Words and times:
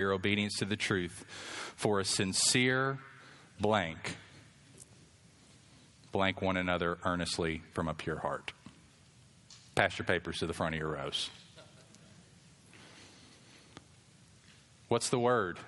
your 0.00 0.12
obedience 0.12 0.58
to 0.58 0.64
the 0.64 0.76
truth 0.76 1.24
for 1.74 1.98
a 1.98 2.04
sincere 2.04 3.00
blank, 3.58 4.16
blank 6.12 6.40
one 6.40 6.56
another 6.56 6.98
earnestly 7.04 7.62
from 7.72 7.88
a 7.88 7.94
pure 7.94 8.20
heart. 8.20 8.52
Pass 9.74 9.98
your 9.98 10.06
papers 10.06 10.38
to 10.38 10.46
the 10.46 10.52
front 10.52 10.76
of 10.76 10.80
your 10.80 10.92
rows. 10.92 11.30
What's 14.86 15.08
the 15.08 15.18
word? 15.18 15.58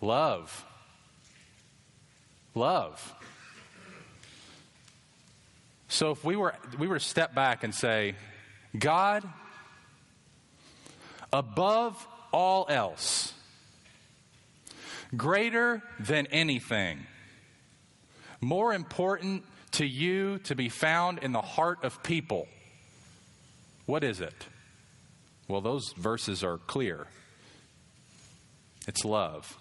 Love. 0.00 0.64
Love. 2.54 3.12
So 5.88 6.12
if 6.12 6.24
we 6.24 6.36
were 6.36 6.54
we 6.78 6.86
were 6.86 7.00
to 7.00 7.04
step 7.04 7.34
back 7.34 7.64
and 7.64 7.74
say, 7.74 8.14
God, 8.78 9.24
above 11.32 12.06
all 12.32 12.66
else, 12.68 13.32
greater 15.16 15.82
than 15.98 16.26
anything, 16.26 17.06
more 18.40 18.72
important 18.72 19.44
to 19.72 19.86
you 19.86 20.38
to 20.38 20.54
be 20.54 20.68
found 20.68 21.18
in 21.20 21.32
the 21.32 21.40
heart 21.40 21.78
of 21.84 22.02
people. 22.02 22.48
What 23.86 24.04
is 24.04 24.20
it? 24.20 24.46
Well, 25.48 25.60
those 25.60 25.92
verses 25.92 26.44
are 26.44 26.58
clear. 26.58 27.06
It's 28.86 29.04
love. 29.04 29.56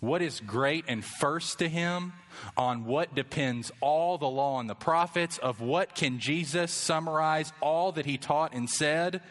What 0.00 0.20
is 0.22 0.40
great 0.40 0.84
and 0.86 1.04
first 1.04 1.60
to 1.60 1.68
him, 1.68 2.12
on 2.56 2.84
what 2.84 3.14
depends 3.14 3.72
all 3.80 4.18
the 4.18 4.28
law 4.28 4.60
and 4.60 4.68
the 4.68 4.74
prophets, 4.74 5.38
of 5.38 5.60
what 5.60 5.94
can 5.94 6.18
Jesus 6.18 6.72
summarize 6.72 7.52
all 7.62 7.92
that 7.92 8.04
he 8.04 8.18
taught 8.18 8.52
and 8.52 8.68
said? 8.68 9.22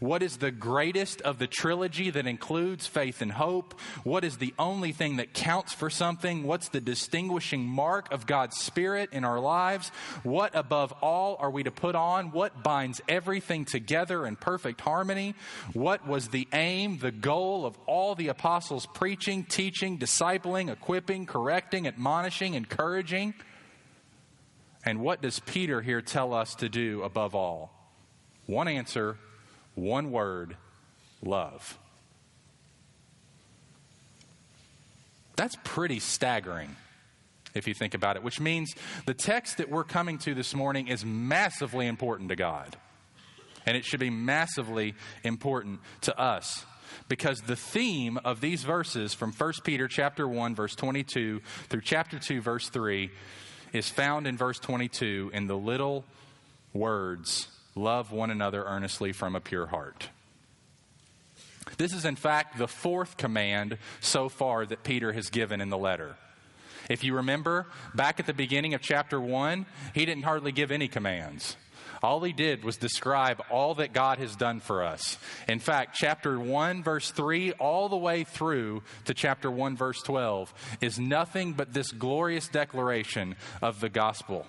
What 0.00 0.22
is 0.22 0.38
the 0.38 0.50
greatest 0.50 1.20
of 1.22 1.38
the 1.38 1.46
trilogy 1.46 2.10
that 2.10 2.26
includes 2.26 2.86
faith 2.86 3.22
and 3.22 3.32
hope? 3.32 3.78
What 4.04 4.24
is 4.24 4.38
the 4.38 4.54
only 4.58 4.92
thing 4.92 5.16
that 5.16 5.34
counts 5.34 5.72
for 5.72 5.90
something? 5.90 6.44
What's 6.44 6.68
the 6.68 6.80
distinguishing 6.80 7.64
mark 7.64 8.12
of 8.12 8.26
God's 8.26 8.56
Spirit 8.56 9.10
in 9.12 9.24
our 9.24 9.40
lives? 9.40 9.90
What 10.22 10.54
above 10.54 10.92
all 11.02 11.36
are 11.38 11.50
we 11.50 11.62
to 11.62 11.70
put 11.70 11.94
on? 11.94 12.30
What 12.32 12.62
binds 12.62 13.00
everything 13.08 13.64
together 13.64 14.26
in 14.26 14.36
perfect 14.36 14.80
harmony? 14.80 15.34
What 15.72 16.06
was 16.06 16.28
the 16.28 16.48
aim, 16.52 16.98
the 16.98 17.12
goal 17.12 17.66
of 17.66 17.78
all 17.86 18.14
the 18.14 18.28
apostles' 18.28 18.86
preaching, 18.86 19.44
teaching, 19.44 19.98
discipling, 19.98 20.70
equipping, 20.70 21.26
correcting, 21.26 21.86
admonishing, 21.86 22.54
encouraging? 22.54 23.34
And 24.84 25.00
what 25.00 25.22
does 25.22 25.38
Peter 25.38 25.80
here 25.80 26.02
tell 26.02 26.34
us 26.34 26.54
to 26.56 26.68
do 26.68 27.02
above 27.02 27.34
all? 27.34 27.70
One 28.46 28.66
answer 28.66 29.16
one 29.74 30.10
word 30.10 30.56
love. 31.22 31.78
That's 35.36 35.56
pretty 35.64 35.98
staggering 35.98 36.76
if 37.54 37.66
you 37.66 37.74
think 37.74 37.94
about 37.94 38.16
it, 38.16 38.22
which 38.22 38.40
means 38.40 38.74
the 39.06 39.14
text 39.14 39.58
that 39.58 39.70
we're 39.70 39.84
coming 39.84 40.18
to 40.18 40.34
this 40.34 40.54
morning 40.54 40.88
is 40.88 41.04
massively 41.04 41.86
important 41.86 42.28
to 42.30 42.36
God. 42.36 42.76
And 43.66 43.76
it 43.76 43.84
should 43.84 44.00
be 44.00 44.10
massively 44.10 44.94
important 45.22 45.80
to 46.02 46.18
us 46.18 46.64
because 47.08 47.40
the 47.40 47.56
theme 47.56 48.18
of 48.24 48.40
these 48.40 48.64
verses 48.64 49.14
from 49.14 49.32
1 49.32 49.52
Peter 49.64 49.88
chapter 49.88 50.26
1 50.26 50.54
verse 50.54 50.74
22 50.74 51.40
through 51.68 51.80
chapter 51.80 52.18
2 52.18 52.40
verse 52.40 52.68
3 52.68 53.10
is 53.72 53.88
found 53.88 54.26
in 54.26 54.36
verse 54.36 54.58
22 54.58 55.30
in 55.32 55.46
the 55.46 55.56
little 55.56 56.04
words 56.74 57.48
Love 57.74 58.12
one 58.12 58.30
another 58.30 58.64
earnestly 58.64 59.12
from 59.12 59.34
a 59.34 59.40
pure 59.40 59.66
heart. 59.66 60.08
This 61.78 61.92
is, 61.92 62.04
in 62.04 62.16
fact, 62.16 62.58
the 62.58 62.68
fourth 62.68 63.16
command 63.16 63.78
so 64.00 64.28
far 64.28 64.66
that 64.66 64.84
Peter 64.84 65.12
has 65.12 65.30
given 65.30 65.60
in 65.60 65.70
the 65.70 65.78
letter. 65.78 66.16
If 66.90 67.04
you 67.04 67.16
remember, 67.16 67.66
back 67.94 68.20
at 68.20 68.26
the 68.26 68.34
beginning 68.34 68.74
of 68.74 68.82
chapter 68.82 69.20
1, 69.20 69.66
he 69.94 70.04
didn't 70.04 70.24
hardly 70.24 70.52
give 70.52 70.70
any 70.70 70.88
commands. 70.88 71.56
All 72.02 72.20
he 72.20 72.32
did 72.32 72.64
was 72.64 72.76
describe 72.76 73.40
all 73.48 73.74
that 73.76 73.92
God 73.92 74.18
has 74.18 74.34
done 74.34 74.58
for 74.58 74.82
us. 74.82 75.16
In 75.48 75.60
fact, 75.60 75.94
chapter 75.94 76.38
1, 76.38 76.82
verse 76.82 77.12
3, 77.12 77.52
all 77.52 77.88
the 77.88 77.96
way 77.96 78.24
through 78.24 78.82
to 79.04 79.14
chapter 79.14 79.48
1, 79.48 79.76
verse 79.76 80.02
12, 80.02 80.52
is 80.80 80.98
nothing 80.98 81.52
but 81.52 81.72
this 81.72 81.92
glorious 81.92 82.48
declaration 82.48 83.36
of 83.62 83.80
the 83.80 83.88
gospel. 83.88 84.46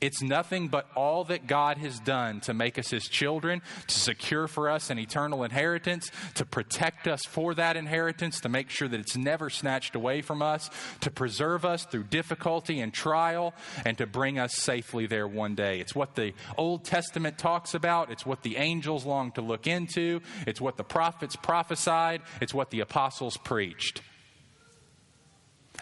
It's 0.00 0.22
nothing 0.22 0.68
but 0.68 0.88
all 0.94 1.24
that 1.24 1.46
God 1.46 1.78
has 1.78 1.98
done 2.00 2.40
to 2.40 2.54
make 2.54 2.78
us 2.78 2.90
his 2.90 3.04
children, 3.04 3.62
to 3.86 3.98
secure 3.98 4.46
for 4.46 4.68
us 4.68 4.90
an 4.90 4.98
eternal 4.98 5.44
inheritance, 5.44 6.10
to 6.34 6.44
protect 6.44 7.08
us 7.08 7.22
for 7.28 7.54
that 7.54 7.76
inheritance, 7.76 8.40
to 8.40 8.48
make 8.48 8.70
sure 8.70 8.88
that 8.88 9.00
it's 9.00 9.16
never 9.16 9.50
snatched 9.50 9.94
away 9.94 10.22
from 10.22 10.42
us, 10.42 10.70
to 11.00 11.10
preserve 11.10 11.64
us 11.64 11.84
through 11.84 12.04
difficulty 12.04 12.80
and 12.80 12.92
trial, 12.92 13.54
and 13.84 13.98
to 13.98 14.06
bring 14.06 14.38
us 14.38 14.54
safely 14.54 15.06
there 15.06 15.28
one 15.28 15.54
day. 15.54 15.80
It's 15.80 15.94
what 15.94 16.14
the 16.14 16.32
Old 16.56 16.84
Testament 16.84 17.38
talks 17.38 17.74
about, 17.74 18.10
it's 18.10 18.26
what 18.26 18.42
the 18.42 18.56
angels 18.56 19.04
long 19.04 19.32
to 19.32 19.40
look 19.40 19.66
into, 19.66 20.20
it's 20.46 20.60
what 20.60 20.76
the 20.76 20.84
prophets 20.84 21.36
prophesied, 21.36 22.22
it's 22.40 22.54
what 22.54 22.70
the 22.70 22.80
apostles 22.80 23.36
preached. 23.36 24.02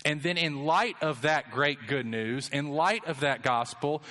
And 0.05 0.23
then, 0.23 0.37
in 0.37 0.65
light 0.65 0.97
of 1.01 1.23
that 1.23 1.51
great 1.51 1.87
good 1.87 2.07
news, 2.07 2.49
in 2.51 2.69
light 2.69 3.07
of 3.07 3.21
that 3.21 3.43
gospel, 3.43 4.03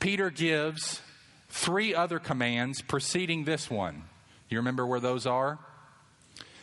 Peter 0.00 0.30
gives 0.30 1.00
three 1.48 1.94
other 1.94 2.18
commands 2.18 2.82
preceding 2.82 3.44
this 3.44 3.70
one. 3.70 3.94
Do 3.94 4.56
you 4.56 4.58
remember 4.58 4.86
where 4.86 5.00
those 5.00 5.26
are? 5.26 5.58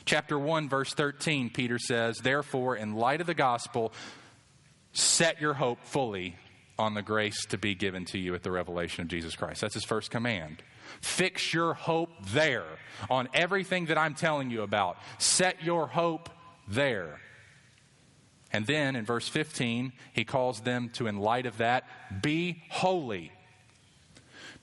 Chapter 0.05 0.39
1, 0.39 0.69
verse 0.69 0.93
13, 0.93 1.49
Peter 1.49 1.77
says, 1.77 2.17
Therefore, 2.17 2.75
in 2.75 2.95
light 2.95 3.21
of 3.21 3.27
the 3.27 3.33
gospel, 3.33 3.93
set 4.93 5.39
your 5.41 5.53
hope 5.53 5.83
fully 5.83 6.35
on 6.79 6.93
the 6.93 7.01
grace 7.01 7.45
to 7.47 7.57
be 7.57 7.75
given 7.75 8.05
to 8.05 8.17
you 8.17 8.33
at 8.35 8.43
the 8.43 8.51
revelation 8.51 9.01
of 9.01 9.07
Jesus 9.07 9.35
Christ. 9.35 9.61
That's 9.61 9.73
his 9.73 9.83
first 9.83 10.11
command. 10.11 10.63
Fix 11.01 11.53
your 11.53 11.73
hope 11.73 12.09
there 12.27 12.65
on 13.09 13.27
everything 13.33 13.87
that 13.87 13.97
I'm 13.97 14.15
telling 14.15 14.49
you 14.49 14.61
about. 14.61 14.97
Set 15.17 15.63
your 15.63 15.87
hope 15.87 16.29
there. 16.67 17.19
And 18.51 18.65
then 18.65 18.95
in 18.95 19.05
verse 19.05 19.27
15, 19.27 19.91
he 20.13 20.23
calls 20.23 20.61
them 20.61 20.89
to, 20.93 21.07
in 21.07 21.17
light 21.17 21.45
of 21.45 21.57
that, 21.57 21.85
be 22.21 22.63
holy. 22.69 23.31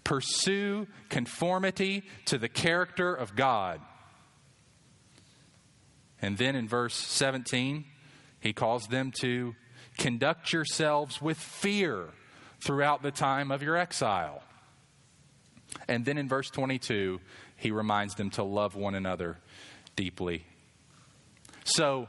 Pursue 0.05 0.87
conformity 1.09 2.03
to 2.27 2.39
the 2.39 2.49
character 2.49 3.15
of 3.15 3.37
God. 3.37 3.81
And 6.21 6.39
then 6.39 6.57
in 6.57 6.69
verse 6.69 6.95
17, 6.95 7.85
he 8.41 8.53
calls 8.53 8.87
them 8.87 9.13
to 9.21 9.55
conduct 9.99 10.53
yourselves 10.53 11.21
with 11.21 11.39
fear 11.39 12.09
throughout 12.61 13.03
the 13.03 13.11
time 13.11 13.51
of 13.51 13.63
your 13.63 13.77
exile. 13.77 14.43
And 15.89 16.05
then 16.05 16.19
in 16.19 16.29
verse 16.29 16.51
22, 16.51 17.21
he 17.57 17.71
reminds 17.71 18.15
them 18.15 18.31
to 18.31 18.43
love 18.43 18.75
one 18.75 18.95
another 18.95 19.39
deeply. 19.97 20.45
So, 21.65 22.09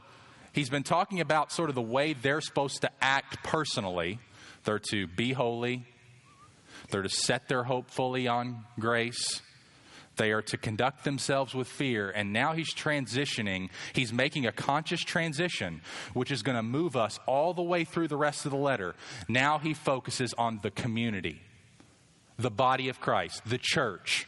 he's 0.56 0.70
been 0.70 0.82
talking 0.82 1.20
about 1.20 1.52
sort 1.52 1.68
of 1.68 1.76
the 1.76 1.82
way 1.82 2.14
they're 2.14 2.40
supposed 2.40 2.80
to 2.80 2.90
act 3.00 3.44
personally. 3.44 4.18
They're 4.64 4.80
to 4.90 5.06
be 5.06 5.32
holy, 5.32 5.84
they're 6.90 7.02
to 7.02 7.08
set 7.08 7.48
their 7.48 7.62
hope 7.62 7.90
fully 7.90 8.26
on 8.26 8.64
grace. 8.80 9.42
They 10.16 10.32
are 10.32 10.40
to 10.42 10.56
conduct 10.56 11.04
themselves 11.04 11.54
with 11.54 11.68
fear. 11.68 12.10
And 12.10 12.32
now 12.32 12.54
he's 12.54 12.72
transitioning. 12.74 13.68
He's 13.92 14.14
making 14.14 14.46
a 14.46 14.52
conscious 14.52 15.02
transition, 15.02 15.82
which 16.14 16.30
is 16.30 16.42
going 16.42 16.56
to 16.56 16.62
move 16.62 16.96
us 16.96 17.20
all 17.26 17.52
the 17.52 17.62
way 17.62 17.84
through 17.84 18.08
the 18.08 18.16
rest 18.16 18.46
of 18.46 18.50
the 18.50 18.56
letter. 18.56 18.94
Now 19.28 19.58
he 19.58 19.74
focuses 19.74 20.32
on 20.38 20.60
the 20.62 20.70
community, 20.70 21.42
the 22.38 22.50
body 22.50 22.88
of 22.88 22.98
Christ, 22.98 23.42
the 23.44 23.58
church. 23.58 24.26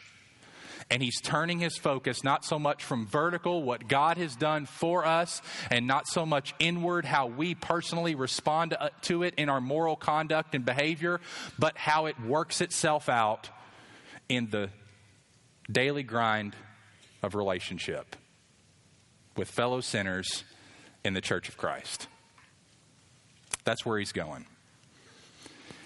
And 0.90 1.02
he's 1.02 1.20
turning 1.20 1.58
his 1.58 1.76
focus 1.76 2.24
not 2.24 2.44
so 2.44 2.58
much 2.58 2.82
from 2.82 3.06
vertical, 3.06 3.62
what 3.62 3.88
God 3.88 4.16
has 4.16 4.34
done 4.34 4.64
for 4.64 5.04
us, 5.04 5.42
and 5.70 5.86
not 5.86 6.08
so 6.08 6.24
much 6.24 6.54
inward, 6.58 7.04
how 7.04 7.26
we 7.26 7.54
personally 7.54 8.14
respond 8.14 8.74
uh, 8.78 8.88
to 9.02 9.22
it 9.22 9.34
in 9.36 9.50
our 9.50 9.60
moral 9.60 9.96
conduct 9.96 10.54
and 10.54 10.64
behavior, 10.64 11.20
but 11.58 11.76
how 11.76 12.06
it 12.06 12.18
works 12.20 12.62
itself 12.62 13.10
out 13.10 13.50
in 14.30 14.48
the 14.48 14.70
daily 15.70 16.02
grind 16.02 16.56
of 17.22 17.34
relationship 17.34 18.16
with 19.36 19.50
fellow 19.50 19.80
sinners 19.80 20.44
in 21.04 21.12
the 21.12 21.20
church 21.20 21.48
of 21.48 21.56
Christ. 21.56 22.08
That's 23.64 23.84
where 23.84 23.98
he's 23.98 24.12
going. 24.12 24.46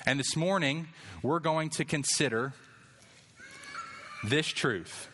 And 0.07 0.19
this 0.19 0.37
morning, 0.37 0.89
we're 1.23 1.41
going 1.41 1.71
to 1.71 1.85
consider 1.85 2.55
this 4.25 4.47
truth 4.47 5.09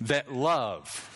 that 0.00 0.32
love, 0.32 1.10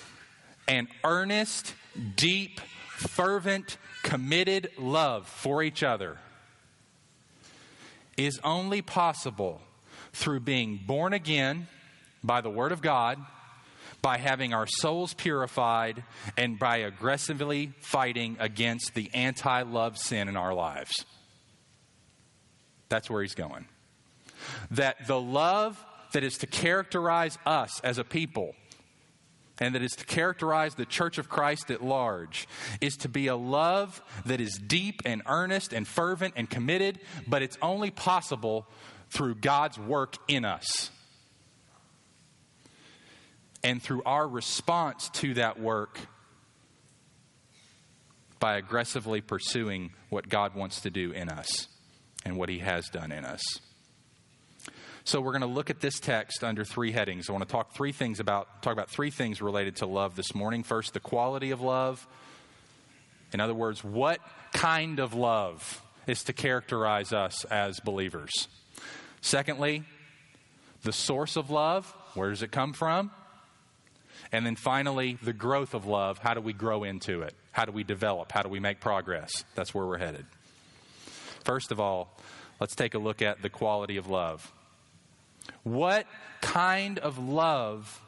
an 0.66 0.88
earnest, 1.04 1.74
deep, 2.16 2.60
fervent, 2.96 3.76
committed 4.02 4.70
love 4.78 5.26
for 5.26 5.62
each 5.62 5.82
other, 5.82 6.18
is 8.16 8.40
only 8.42 8.82
possible 8.82 9.60
through 10.12 10.40
being 10.40 10.80
born 10.86 11.12
again 11.12 11.68
by 12.24 12.40
the 12.40 12.50
Word 12.50 12.72
of 12.72 12.82
God 12.82 13.18
by 14.00 14.18
having 14.18 14.54
our 14.54 14.66
souls 14.66 15.12
purified 15.14 16.04
and 16.36 16.58
by 16.58 16.78
aggressively 16.78 17.72
fighting 17.80 18.36
against 18.38 18.94
the 18.94 19.10
anti 19.12 19.62
love 19.62 19.98
sin 19.98 20.28
in 20.28 20.36
our 20.36 20.54
lives. 20.54 21.04
That's 22.88 23.10
where 23.10 23.22
he's 23.22 23.34
going. 23.34 23.66
That 24.70 25.06
the 25.06 25.20
love 25.20 25.84
that 26.12 26.24
is 26.24 26.38
to 26.38 26.46
characterize 26.46 27.38
us 27.44 27.80
as 27.80 27.98
a 27.98 28.04
people 28.04 28.54
and 29.60 29.74
that 29.74 29.82
is 29.82 29.92
to 29.96 30.04
characterize 30.04 30.74
the 30.74 30.86
church 30.86 31.18
of 31.18 31.28
Christ 31.28 31.70
at 31.70 31.82
large 31.82 32.46
is 32.80 32.96
to 32.98 33.08
be 33.08 33.26
a 33.26 33.36
love 33.36 34.02
that 34.24 34.40
is 34.40 34.58
deep 34.58 35.02
and 35.04 35.22
earnest 35.26 35.72
and 35.72 35.86
fervent 35.86 36.34
and 36.36 36.48
committed, 36.48 37.00
but 37.26 37.42
it's 37.42 37.58
only 37.60 37.90
possible 37.90 38.66
through 39.10 39.36
God's 39.36 39.78
work 39.78 40.16
in 40.28 40.44
us. 40.44 40.90
And 43.64 43.82
through 43.82 44.02
our 44.06 44.28
response 44.28 45.08
to 45.14 45.34
that 45.34 45.58
work 45.58 45.98
by 48.38 48.56
aggressively 48.56 49.20
pursuing 49.20 49.90
what 50.10 50.28
God 50.28 50.54
wants 50.54 50.82
to 50.82 50.90
do 50.90 51.10
in 51.10 51.28
us 51.28 51.66
and 52.24 52.36
what 52.36 52.48
He 52.48 52.60
has 52.60 52.88
done 52.88 53.10
in 53.10 53.24
us. 53.24 53.42
So 55.08 55.22
we're 55.22 55.32
going 55.32 55.40
to 55.40 55.46
look 55.46 55.70
at 55.70 55.80
this 55.80 56.00
text 56.00 56.44
under 56.44 56.66
three 56.66 56.92
headings. 56.92 57.30
I 57.30 57.32
want 57.32 57.42
to 57.42 57.50
talk 57.50 57.72
three 57.72 57.92
things 57.92 58.20
about 58.20 58.60
talk 58.60 58.74
about 58.74 58.90
three 58.90 59.10
things 59.10 59.40
related 59.40 59.76
to 59.76 59.86
love 59.86 60.16
this 60.16 60.34
morning. 60.34 60.62
First, 60.62 60.92
the 60.92 61.00
quality 61.00 61.50
of 61.50 61.62
love. 61.62 62.06
In 63.32 63.40
other 63.40 63.54
words, 63.54 63.82
what 63.82 64.20
kind 64.52 64.98
of 64.98 65.14
love 65.14 65.82
is 66.06 66.24
to 66.24 66.34
characterize 66.34 67.14
us 67.14 67.46
as 67.46 67.80
believers? 67.80 68.48
Secondly, 69.22 69.82
the 70.82 70.92
source 70.92 71.36
of 71.36 71.48
love. 71.48 71.86
Where 72.12 72.28
does 72.28 72.42
it 72.42 72.52
come 72.52 72.74
from? 72.74 73.10
And 74.30 74.44
then 74.44 74.56
finally, 74.56 75.16
the 75.22 75.32
growth 75.32 75.72
of 75.72 75.86
love. 75.86 76.18
How 76.18 76.34
do 76.34 76.42
we 76.42 76.52
grow 76.52 76.84
into 76.84 77.22
it? 77.22 77.32
How 77.52 77.64
do 77.64 77.72
we 77.72 77.82
develop? 77.82 78.30
How 78.30 78.42
do 78.42 78.50
we 78.50 78.60
make 78.60 78.78
progress? 78.78 79.46
That's 79.54 79.72
where 79.72 79.86
we're 79.86 79.96
headed. 79.96 80.26
First 81.46 81.72
of 81.72 81.80
all, 81.80 82.14
let's 82.60 82.74
take 82.76 82.92
a 82.92 82.98
look 82.98 83.22
at 83.22 83.40
the 83.40 83.48
quality 83.48 83.96
of 83.96 84.06
love. 84.06 84.52
What 85.62 86.06
kind 86.40 86.98
of 86.98 87.18
love 87.18 88.00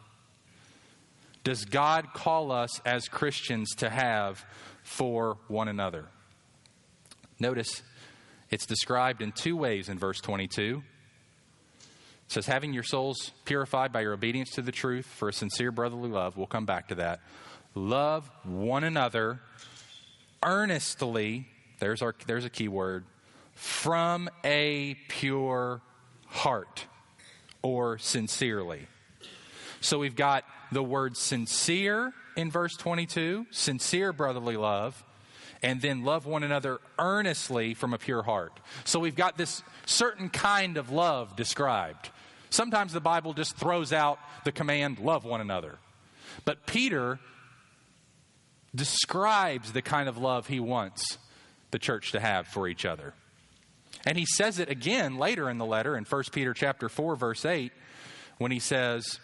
does 1.44 1.64
God 1.64 2.12
call 2.12 2.52
us 2.52 2.80
as 2.84 3.08
Christians 3.08 3.74
to 3.76 3.90
have 3.90 4.44
for 4.82 5.38
one 5.48 5.68
another? 5.68 6.06
Notice 7.38 7.82
it's 8.50 8.66
described 8.66 9.22
in 9.22 9.32
two 9.32 9.56
ways 9.56 9.88
in 9.88 9.98
verse 9.98 10.20
22. 10.20 10.82
It 11.80 12.32
says, 12.32 12.46
having 12.46 12.72
your 12.72 12.82
souls 12.82 13.32
purified 13.44 13.92
by 13.92 14.02
your 14.02 14.12
obedience 14.12 14.50
to 14.52 14.62
the 14.62 14.72
truth 14.72 15.06
for 15.06 15.28
a 15.28 15.32
sincere 15.32 15.72
brotherly 15.72 16.10
love. 16.10 16.36
We'll 16.36 16.46
come 16.46 16.66
back 16.66 16.88
to 16.88 16.94
that. 16.96 17.20
Love 17.74 18.30
one 18.44 18.84
another 18.84 19.40
earnestly. 20.44 21.48
There's, 21.78 22.02
our, 22.02 22.14
there's 22.26 22.44
a 22.44 22.50
key 22.50 22.68
word. 22.68 23.04
From 23.54 24.28
a 24.44 24.96
pure 25.08 25.80
heart 26.26 26.86
or 27.62 27.98
sincerely. 27.98 28.86
So 29.80 29.98
we've 29.98 30.16
got 30.16 30.44
the 30.72 30.82
word 30.82 31.16
sincere 31.16 32.12
in 32.36 32.50
verse 32.50 32.76
22, 32.76 33.46
sincere 33.50 34.12
brotherly 34.12 34.56
love, 34.56 35.02
and 35.62 35.80
then 35.80 36.04
love 36.04 36.26
one 36.26 36.42
another 36.42 36.78
earnestly 36.98 37.74
from 37.74 37.92
a 37.92 37.98
pure 37.98 38.22
heart. 38.22 38.58
So 38.84 38.98
we've 38.98 39.16
got 39.16 39.36
this 39.36 39.62
certain 39.86 40.28
kind 40.28 40.76
of 40.76 40.90
love 40.90 41.36
described. 41.36 42.10
Sometimes 42.50 42.92
the 42.92 43.00
Bible 43.00 43.32
just 43.32 43.56
throws 43.56 43.92
out 43.92 44.18
the 44.44 44.52
command, 44.52 44.98
love 44.98 45.24
one 45.24 45.40
another. 45.40 45.78
But 46.44 46.66
Peter 46.66 47.18
describes 48.74 49.72
the 49.72 49.82
kind 49.82 50.08
of 50.08 50.18
love 50.18 50.46
he 50.46 50.60
wants 50.60 51.18
the 51.70 51.78
church 51.78 52.12
to 52.12 52.20
have 52.20 52.46
for 52.46 52.68
each 52.68 52.84
other. 52.84 53.14
And 54.06 54.16
he 54.16 54.26
says 54.26 54.58
it 54.58 54.70
again 54.70 55.16
later 55.16 55.50
in 55.50 55.58
the 55.58 55.66
letter 55.66 55.96
in 55.96 56.04
1 56.04 56.22
Peter 56.32 56.54
chapter 56.54 56.88
4 56.88 57.16
verse 57.16 57.44
8 57.44 57.72
when 58.38 58.50
he 58.50 58.58
says 58.58 59.20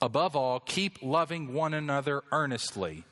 above 0.00 0.34
all 0.34 0.60
keep 0.60 1.02
loving 1.02 1.52
one 1.52 1.74
another 1.74 2.22
earnestly 2.32 3.04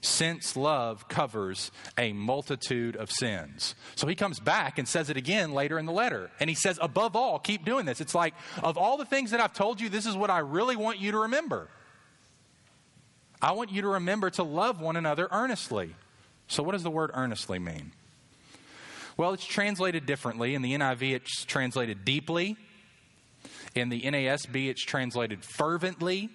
since 0.00 0.56
love 0.56 1.08
covers 1.08 1.70
a 1.96 2.12
multitude 2.12 2.96
of 2.96 3.10
sins. 3.10 3.74
So 3.96 4.06
he 4.06 4.14
comes 4.14 4.40
back 4.40 4.78
and 4.78 4.86
says 4.86 5.10
it 5.10 5.16
again 5.16 5.52
later 5.52 5.78
in 5.78 5.86
the 5.86 5.92
letter. 5.92 6.30
And 6.40 6.48
he 6.48 6.54
says, 6.54 6.78
above 6.80 7.16
all, 7.16 7.38
keep 7.38 7.64
doing 7.64 7.84
this. 7.84 8.00
It's 8.00 8.14
like, 8.14 8.34
of 8.62 8.76
all 8.76 8.96
the 8.96 9.04
things 9.04 9.32
that 9.32 9.40
I've 9.40 9.54
told 9.54 9.80
you, 9.80 9.88
this 9.88 10.06
is 10.06 10.16
what 10.16 10.30
I 10.30 10.38
really 10.38 10.76
want 10.76 11.00
you 11.00 11.12
to 11.12 11.18
remember. 11.18 11.68
I 13.40 13.52
want 13.52 13.70
you 13.70 13.82
to 13.82 13.88
remember 13.88 14.30
to 14.30 14.42
love 14.42 14.80
one 14.80 14.96
another 14.96 15.28
earnestly. 15.30 15.94
So, 16.48 16.62
what 16.62 16.72
does 16.72 16.82
the 16.82 16.90
word 16.90 17.10
earnestly 17.14 17.58
mean? 17.58 17.92
Well, 19.18 19.32
it's 19.32 19.44
translated 19.44 20.06
differently. 20.06 20.54
In 20.54 20.62
the 20.62 20.74
NIV, 20.74 21.12
it's 21.12 21.44
translated 21.44 22.04
deeply. 22.04 22.56
In 23.74 23.88
the 23.88 24.00
NASB, 24.00 24.68
it's 24.68 24.84
translated 24.84 25.44
fervently. 25.44 26.30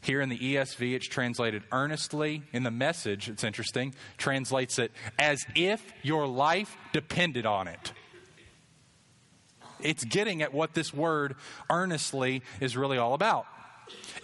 Here 0.00 0.20
in 0.20 0.28
the 0.28 0.38
ESV, 0.38 0.94
it's 0.94 1.06
translated 1.06 1.62
earnestly. 1.70 2.42
In 2.52 2.64
the 2.64 2.72
message, 2.72 3.28
it's 3.28 3.44
interesting, 3.44 3.94
translates 4.16 4.80
it 4.80 4.90
as 5.20 5.38
if 5.54 5.92
your 6.02 6.26
life 6.26 6.76
depended 6.92 7.46
on 7.46 7.68
it. 7.68 7.92
It's 9.80 10.02
getting 10.02 10.42
at 10.42 10.52
what 10.52 10.74
this 10.74 10.92
word 10.92 11.36
earnestly 11.70 12.42
is 12.60 12.76
really 12.76 12.98
all 12.98 13.14
about. 13.14 13.46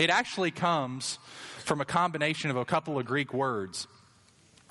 It 0.01 0.11
actually 0.11 0.51
comes 0.51 1.21
from 1.65 1.81
a 1.81 1.85
combination 1.85 2.51
of 2.51 2.57
a 2.57 2.65
couple 2.65 2.99
of 2.99 3.07
Greek 3.07 3.33
words. 3.33 3.87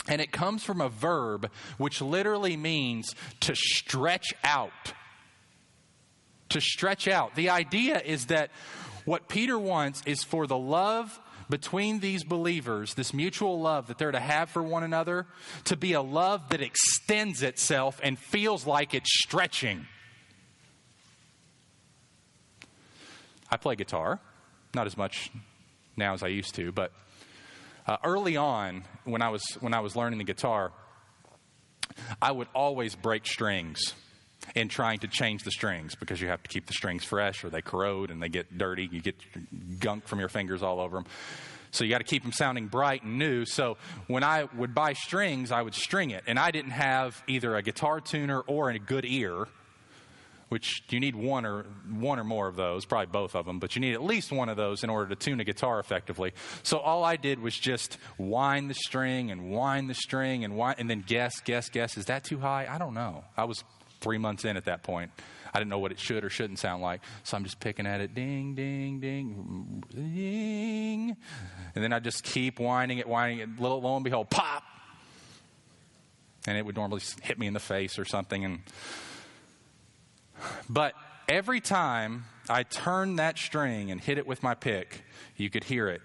And 0.07 0.21
it 0.21 0.31
comes 0.31 0.63
from 0.63 0.81
a 0.81 0.89
verb 0.89 1.49
which 1.77 2.01
literally 2.01 2.57
means 2.57 3.15
to 3.41 3.55
stretch 3.55 4.33
out. 4.43 4.93
To 6.49 6.59
stretch 6.59 7.07
out. 7.07 7.35
The 7.35 7.49
idea 7.49 7.99
is 7.99 8.27
that 8.27 8.51
what 9.05 9.27
Peter 9.27 9.57
wants 9.57 10.01
is 10.05 10.23
for 10.23 10.47
the 10.47 10.57
love 10.57 11.19
between 11.49 11.99
these 11.99 12.23
believers, 12.23 12.93
this 12.93 13.13
mutual 13.13 13.59
love 13.59 13.87
that 13.87 13.97
they're 13.97 14.11
to 14.11 14.19
have 14.19 14.49
for 14.49 14.63
one 14.63 14.83
another, 14.83 15.27
to 15.65 15.75
be 15.75 15.93
a 15.93 16.01
love 16.01 16.49
that 16.49 16.61
extends 16.61 17.43
itself 17.43 17.99
and 18.01 18.17
feels 18.17 18.65
like 18.65 18.93
it's 18.93 19.11
stretching. 19.23 19.85
I 23.51 23.57
play 23.57 23.75
guitar, 23.75 24.19
not 24.73 24.87
as 24.87 24.97
much 24.97 25.31
now 25.95 26.13
as 26.13 26.23
I 26.23 26.27
used 26.27 26.55
to, 26.55 26.71
but 26.71 26.91
uh, 27.85 27.97
early 28.03 28.37
on, 28.37 28.83
when 29.03 29.21
I, 29.21 29.29
was, 29.29 29.43
when 29.59 29.73
I 29.73 29.81
was 29.81 29.95
learning 29.95 30.19
the 30.19 30.25
guitar, 30.25 30.71
I 32.21 32.31
would 32.31 32.47
always 32.53 32.95
break 32.95 33.25
strings 33.25 33.93
in 34.55 34.67
trying 34.67 34.99
to 34.99 35.07
change 35.07 35.43
the 35.43 35.51
strings 35.51 35.95
because 35.95 36.21
you 36.21 36.27
have 36.27 36.43
to 36.43 36.49
keep 36.49 36.65
the 36.65 36.73
strings 36.73 37.03
fresh 37.03 37.43
or 37.43 37.49
they 37.49 37.61
corrode 37.61 38.11
and 38.11 38.21
they 38.21 38.29
get 38.29 38.57
dirty. 38.57 38.89
You 38.91 39.01
get 39.01 39.15
gunk 39.79 40.07
from 40.07 40.19
your 40.19 40.29
fingers 40.29 40.63
all 40.63 40.79
over 40.79 40.97
them. 40.97 41.05
So 41.71 41.83
you 41.83 41.89
got 41.89 41.99
to 41.99 42.03
keep 42.03 42.21
them 42.21 42.31
sounding 42.31 42.67
bright 42.67 43.03
and 43.03 43.17
new. 43.17 43.45
So 43.45 43.77
when 44.07 44.23
I 44.23 44.47
would 44.55 44.75
buy 44.75 44.93
strings, 44.93 45.51
I 45.51 45.61
would 45.61 45.73
string 45.73 46.11
it. 46.11 46.23
And 46.27 46.37
I 46.37 46.51
didn't 46.51 46.71
have 46.71 47.23
either 47.27 47.55
a 47.55 47.63
guitar 47.63 47.99
tuner 47.99 48.41
or 48.41 48.69
a 48.69 48.77
good 48.77 49.05
ear 49.05 49.47
which 50.53 50.83
you 50.89 50.99
need 50.99 51.15
one 51.15 51.47
or 51.47 51.63
one 51.89 52.19
or 52.19 52.23
more 52.23 52.47
of 52.47 52.55
those, 52.55 52.85
probably 52.85 53.07
both 53.07 53.35
of 53.35 53.43
them, 53.43 53.57
but 53.57 53.75
you 53.75 53.79
need 53.79 53.95
at 53.95 54.03
least 54.03 54.31
one 54.31 54.49
of 54.49 54.55
those 54.55 54.83
in 54.83 54.89
order 54.91 55.09
to 55.09 55.15
tune 55.15 55.39
a 55.39 55.43
guitar 55.43 55.79
effectively. 55.79 56.31
So 56.61 56.77
all 56.77 57.03
I 57.03 57.15
did 57.15 57.39
was 57.39 57.57
just 57.57 57.97
wind 58.19 58.69
the 58.69 58.75
string 58.75 59.31
and 59.31 59.49
wind 59.49 59.89
the 59.89 59.95
string 59.95 60.43
and 60.43 60.55
wind, 60.55 60.75
and 60.77 60.87
then 60.87 61.03
guess, 61.07 61.39
guess, 61.39 61.69
guess. 61.69 61.97
Is 61.97 62.05
that 62.05 62.23
too 62.23 62.37
high? 62.37 62.67
I 62.69 62.77
don't 62.77 62.93
know. 62.93 63.23
I 63.35 63.45
was 63.45 63.63
three 63.99 64.19
months 64.19 64.45
in 64.45 64.55
at 64.55 64.65
that 64.65 64.83
point. 64.83 65.09
I 65.51 65.57
didn't 65.57 65.71
know 65.71 65.79
what 65.79 65.91
it 65.91 65.99
should 65.99 66.23
or 66.23 66.29
shouldn't 66.29 66.59
sound 66.59 66.83
like. 66.83 67.01
So 67.23 67.35
I'm 67.35 67.43
just 67.43 67.59
picking 67.59 67.87
at 67.87 67.99
it, 67.99 68.13
ding, 68.13 68.53
ding, 68.53 68.99
ding, 68.99 69.83
ding. 69.89 71.17
And 71.73 71.83
then 71.83 71.91
I 71.93 71.97
just 71.97 72.23
keep 72.23 72.59
winding 72.59 72.99
it, 72.99 73.07
winding 73.07 73.39
it. 73.39 73.59
Little, 73.59 73.81
lo 73.81 73.95
and 73.95 74.03
behold, 74.03 74.29
pop. 74.29 74.61
And 76.45 76.55
it 76.59 76.63
would 76.63 76.75
normally 76.75 77.01
hit 77.23 77.39
me 77.39 77.47
in 77.47 77.53
the 77.53 77.59
face 77.59 77.97
or 77.97 78.05
something. 78.05 78.45
And 78.45 78.59
but 80.69 80.93
every 81.27 81.61
time 81.61 82.25
I 82.49 82.63
turned 82.63 83.19
that 83.19 83.37
string 83.37 83.91
and 83.91 83.99
hit 83.99 84.17
it 84.17 84.27
with 84.27 84.43
my 84.43 84.55
pick, 84.55 85.03
you 85.37 85.49
could 85.49 85.63
hear 85.63 85.87
it. 85.87 86.01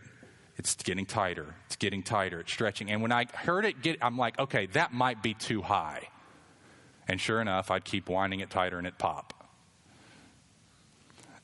It's 0.57 0.75
getting 0.75 1.07
tighter. 1.07 1.55
It's 1.67 1.77
getting 1.77 2.03
tighter. 2.03 2.41
It's 2.41 2.53
stretching. 2.53 2.91
And 2.91 3.01
when 3.01 3.13
I 3.13 3.27
heard 3.33 3.65
it 3.65 3.81
get, 3.81 3.99
I'm 4.03 4.19
like, 4.19 4.39
okay, 4.39 4.67
that 4.73 4.93
might 4.93 5.23
be 5.23 5.35
too 5.35 5.63
high. 5.63 6.09
And 7.07 7.21
sure 7.21 7.41
enough, 7.41 7.71
I'd 7.71 7.85
keep 7.85 8.09
winding 8.09 8.41
it 8.41 8.51
tighter 8.51 8.77
and 8.77 8.87
it 8.87 8.99
pop. 8.99 9.33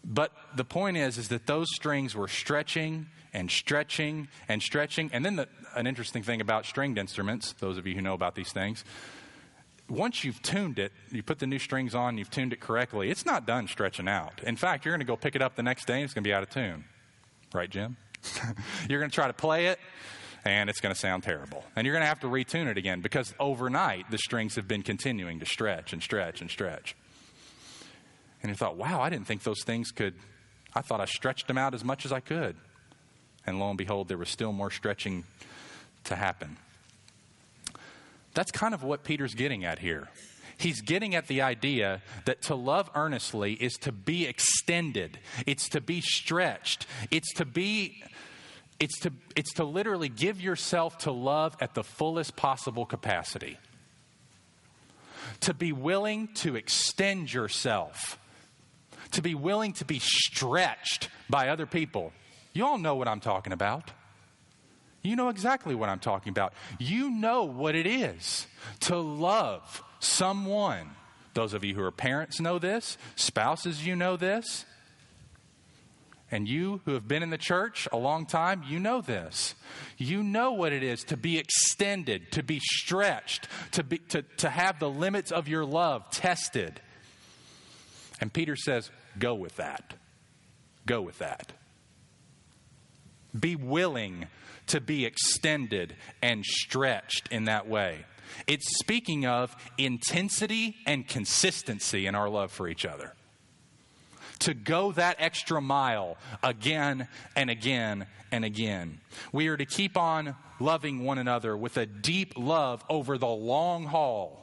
But 0.04 0.32
the 0.54 0.64
point 0.64 0.96
is, 0.96 1.16
is 1.16 1.28
that 1.28 1.46
those 1.46 1.68
strings 1.74 2.14
were 2.14 2.28
stretching 2.28 3.06
and 3.32 3.50
stretching 3.50 4.28
and 4.48 4.62
stretching. 4.62 5.10
And 5.12 5.24
then 5.24 5.36
the, 5.36 5.48
an 5.74 5.86
interesting 5.86 6.22
thing 6.22 6.40
about 6.40 6.66
stringed 6.66 6.98
instruments, 6.98 7.52
those 7.54 7.78
of 7.78 7.86
you 7.86 7.94
who 7.94 8.02
know 8.02 8.14
about 8.14 8.34
these 8.34 8.52
things, 8.52 8.84
once 9.88 10.24
you've 10.24 10.40
tuned 10.42 10.78
it, 10.78 10.92
you 11.10 11.22
put 11.22 11.38
the 11.38 11.46
new 11.46 11.58
strings 11.58 11.94
on, 11.94 12.16
you've 12.16 12.30
tuned 12.30 12.52
it 12.52 12.60
correctly, 12.60 13.10
it's 13.10 13.26
not 13.26 13.46
done 13.46 13.68
stretching 13.68 14.08
out. 14.08 14.42
In 14.42 14.56
fact, 14.56 14.84
you're 14.84 14.92
going 14.92 15.00
to 15.00 15.06
go 15.06 15.16
pick 15.16 15.36
it 15.36 15.42
up 15.42 15.56
the 15.56 15.62
next 15.62 15.86
day 15.86 15.94
and 15.94 16.04
it's 16.04 16.14
going 16.14 16.24
to 16.24 16.28
be 16.28 16.34
out 16.34 16.42
of 16.42 16.50
tune. 16.50 16.84
Right, 17.52 17.68
Jim? 17.68 17.96
you're 18.88 18.98
going 18.98 19.10
to 19.10 19.14
try 19.14 19.26
to 19.26 19.34
play 19.34 19.66
it, 19.66 19.78
and 20.44 20.70
it's 20.70 20.80
going 20.80 20.94
to 20.94 20.98
sound 20.98 21.22
terrible. 21.22 21.64
And 21.76 21.86
you're 21.86 21.94
going 21.94 22.02
to 22.02 22.08
have 22.08 22.20
to 22.20 22.26
retune 22.26 22.66
it 22.66 22.78
again 22.78 23.00
because 23.00 23.34
overnight 23.38 24.10
the 24.10 24.18
strings 24.18 24.56
have 24.56 24.66
been 24.66 24.82
continuing 24.82 25.40
to 25.40 25.46
stretch 25.46 25.92
and 25.92 26.02
stretch 26.02 26.40
and 26.40 26.50
stretch. 26.50 26.96
And 28.42 28.50
you 28.50 28.56
thought, 28.56 28.76
wow, 28.76 29.00
I 29.00 29.08
didn't 29.08 29.26
think 29.26 29.42
those 29.42 29.62
things 29.64 29.90
could, 29.90 30.14
I 30.74 30.80
thought 30.82 31.00
I 31.00 31.06
stretched 31.06 31.46
them 31.46 31.58
out 31.58 31.74
as 31.74 31.84
much 31.84 32.04
as 32.04 32.12
I 32.12 32.20
could. 32.20 32.56
And 33.46 33.58
lo 33.58 33.68
and 33.68 33.78
behold, 33.78 34.08
there 34.08 34.18
was 34.18 34.28
still 34.28 34.52
more 34.52 34.70
stretching 34.70 35.24
to 36.04 36.16
happen. 36.16 36.56
That's 38.34 38.50
kind 38.50 38.74
of 38.74 38.82
what 38.82 39.04
Peter's 39.04 39.34
getting 39.34 39.64
at 39.64 39.78
here. 39.78 40.08
He's 40.56 40.80
getting 40.80 41.14
at 41.14 41.26
the 41.26 41.42
idea 41.42 42.02
that 42.26 42.42
to 42.42 42.54
love 42.54 42.90
earnestly 42.94 43.54
is 43.54 43.74
to 43.78 43.92
be 43.92 44.26
extended, 44.26 45.18
it's 45.46 45.68
to 45.70 45.80
be 45.80 46.00
stretched, 46.00 46.86
it's 47.10 47.32
to 47.34 47.44
be. 47.44 48.02
It's 48.80 48.98
to, 49.00 49.12
it's 49.36 49.54
to 49.54 49.64
literally 49.64 50.08
give 50.08 50.40
yourself 50.40 50.98
to 50.98 51.12
love 51.12 51.56
at 51.60 51.74
the 51.74 51.84
fullest 51.84 52.34
possible 52.34 52.84
capacity. 52.84 53.56
To 55.42 55.54
be 55.54 55.72
willing 55.72 56.34
to 56.34 56.56
extend 56.56 57.32
yourself. 57.32 58.18
To 59.12 59.22
be 59.22 59.36
willing 59.36 59.74
to 59.74 59.84
be 59.84 60.00
stretched 60.00 61.08
by 61.30 61.50
other 61.50 61.66
people. 61.66 62.12
You 62.52 62.66
all 62.66 62.78
know 62.78 62.96
what 62.96 63.06
I'm 63.06 63.20
talking 63.20 63.52
about. 63.52 63.92
You 65.04 65.16
know 65.16 65.28
exactly 65.28 65.74
what 65.74 65.90
I'm 65.90 66.00
talking 66.00 66.30
about. 66.30 66.54
You 66.78 67.10
know 67.10 67.44
what 67.44 67.74
it 67.74 67.86
is 67.86 68.46
to 68.80 68.96
love 68.96 69.82
someone. 70.00 70.90
Those 71.34 71.52
of 71.52 71.62
you 71.62 71.74
who 71.74 71.82
are 71.82 71.90
parents 71.90 72.40
know 72.40 72.58
this, 72.58 72.96
spouses, 73.14 73.86
you 73.86 73.94
know 73.94 74.16
this. 74.16 74.64
And 76.30 76.48
you 76.48 76.80
who 76.86 76.94
have 76.94 77.06
been 77.06 77.22
in 77.22 77.28
the 77.28 77.38
church 77.38 77.86
a 77.92 77.98
long 77.98 78.24
time, 78.24 78.64
you 78.66 78.80
know 78.80 79.02
this. 79.02 79.54
You 79.98 80.22
know 80.22 80.52
what 80.52 80.72
it 80.72 80.82
is 80.82 81.04
to 81.04 81.18
be 81.18 81.38
extended, 81.38 82.32
to 82.32 82.42
be 82.42 82.58
stretched, 82.60 83.46
to, 83.72 83.84
be, 83.84 83.98
to, 84.08 84.22
to 84.38 84.48
have 84.48 84.80
the 84.80 84.88
limits 84.88 85.30
of 85.30 85.48
your 85.48 85.66
love 85.66 86.10
tested. 86.10 86.80
And 88.22 88.32
Peter 88.32 88.56
says, 88.56 88.90
Go 89.18 89.34
with 89.34 89.56
that. 89.56 89.94
Go 90.86 91.02
with 91.02 91.18
that. 91.18 91.52
Be 93.38 93.54
willing 93.54 94.26
to 94.68 94.80
be 94.80 95.04
extended 95.04 95.94
and 96.22 96.44
stretched 96.44 97.28
in 97.28 97.44
that 97.44 97.68
way. 97.68 98.04
It's 98.46 98.78
speaking 98.78 99.26
of 99.26 99.54
intensity 99.78 100.76
and 100.86 101.06
consistency 101.06 102.06
in 102.06 102.14
our 102.14 102.28
love 102.28 102.50
for 102.50 102.68
each 102.68 102.84
other. 102.84 103.14
To 104.40 104.54
go 104.54 104.92
that 104.92 105.16
extra 105.20 105.60
mile 105.60 106.16
again 106.42 107.08
and 107.36 107.48
again 107.48 108.06
and 108.32 108.44
again. 108.44 109.00
We 109.32 109.48
are 109.48 109.56
to 109.56 109.64
keep 109.64 109.96
on 109.96 110.34
loving 110.58 111.04
one 111.04 111.18
another 111.18 111.56
with 111.56 111.76
a 111.76 111.86
deep 111.86 112.34
love 112.36 112.84
over 112.90 113.16
the 113.16 113.28
long 113.28 113.86
haul. 113.86 114.40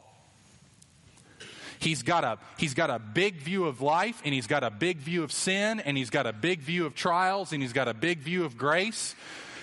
He's 1.80 2.04
got, 2.04 2.24
a, 2.24 2.38
he's 2.58 2.76
got 2.76 2.92
a 2.92 3.00
big 3.00 3.38
view 3.38 3.66
of 3.66 3.82
life, 3.82 4.22
and 4.24 4.36
he's 4.36 4.46
got 4.46 4.64
a 4.64 4.70
big 4.70 5.00
view 5.00 5.24
of 5.24 5.32
sin, 5.32 5.80
and 5.80 5.98
he's 5.98 6.12
got 6.12 6.28
a 6.28 6.34
big 6.34 6.62
view 6.62 6.86
of 6.86 6.94
trials, 6.94 7.54
and 7.54 7.62
he's 7.62 7.74
got 7.74 7.88
a 7.88 7.94
big 7.96 8.20
view 8.20 8.46
of 8.46 8.56
grace. 8.56 9.16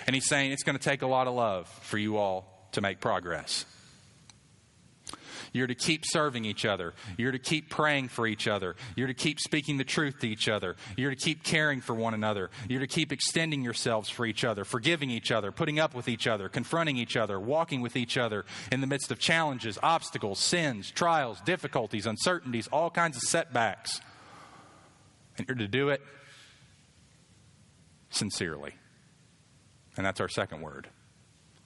And 0.09 0.15
he's 0.15 0.27
saying 0.27 0.53
it's 0.53 0.63
going 0.63 0.79
to 0.79 0.83
take 0.83 1.03
a 1.03 1.07
lot 1.07 1.27
of 1.27 1.35
love 1.35 1.69
for 1.83 1.99
you 1.99 2.17
all 2.17 2.71
to 2.73 2.81
make 2.81 2.99
progress. 2.99 3.67
You're 5.53 5.67
to 5.67 5.75
keep 5.75 6.05
serving 6.07 6.47
each 6.47 6.65
other. 6.65 6.95
You're 7.19 7.33
to 7.33 7.39
keep 7.39 7.69
praying 7.69 8.09
for 8.09 8.27
each 8.27 8.49
other. 8.49 8.75
You're 8.97 9.09
to 9.09 9.15
keep 9.15 9.39
speaking 9.39 9.77
the 9.77 9.85
truth 9.85 10.21
to 10.21 10.27
each 10.27 10.49
other. 10.49 10.77
You're 10.97 11.11
to 11.11 11.17
keep 11.17 11.43
caring 11.45 11.83
for 11.83 11.95
one 11.95 12.15
another. 12.15 12.49
You're 12.71 12.81
to 12.81 12.87
keep 12.87 13.13
extending 13.13 13.63
yourselves 13.63 14.09
for 14.09 14.25
each 14.25 14.45
other, 14.45 14.65
forgiving 14.65 15.11
each 15.11 15.31
other, 15.31 15.53
putting 15.53 15.79
up 15.79 15.95
with 15.95 16.09
each 16.09 16.27
other, 16.27 16.49
confronting 16.49 16.97
each 16.97 17.19
other, 17.19 17.39
walking 17.39 17.83
with 17.83 17.95
each 17.95 18.17
other 18.17 18.47
in 18.73 18.81
the 18.81 18.87
midst 18.87 19.11
of 19.11 19.19
challenges, 19.19 19.79
obstacles, 19.83 20.39
sins, 20.39 20.91
trials, 20.91 21.39
difficulties, 21.43 22.07
uncertainties, 22.07 22.67
all 22.69 22.89
kinds 22.89 23.19
of 23.19 23.25
setbacks. 23.25 24.01
And 25.37 25.47
you're 25.47 25.59
to 25.59 25.69
do 25.69 25.91
it 25.91 26.01
sincerely. 28.09 28.73
And 29.99 30.07
that's 30.07 30.21
our 30.21 30.29
second 30.29 30.63
word 30.63 30.89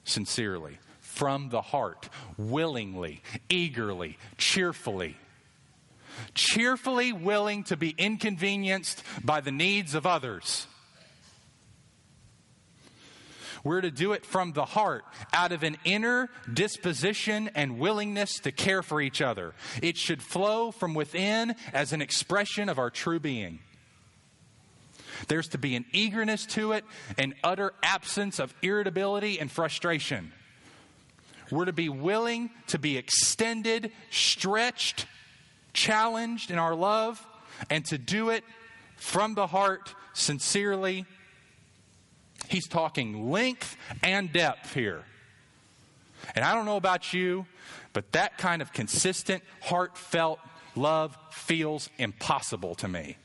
sincerely, 0.05 0.79
from 0.99 1.51
the 1.51 1.61
heart, 1.61 2.09
willingly, 2.37 3.23
eagerly, 3.49 4.19
cheerfully. 4.37 5.17
Cheerfully 6.35 7.13
willing 7.13 7.63
to 7.65 7.77
be 7.77 7.95
inconvenienced 7.97 9.03
by 9.23 9.43
the 9.43 9.53
needs 9.53 9.95
of 9.95 10.07
others. 10.07 10.67
We're 13.63 13.83
to 13.83 13.91
do 13.91 14.13
it 14.13 14.27
from 14.27 14.53
the 14.53 14.65
heart, 14.65 15.05
out 15.33 15.53
of 15.53 15.63
an 15.63 15.77
inner 15.85 16.29
disposition 16.53 17.51
and 17.55 17.79
willingness 17.79 18.41
to 18.41 18.51
care 18.51 18.83
for 18.83 19.01
each 19.01 19.21
other. 19.23 19.53
It 19.83 19.97
should 19.97 20.23
flow 20.23 20.73
from 20.73 20.95
within 20.95 21.55
as 21.73 21.93
an 21.93 22.03
expression 22.03 22.69
of 22.69 22.79
our 22.79 22.91
true 22.91 23.21
being. 23.21 23.61
There's 25.29 25.49
to 25.49 25.59
be 25.59 25.77
an 25.77 25.85
eagerness 25.93 26.47
to 26.47 26.73
it, 26.73 26.85
an 27.19 27.35
utter 27.43 27.73
absence 27.83 28.39
of 28.39 28.55
irritability 28.63 29.39
and 29.41 29.51
frustration. 29.51 30.33
We're 31.51 31.67
to 31.67 31.73
be 31.73 31.89
willing 31.89 32.51
to 32.69 32.79
be 32.79 32.97
extended, 32.97 33.93
stretched, 34.11 35.07
challenged 35.75 36.51
in 36.51 36.59
our 36.59 36.75
love, 36.75 37.25
and 37.69 37.85
to 37.87 37.99
do 37.99 38.31
it 38.31 38.45
from 38.97 39.35
the 39.35 39.47
heart, 39.47 39.95
sincerely. 40.15 41.05
He's 42.49 42.67
talking 42.67 43.31
length 43.31 43.77
and 44.03 44.33
depth 44.33 44.75
here. 44.75 45.05
And 46.35 46.45
I 46.45 46.55
don't 46.55 46.67
know 46.67 46.77
about 46.77 47.13
you, 47.13 47.47
but 47.93 48.13
that 48.13 48.39
kind 48.39 48.63
of 48.63 48.73
consistent, 48.73 49.43
heartfelt 49.61 50.39
love 50.75 51.17
feels 51.31 51.91
impossible 51.99 52.75
to 52.77 52.89
me. 52.89 53.17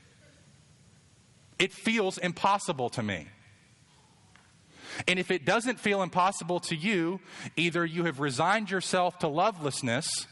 It 1.60 1.74
feels 1.74 2.18
impossible 2.18 2.90
to 2.92 3.04
me. 3.04 3.28
And 5.08 5.20
if 5.20 5.32
it 5.32 5.46
doesn't 5.46 5.80
feel 5.80 6.02
impossible 6.02 6.60
to 6.62 6.76
you, 6.76 7.20
either 7.56 7.86
you 7.86 8.06
have 8.06 8.20
resigned 8.20 8.72
yourself 8.72 9.20
to 9.20 9.28
lovelessness, 9.28 10.28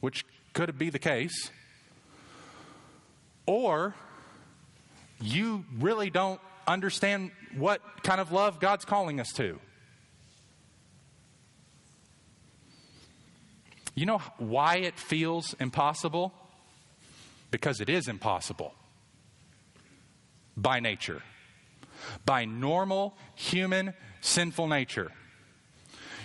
which 0.00 0.24
could 0.52 0.76
be 0.78 0.90
the 0.90 0.98
case, 0.98 1.50
or 3.46 3.94
you 5.20 5.64
really 5.78 6.10
don't 6.10 6.40
understand 6.66 7.30
what 7.56 7.80
kind 8.02 8.20
of 8.20 8.32
love 8.32 8.60
God's 8.60 8.84
calling 8.84 9.20
us 9.20 9.32
to. 9.32 9.58
You 13.94 14.06
know 14.06 14.18
why 14.38 14.76
it 14.76 14.98
feels 14.98 15.54
impossible? 15.60 16.32
Because 17.50 17.80
it 17.80 17.88
is 17.88 18.08
impossible 18.08 18.74
by 20.56 20.80
nature, 20.80 21.22
by 22.24 22.44
normal 22.44 23.16
human 23.34 23.94
sinful 24.20 24.68
nature. 24.68 25.12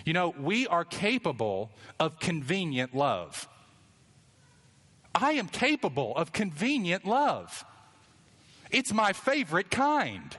You 0.05 0.13
know, 0.13 0.29
we 0.29 0.67
are 0.67 0.85
capable 0.85 1.71
of 1.99 2.19
convenient 2.19 2.95
love. 2.95 3.47
I 5.13 5.33
am 5.33 5.47
capable 5.47 6.15
of 6.15 6.31
convenient 6.31 7.05
love. 7.05 7.65
It's 8.71 8.93
my 8.93 9.13
favorite 9.13 9.69
kind. 9.69 10.37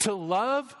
To 0.00 0.12
love 0.12 0.76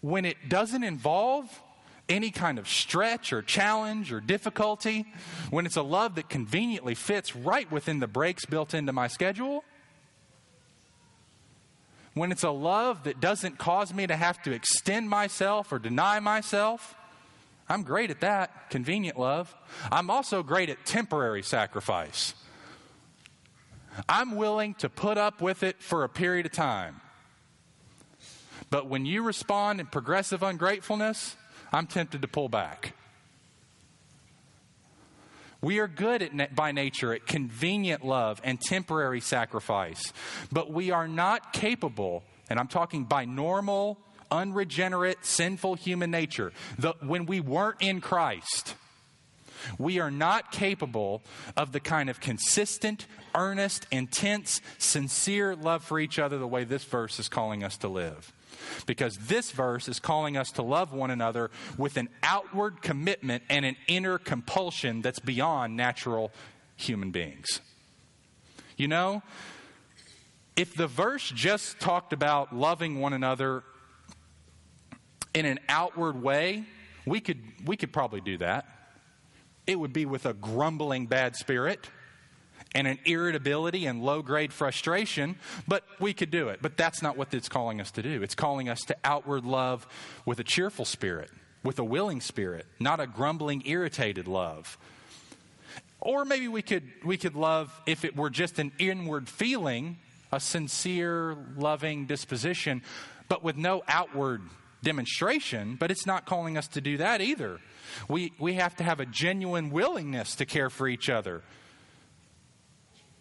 when 0.00 0.24
it 0.24 0.48
doesn't 0.48 0.84
involve 0.84 1.62
any 2.08 2.30
kind 2.30 2.58
of 2.58 2.68
stretch 2.68 3.32
or 3.32 3.42
challenge 3.42 4.12
or 4.12 4.20
difficulty, 4.20 5.06
when 5.50 5.66
it's 5.66 5.76
a 5.76 5.82
love 5.82 6.14
that 6.14 6.28
conveniently 6.28 6.94
fits 6.94 7.36
right 7.36 7.70
within 7.70 8.00
the 8.00 8.06
breaks 8.06 8.46
built 8.46 8.74
into 8.74 8.92
my 8.92 9.08
schedule, 9.08 9.64
when 12.14 12.32
it's 12.32 12.42
a 12.42 12.50
love 12.50 13.04
that 13.04 13.20
doesn't 13.20 13.58
cause 13.58 13.94
me 13.94 14.06
to 14.06 14.16
have 14.16 14.42
to 14.42 14.52
extend 14.52 15.08
myself 15.08 15.72
or 15.72 15.78
deny 15.78 16.18
myself, 16.18 16.96
I'm 17.68 17.82
great 17.82 18.10
at 18.10 18.20
that, 18.20 18.70
convenient 18.70 19.18
love. 19.18 19.54
I'm 19.92 20.10
also 20.10 20.42
great 20.42 20.70
at 20.70 20.84
temporary 20.86 21.42
sacrifice. 21.42 22.34
I'm 24.08 24.36
willing 24.36 24.74
to 24.74 24.88
put 24.88 25.18
up 25.18 25.40
with 25.40 25.62
it 25.62 25.82
for 25.82 26.04
a 26.04 26.08
period 26.08 26.46
of 26.46 26.52
time. 26.52 27.00
But 28.70 28.86
when 28.86 29.06
you 29.06 29.22
respond 29.22 29.80
in 29.80 29.86
progressive 29.86 30.42
ungratefulness, 30.42 31.36
I'm 31.72 31.86
tempted 31.86 32.22
to 32.22 32.28
pull 32.28 32.48
back. 32.48 32.94
We 35.60 35.80
are 35.80 35.88
good 35.88 36.22
at, 36.22 36.54
by 36.54 36.72
nature 36.72 37.12
at 37.12 37.26
convenient 37.26 38.04
love 38.04 38.40
and 38.44 38.60
temporary 38.60 39.20
sacrifice, 39.20 40.12
but 40.52 40.72
we 40.72 40.92
are 40.92 41.08
not 41.08 41.52
capable, 41.52 42.22
and 42.48 42.60
I'm 42.60 42.68
talking 42.68 43.04
by 43.04 43.24
normal, 43.24 43.98
unregenerate, 44.30 45.24
sinful 45.24 45.74
human 45.74 46.10
nature, 46.10 46.52
the, 46.78 46.94
when 47.00 47.26
we 47.26 47.40
weren't 47.40 47.80
in 47.80 48.00
Christ, 48.00 48.76
we 49.78 49.98
are 49.98 50.10
not 50.10 50.52
capable 50.52 51.22
of 51.56 51.72
the 51.72 51.80
kind 51.80 52.08
of 52.08 52.20
consistent, 52.20 53.06
earnest, 53.34 53.86
intense, 53.90 54.60
sincere 54.78 55.56
love 55.56 55.82
for 55.82 55.98
each 55.98 56.20
other 56.20 56.38
the 56.38 56.46
way 56.46 56.62
this 56.62 56.84
verse 56.84 57.18
is 57.18 57.28
calling 57.28 57.64
us 57.64 57.76
to 57.78 57.88
live. 57.88 58.32
Because 58.86 59.16
this 59.16 59.50
verse 59.50 59.88
is 59.88 60.00
calling 60.00 60.36
us 60.36 60.50
to 60.52 60.62
love 60.62 60.92
one 60.92 61.10
another 61.10 61.50
with 61.76 61.96
an 61.96 62.08
outward 62.22 62.82
commitment 62.82 63.42
and 63.48 63.64
an 63.64 63.76
inner 63.86 64.18
compulsion 64.18 65.02
that's 65.02 65.18
beyond 65.18 65.76
natural 65.76 66.32
human 66.76 67.10
beings. 67.10 67.60
You 68.76 68.88
know, 68.88 69.22
if 70.56 70.74
the 70.74 70.86
verse 70.86 71.30
just 71.34 71.80
talked 71.80 72.12
about 72.12 72.54
loving 72.54 73.00
one 73.00 73.12
another 73.12 73.62
in 75.34 75.46
an 75.46 75.58
outward 75.68 76.20
way, 76.22 76.64
we 77.06 77.20
could, 77.20 77.40
we 77.64 77.76
could 77.76 77.92
probably 77.92 78.20
do 78.20 78.38
that. 78.38 78.66
It 79.66 79.78
would 79.78 79.92
be 79.92 80.06
with 80.06 80.26
a 80.26 80.32
grumbling 80.32 81.06
bad 81.06 81.36
spirit 81.36 81.88
and 82.74 82.86
an 82.86 82.98
irritability 83.04 83.86
and 83.86 84.02
low 84.02 84.22
grade 84.22 84.52
frustration, 84.52 85.36
but 85.66 85.84
we 85.98 86.12
could 86.12 86.30
do 86.30 86.48
it. 86.48 86.60
But 86.60 86.76
that's 86.76 87.02
not 87.02 87.16
what 87.16 87.32
it's 87.32 87.48
calling 87.48 87.80
us 87.80 87.90
to 87.92 88.02
do. 88.02 88.22
It's 88.22 88.34
calling 88.34 88.68
us 88.68 88.80
to 88.82 88.96
outward 89.04 89.44
love 89.44 89.86
with 90.26 90.38
a 90.38 90.44
cheerful 90.44 90.84
spirit, 90.84 91.30
with 91.62 91.78
a 91.78 91.84
willing 91.84 92.20
spirit, 92.20 92.66
not 92.78 93.00
a 93.00 93.06
grumbling, 93.06 93.62
irritated 93.66 94.28
love. 94.28 94.78
Or 96.00 96.24
maybe 96.24 96.46
we 96.48 96.62
could, 96.62 96.84
we 97.04 97.16
could 97.16 97.34
love 97.34 97.72
if 97.86 98.04
it 98.04 98.16
were 98.16 98.30
just 98.30 98.58
an 98.58 98.72
inward 98.78 99.28
feeling, 99.28 99.98
a 100.30 100.38
sincere, 100.38 101.36
loving 101.56 102.06
disposition, 102.06 102.82
but 103.28 103.42
with 103.42 103.56
no 103.56 103.82
outward 103.88 104.42
demonstration, 104.82 105.74
but 105.74 105.90
it's 105.90 106.06
not 106.06 106.24
calling 106.24 106.56
us 106.56 106.68
to 106.68 106.80
do 106.80 106.98
that 106.98 107.20
either. 107.20 107.58
We, 108.08 108.32
we 108.38 108.54
have 108.54 108.76
to 108.76 108.84
have 108.84 109.00
a 109.00 109.06
genuine 109.06 109.70
willingness 109.70 110.36
to 110.36 110.46
care 110.46 110.70
for 110.70 110.86
each 110.86 111.10
other. 111.10 111.42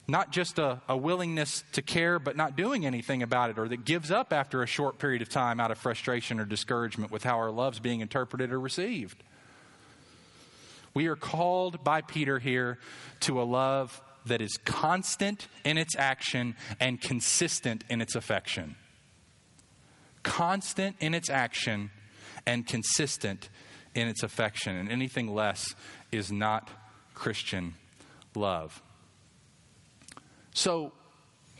Not 0.07 0.31
just 0.31 0.57
a, 0.57 0.81
a 0.87 0.95
willingness 0.95 1.63
to 1.73 1.81
care, 1.81 2.17
but 2.17 2.37
not 2.37 2.55
doing 2.55 2.85
anything 2.85 3.23
about 3.23 3.49
it, 3.49 3.59
or 3.59 3.67
that 3.67 3.83
gives 3.83 4.09
up 4.09 4.31
after 4.31 4.63
a 4.63 4.67
short 4.67 4.99
period 4.99 5.21
of 5.21 5.29
time 5.29 5.59
out 5.59 5.69
of 5.69 5.77
frustration 5.77 6.39
or 6.39 6.45
discouragement 6.45 7.11
with 7.11 7.23
how 7.23 7.37
our 7.37 7.51
love's 7.51 7.79
being 7.79 7.99
interpreted 7.99 8.51
or 8.51 8.59
received. 8.59 9.21
We 10.93 11.07
are 11.07 11.15
called 11.15 11.83
by 11.83 12.01
Peter 12.01 12.39
here 12.39 12.79
to 13.21 13.41
a 13.41 13.43
love 13.43 14.01
that 14.25 14.41
is 14.41 14.57
constant 14.63 15.47
in 15.65 15.77
its 15.77 15.95
action 15.95 16.55
and 16.79 16.99
consistent 16.99 17.83
in 17.89 18.01
its 18.01 18.15
affection 18.15 18.75
constant 20.27 20.97
in 20.99 21.13
its 21.13 21.29
action 21.29 21.89
and 22.45 22.67
consistent 22.67 23.49
in 23.95 24.07
its 24.07 24.23
affection. 24.23 24.75
And 24.75 24.91
anything 24.91 25.33
less 25.33 25.73
is 26.11 26.31
not 26.31 26.69
Christian 27.13 27.75
love. 28.35 28.81
So, 30.57 30.91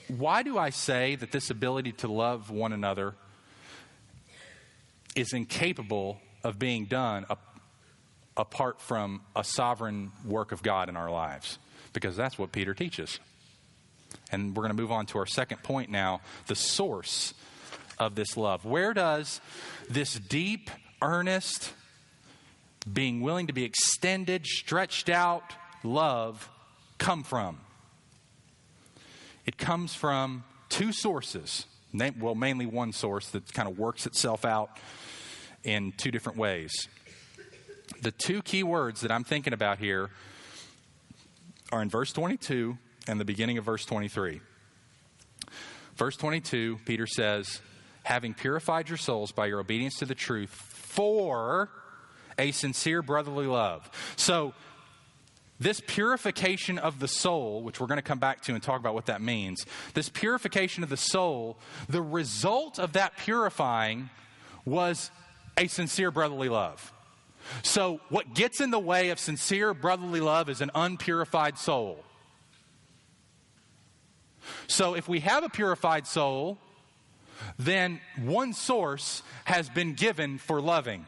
why 0.08 0.42
do 0.42 0.58
I 0.58 0.72
say 0.72 1.14
that 1.18 1.32
this 1.32 1.52
ability 1.52 1.92
to 1.92 2.08
love 2.08 2.50
one 2.50 2.74
another 2.74 3.14
is 5.16 5.34
incapable 5.34 6.20
of 6.44 6.58
being 6.58 6.86
done 6.86 7.28
apart 8.36 8.82
from 8.82 9.22
a 9.36 9.44
sovereign 9.44 10.12
work 10.26 10.52
of 10.52 10.64
God 10.64 10.90
in 10.90 10.98
our 10.98 11.12
lives? 11.12 11.60
Because 11.94 12.16
that's 12.16 12.40
what 12.40 12.52
Peter 12.52 12.74
teaches. 12.74 13.20
And 14.32 14.56
we're 14.56 14.64
going 14.64 14.76
to 14.76 14.82
move 14.82 14.92
on 14.92 15.06
to 15.08 15.20
our 15.20 15.28
second 15.28 15.62
point 15.62 15.92
now 15.92 16.22
the 16.48 16.56
source 16.56 17.36
of 18.00 18.16
this 18.16 18.36
love? 18.36 18.66
Where 18.66 18.96
does 18.96 19.42
this 19.88 20.16
deep, 20.16 20.72
earnest, 21.04 21.72
being 22.92 23.22
willing 23.22 23.46
to 23.46 23.54
be 23.54 23.64
extended, 23.64 24.48
stretched 24.48 25.08
out 25.08 25.54
love 25.84 26.50
come 26.98 27.22
from? 27.22 27.60
It 29.48 29.58
comes 29.58 29.96
from 29.96 30.44
two 30.70 30.92
sources. 30.92 31.66
Well, 32.20 32.36
mainly 32.36 32.66
one 32.66 32.92
source 32.92 33.30
that 33.30 33.52
kind 33.54 33.68
of 33.68 33.80
works 33.80 34.06
itself 34.06 34.46
out 34.46 34.70
in 35.64 35.94
two 35.94 36.12
different 36.12 36.38
ways. 36.38 36.88
The 38.02 38.12
two 38.12 38.42
key 38.42 38.62
words 38.64 39.02
that 39.02 39.12
I'm 39.12 39.24
thinking 39.24 39.54
about 39.54 39.80
here 39.80 40.10
are 41.72 41.82
in 41.82 41.90
verse 41.90 42.12
22 42.12 42.78
and 43.08 43.20
the 43.20 43.26
beginning 43.26 43.58
of 43.58 43.64
verse 43.64 43.86
23. 43.86 44.42
Verse 45.96 46.18
22, 46.18 46.80
Peter 46.86 47.08
says, 47.08 47.62
having 48.04 48.34
purified 48.34 48.90
your 48.90 48.98
souls 48.98 49.32
by 49.32 49.48
your 49.48 49.60
obedience 49.60 49.96
to 50.00 50.06
the 50.06 50.14
truth 50.14 50.50
for 50.50 51.70
a 52.38 52.52
sincere 52.52 53.02
brotherly 53.02 53.48
love. 53.48 53.90
So, 54.18 54.54
this 55.60 55.82
purification 55.86 56.78
of 56.78 57.00
the 57.00 57.08
soul, 57.08 57.64
which 57.64 57.80
we're 57.80 57.88
going 57.88 57.98
to 57.98 58.04
come 58.04 58.20
back 58.20 58.42
to 58.44 58.54
and 58.54 58.62
talk 58.62 58.80
about 58.80 58.94
what 58.94 59.08
that 59.08 59.22
means, 59.22 59.66
this 59.94 60.10
purification 60.10 60.84
of 60.84 60.90
the 60.90 60.98
soul, 60.98 61.58
the 61.90 62.02
result 62.02 62.80
of 62.80 62.94
that 62.94 63.18
purifying 63.18 64.10
was 64.66 65.10
a 65.58 65.68
sincere 65.68 66.12
brotherly 66.12 66.50
love. 66.50 66.94
So, 67.64 68.02
what 68.10 68.34
gets 68.34 68.62
in 68.62 68.72
the 68.72 68.80
way 68.80 69.10
of 69.10 69.20
sincere 69.20 69.74
brotherly 69.74 70.20
love 70.20 70.50
is 70.50 70.62
an 70.62 70.70
unpurified 70.76 71.58
soul. 71.58 72.04
So, 74.68 74.96
if 74.96 75.08
we 75.08 75.22
have 75.22 75.44
a 75.44 75.50
purified 75.50 76.08
soul, 76.08 76.58
then 77.58 78.02
one 78.20 78.54
source 78.54 79.24
has 79.46 79.70
been 79.70 79.94
given 79.94 80.38
for 80.38 80.62
loving 80.62 81.06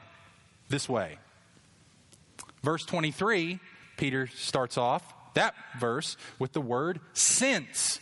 this 0.70 0.88
way. 0.88 1.18
Verse 2.64 2.86
23, 2.86 3.60
Peter 4.00 4.28
starts 4.28 4.78
off 4.78 5.04
that 5.34 5.54
verse 5.78 6.16
with 6.40 6.54
the 6.54 6.62
word 6.62 7.02
since. 7.12 8.00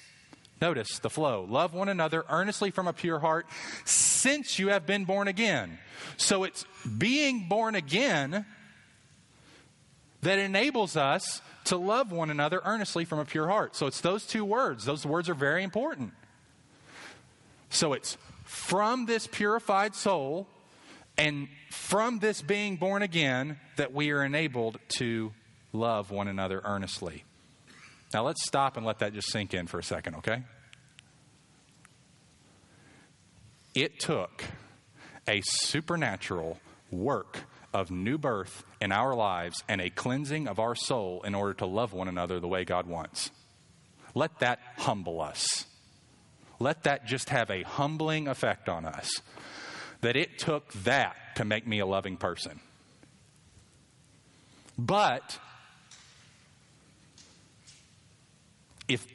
Notice 0.62 1.00
the 1.00 1.10
flow. 1.10 1.44
Love 1.50 1.74
one 1.74 1.90
another 1.90 2.24
earnestly 2.30 2.70
from 2.70 2.88
a 2.88 2.94
pure 2.94 3.18
heart 3.18 3.48
since 3.84 4.60
you 4.60 4.70
have 4.70 4.86
been 4.86 5.06
born 5.06 5.28
again. 5.28 5.80
So 6.18 6.44
it's 6.44 6.66
being 7.00 7.48
born 7.50 7.74
again 7.74 8.46
that 10.22 10.38
enables 10.38 10.96
us 10.96 11.42
to 11.66 11.78
love 11.78 12.12
one 12.12 12.30
another 12.30 12.62
earnestly 12.64 13.04
from 13.04 13.18
a 13.18 13.26
pure 13.26 13.48
heart. 13.48 13.76
So 13.76 13.88
it's 13.88 14.02
those 14.02 14.28
two 14.28 14.46
words. 14.46 14.86
Those 14.86 15.04
words 15.04 15.30
are 15.30 15.36
very 15.36 15.64
important. 15.64 16.14
So 17.72 17.94
it's 17.94 18.20
from 18.44 19.08
this 19.08 19.26
purified 19.26 19.96
soul 19.96 20.48
and 21.18 21.48
from 21.72 22.20
this 22.20 22.44
being 22.44 22.76
born 22.76 23.02
again 23.02 23.60
that 23.78 23.94
we 23.94 24.12
are 24.12 24.24
enabled 24.24 24.78
to 24.98 25.34
love 25.74 26.12
one 26.12 26.28
another 26.28 26.62
earnestly. 26.64 27.24
Now 28.14 28.26
let's 28.26 28.46
stop 28.46 28.78
and 28.78 28.86
let 28.86 29.00
that 29.00 29.14
just 29.14 29.32
sink 29.32 29.54
in 29.54 29.68
for 29.68 29.80
a 29.80 29.84
second, 29.84 30.16
okay? 30.16 30.44
It 33.76 34.00
took 34.00 34.44
a 35.28 35.42
supernatural 35.44 36.60
work 36.90 37.40
of 37.74 37.92
new 37.92 38.18
birth 38.18 38.64
in 38.80 38.92
our 38.92 39.14
lives 39.14 39.64
and 39.68 39.82
a 39.82 39.90
cleansing 39.90 40.48
of 40.48 40.58
our 40.58 40.74
soul 40.74 41.22
in 41.24 41.36
order 41.36 41.54
to 41.56 41.66
love 41.66 41.94
one 41.94 42.08
another 42.08 42.40
the 42.40 42.48
way 42.48 42.64
God 42.64 42.88
wants. 42.88 43.30
Let 44.16 44.40
that 44.40 44.60
humble 44.78 45.22
us 45.22 45.66
let 46.60 46.84
that 46.84 47.06
just 47.06 47.30
have 47.30 47.50
a 47.50 47.64
humbling 47.64 48.28
effect 48.28 48.70
on 48.70 48.86
us. 48.86 49.22
That 50.02 50.16
it 50.16 50.38
took 50.38 50.72
that 50.84 51.16
to 51.36 51.46
make 51.46 51.68
me 51.68 51.80
a 51.80 51.86
loving 51.86 52.18
person. 52.18 52.60
But 54.78 55.40
if 58.88 59.06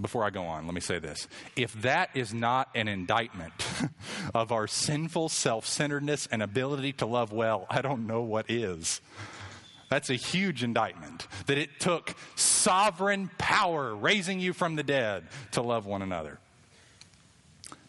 before 0.00 0.24
I 0.24 0.30
go 0.30 0.44
on, 0.44 0.66
let 0.66 0.74
me 0.74 0.80
say 0.80 0.98
this. 0.98 1.28
If 1.54 1.74
that 1.82 2.10
is 2.14 2.32
not 2.32 2.70
an 2.74 2.88
indictment 2.88 3.52
of 4.34 4.50
our 4.50 4.66
sinful 4.66 5.28
self 5.28 5.66
centeredness 5.66 6.26
and 6.30 6.42
ability 6.42 6.94
to 6.94 7.06
love 7.06 7.32
well, 7.32 7.66
I 7.68 7.82
don't 7.82 8.06
know 8.06 8.22
what 8.22 8.50
is. 8.50 9.00
That's 9.90 10.08
a 10.08 10.14
huge 10.14 10.62
indictment. 10.62 11.26
That 11.46 11.58
it 11.58 11.78
took 11.78 12.14
sovereign 12.34 13.30
power 13.36 13.94
raising 13.94 14.40
you 14.40 14.54
from 14.54 14.76
the 14.76 14.82
dead 14.82 15.24
to 15.52 15.60
love 15.60 15.84
one 15.84 16.00
another. 16.00 16.38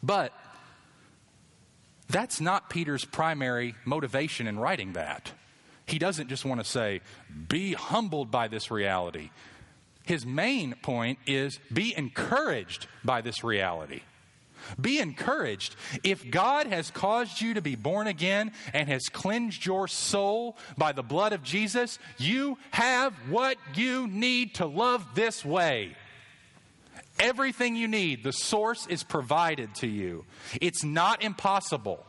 But 0.02 0.34
that's 2.10 2.42
not 2.42 2.70
Peter's 2.70 3.06
primary 3.06 3.76
motivation 3.86 4.48
in 4.48 4.60
writing 4.60 4.94
that. 4.94 5.32
He 5.86 5.98
doesn't 5.98 6.28
just 6.28 6.44
want 6.44 6.60
to 6.62 6.70
say, 6.70 7.00
be 7.48 7.74
humbled 7.74 8.30
by 8.30 8.50
this 8.50 8.70
reality. 8.70 9.30
His 10.04 10.26
main 10.26 10.76
point 10.82 11.20
is 11.26 11.60
be 11.72 11.96
encouraged 11.96 12.88
by 13.04 13.22
this 13.22 13.44
reality. 13.44 14.02
Be 14.80 15.00
encouraged. 15.00 15.76
If 16.04 16.30
God 16.30 16.68
has 16.68 16.90
caused 16.90 17.42
you 17.42 17.54
to 17.56 17.62
be 17.62 17.76
born 17.76 18.08
again 18.08 18.52
and 18.74 18.88
has 18.90 19.04
cleansed 19.12 19.66
your 19.66 19.88
soul 19.88 20.58
by 20.78 20.92
the 20.92 21.04
blood 21.04 21.34
of 21.34 21.44
Jesus, 21.44 22.00
you 22.18 22.58
have 22.72 23.14
what 23.30 23.58
you 23.76 24.08
need 24.08 24.56
to 24.56 24.66
love 24.66 25.06
this 25.16 25.44
way. 25.44 25.96
Everything 27.20 27.76
you 27.76 27.88
need, 27.88 28.24
the 28.24 28.32
source 28.32 28.88
is 28.88 29.04
provided 29.04 29.76
to 29.76 29.88
you. 29.88 30.26
It's 30.62 30.84
not 30.84 31.24
impossible. 31.24 32.06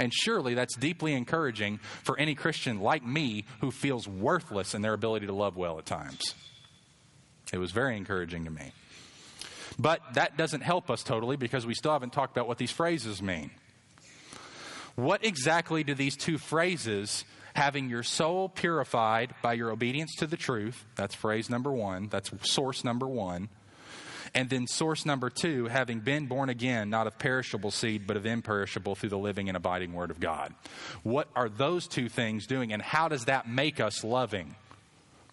And 0.00 0.14
surely 0.14 0.54
that's 0.54 0.74
deeply 0.76 1.12
encouraging 1.12 1.78
for 2.02 2.18
any 2.18 2.34
Christian 2.34 2.80
like 2.80 3.04
me 3.04 3.44
who 3.60 3.70
feels 3.70 4.08
worthless 4.08 4.74
in 4.74 4.80
their 4.80 4.94
ability 4.94 5.26
to 5.26 5.34
love 5.34 5.58
well 5.58 5.78
at 5.78 5.84
times. 5.84 6.34
It 7.52 7.58
was 7.58 7.70
very 7.70 7.98
encouraging 7.98 8.46
to 8.46 8.50
me. 8.50 8.72
But 9.78 10.00
that 10.14 10.38
doesn't 10.38 10.62
help 10.62 10.90
us 10.90 11.02
totally 11.02 11.36
because 11.36 11.66
we 11.66 11.74
still 11.74 11.92
haven't 11.92 12.14
talked 12.14 12.34
about 12.34 12.48
what 12.48 12.56
these 12.56 12.70
phrases 12.70 13.20
mean. 13.20 13.50
What 14.96 15.22
exactly 15.22 15.84
do 15.84 15.94
these 15.94 16.16
two 16.16 16.38
phrases, 16.38 17.26
having 17.54 17.90
your 17.90 18.02
soul 18.02 18.48
purified 18.48 19.34
by 19.42 19.52
your 19.52 19.70
obedience 19.70 20.14
to 20.16 20.26
the 20.26 20.38
truth, 20.38 20.82
that's 20.96 21.14
phrase 21.14 21.50
number 21.50 21.70
one, 21.70 22.08
that's 22.08 22.30
source 22.50 22.84
number 22.84 23.06
one, 23.06 23.50
and 24.34 24.48
then 24.48 24.66
source 24.66 25.04
number 25.04 25.30
two, 25.30 25.66
having 25.66 26.00
been 26.00 26.26
born 26.26 26.48
again, 26.48 26.90
not 26.90 27.06
of 27.06 27.18
perishable 27.18 27.70
seed, 27.70 28.06
but 28.06 28.16
of 28.16 28.26
imperishable 28.26 28.94
through 28.94 29.10
the 29.10 29.18
living 29.18 29.48
and 29.48 29.56
abiding 29.56 29.92
Word 29.92 30.10
of 30.10 30.20
God. 30.20 30.54
What 31.02 31.28
are 31.34 31.48
those 31.48 31.86
two 31.86 32.08
things 32.08 32.46
doing, 32.46 32.72
and 32.72 32.80
how 32.82 33.08
does 33.08 33.26
that 33.26 33.48
make 33.48 33.80
us 33.80 34.04
loving? 34.04 34.54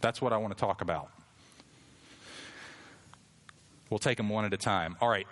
That's 0.02 0.22
what 0.22 0.34
I 0.34 0.38
want 0.38 0.56
to 0.56 0.60
talk 0.60 0.82
about. 0.82 1.10
We'll 3.90 4.00
take 4.00 4.18
them 4.18 4.30
one 4.30 4.46
at 4.46 4.54
a 4.54 4.58
time. 4.58 4.98
All 5.02 5.10
right. 5.10 5.28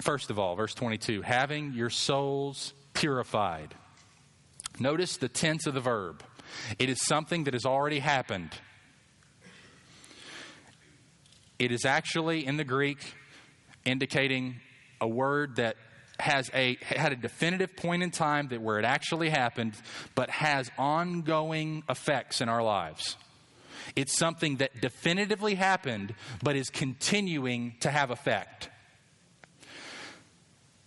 First 0.00 0.30
of 0.30 0.38
all, 0.38 0.54
verse 0.56 0.74
22 0.74 1.22
having 1.22 1.72
your 1.72 1.90
souls 1.90 2.72
purified. 2.94 3.74
Notice 4.78 5.16
the 5.16 5.28
tense 5.28 5.66
of 5.66 5.74
the 5.74 5.80
verb. 5.80 6.22
It 6.78 6.88
is 6.88 7.04
something 7.04 7.44
that 7.44 7.54
has 7.54 7.66
already 7.66 7.98
happened. 7.98 8.50
It 11.60 11.72
is 11.72 11.84
actually 11.84 12.46
in 12.46 12.56
the 12.56 12.64
Greek 12.64 13.14
indicating 13.84 14.56
a 14.98 15.06
word 15.06 15.56
that 15.56 15.76
has 16.18 16.50
a 16.54 16.78
had 16.80 17.12
a 17.12 17.16
definitive 17.16 17.76
point 17.76 18.02
in 18.02 18.10
time 18.10 18.48
that 18.48 18.62
where 18.62 18.78
it 18.78 18.86
actually 18.86 19.28
happened 19.28 19.74
but 20.14 20.30
has 20.30 20.70
ongoing 20.78 21.82
effects 21.86 22.40
in 22.40 22.48
our 22.48 22.62
lives. 22.62 23.18
It's 23.94 24.16
something 24.16 24.56
that 24.56 24.80
definitively 24.80 25.54
happened 25.54 26.14
but 26.42 26.56
is 26.56 26.70
continuing 26.70 27.74
to 27.80 27.90
have 27.90 28.10
effect. 28.10 28.70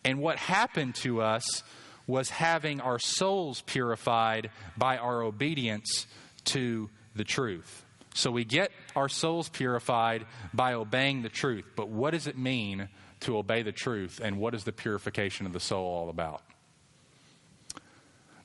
And 0.04 0.20
what 0.20 0.38
happened 0.38 0.96
to 0.96 1.22
us 1.22 1.62
was 2.08 2.32
having 2.32 2.82
our 2.82 2.98
souls 2.98 3.62
purified 3.62 4.50
by 4.76 4.98
our 4.98 5.22
obedience 5.22 6.08
to 6.46 6.90
the 7.16 7.24
truth. 7.24 7.86
So 8.16 8.32
we 8.32 8.44
get 8.44 8.72
our 8.96 9.10
souls 9.10 9.50
purified 9.50 10.26
by 10.54 10.74
obeying 10.74 11.22
the 11.22 11.30
truth. 11.30 11.66
But 11.76 11.90
what 11.90 12.12
does 12.12 12.28
it 12.28 12.38
mean 12.38 12.90
to 13.22 13.38
obey 13.38 13.62
the 13.62 13.72
truth, 13.72 14.20
and 14.22 14.38
what 14.38 14.54
is 14.54 14.64
the 14.64 14.72
purification 14.72 15.46
of 15.46 15.54
the 15.54 15.60
soul 15.60 15.86
all 15.86 16.10
about? 16.10 16.42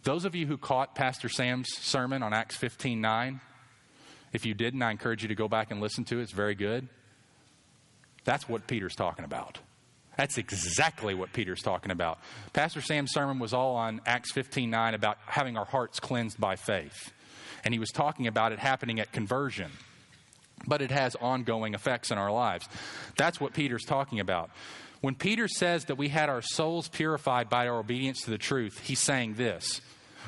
Those 0.04 0.24
of 0.24 0.34
you 0.34 0.46
who 0.46 0.56
caught 0.56 0.94
Pastor 0.94 1.28
Sam's 1.28 1.68
sermon 1.76 2.22
on 2.22 2.32
Acts 2.32 2.56
15 2.56 3.00
9, 3.00 3.40
if 4.32 4.46
you 4.46 4.54
didn't, 4.54 4.82
I 4.82 4.90
encourage 4.90 5.22
you 5.22 5.28
to 5.28 5.34
go 5.34 5.48
back 5.48 5.70
and 5.70 5.80
listen 5.80 6.04
to 6.04 6.20
it. 6.20 6.22
It's 6.22 6.32
very 6.32 6.54
good. 6.54 6.88
That's 8.24 8.48
what 8.48 8.66
Peter's 8.66 8.94
talking 8.94 9.24
about. 9.24 9.58
That's 10.16 10.37
exactly 10.37 11.14
what 11.14 11.32
Peter's 11.32 11.62
talking 11.62 11.90
about. 11.90 12.18
Pastor 12.52 12.80
Sam's 12.80 13.12
sermon 13.12 13.38
was 13.38 13.54
all 13.54 13.76
on 13.76 14.00
Acts 14.06 14.32
15 14.32 14.70
9 14.70 14.94
about 14.94 15.18
having 15.26 15.56
our 15.56 15.64
hearts 15.64 15.98
cleansed 15.98 16.40
by 16.40 16.56
faith 16.56 17.12
and 17.64 17.74
he 17.74 17.78
was 17.78 17.90
talking 17.90 18.26
about 18.26 18.52
it 18.52 18.58
happening 18.58 19.00
at 19.00 19.12
conversion. 19.12 19.70
But 20.66 20.83
it 20.83 20.90
has 20.90 21.16
ongoing 21.16 21.75
effects 21.75 22.11
in 22.11 22.18
our 22.18 22.31
lives. 22.31 22.68
That's 23.16 23.40
what 23.40 23.55
Peter's 23.55 23.85
talking 23.85 24.21
about. 24.21 24.51
When 25.01 25.14
Peter 25.14 25.47
says 25.47 25.85
that 25.87 25.99
we 25.99 26.09
had 26.09 26.29
our 26.29 26.42
souls 26.42 26.88
purified 26.88 27.49
by 27.49 27.68
our 27.68 27.79
obedience 27.79 28.23
to 28.23 28.31
the 28.31 28.38
truth, 28.38 28.81
he's 28.81 28.99
saying 28.99 29.35
this. 29.35 29.81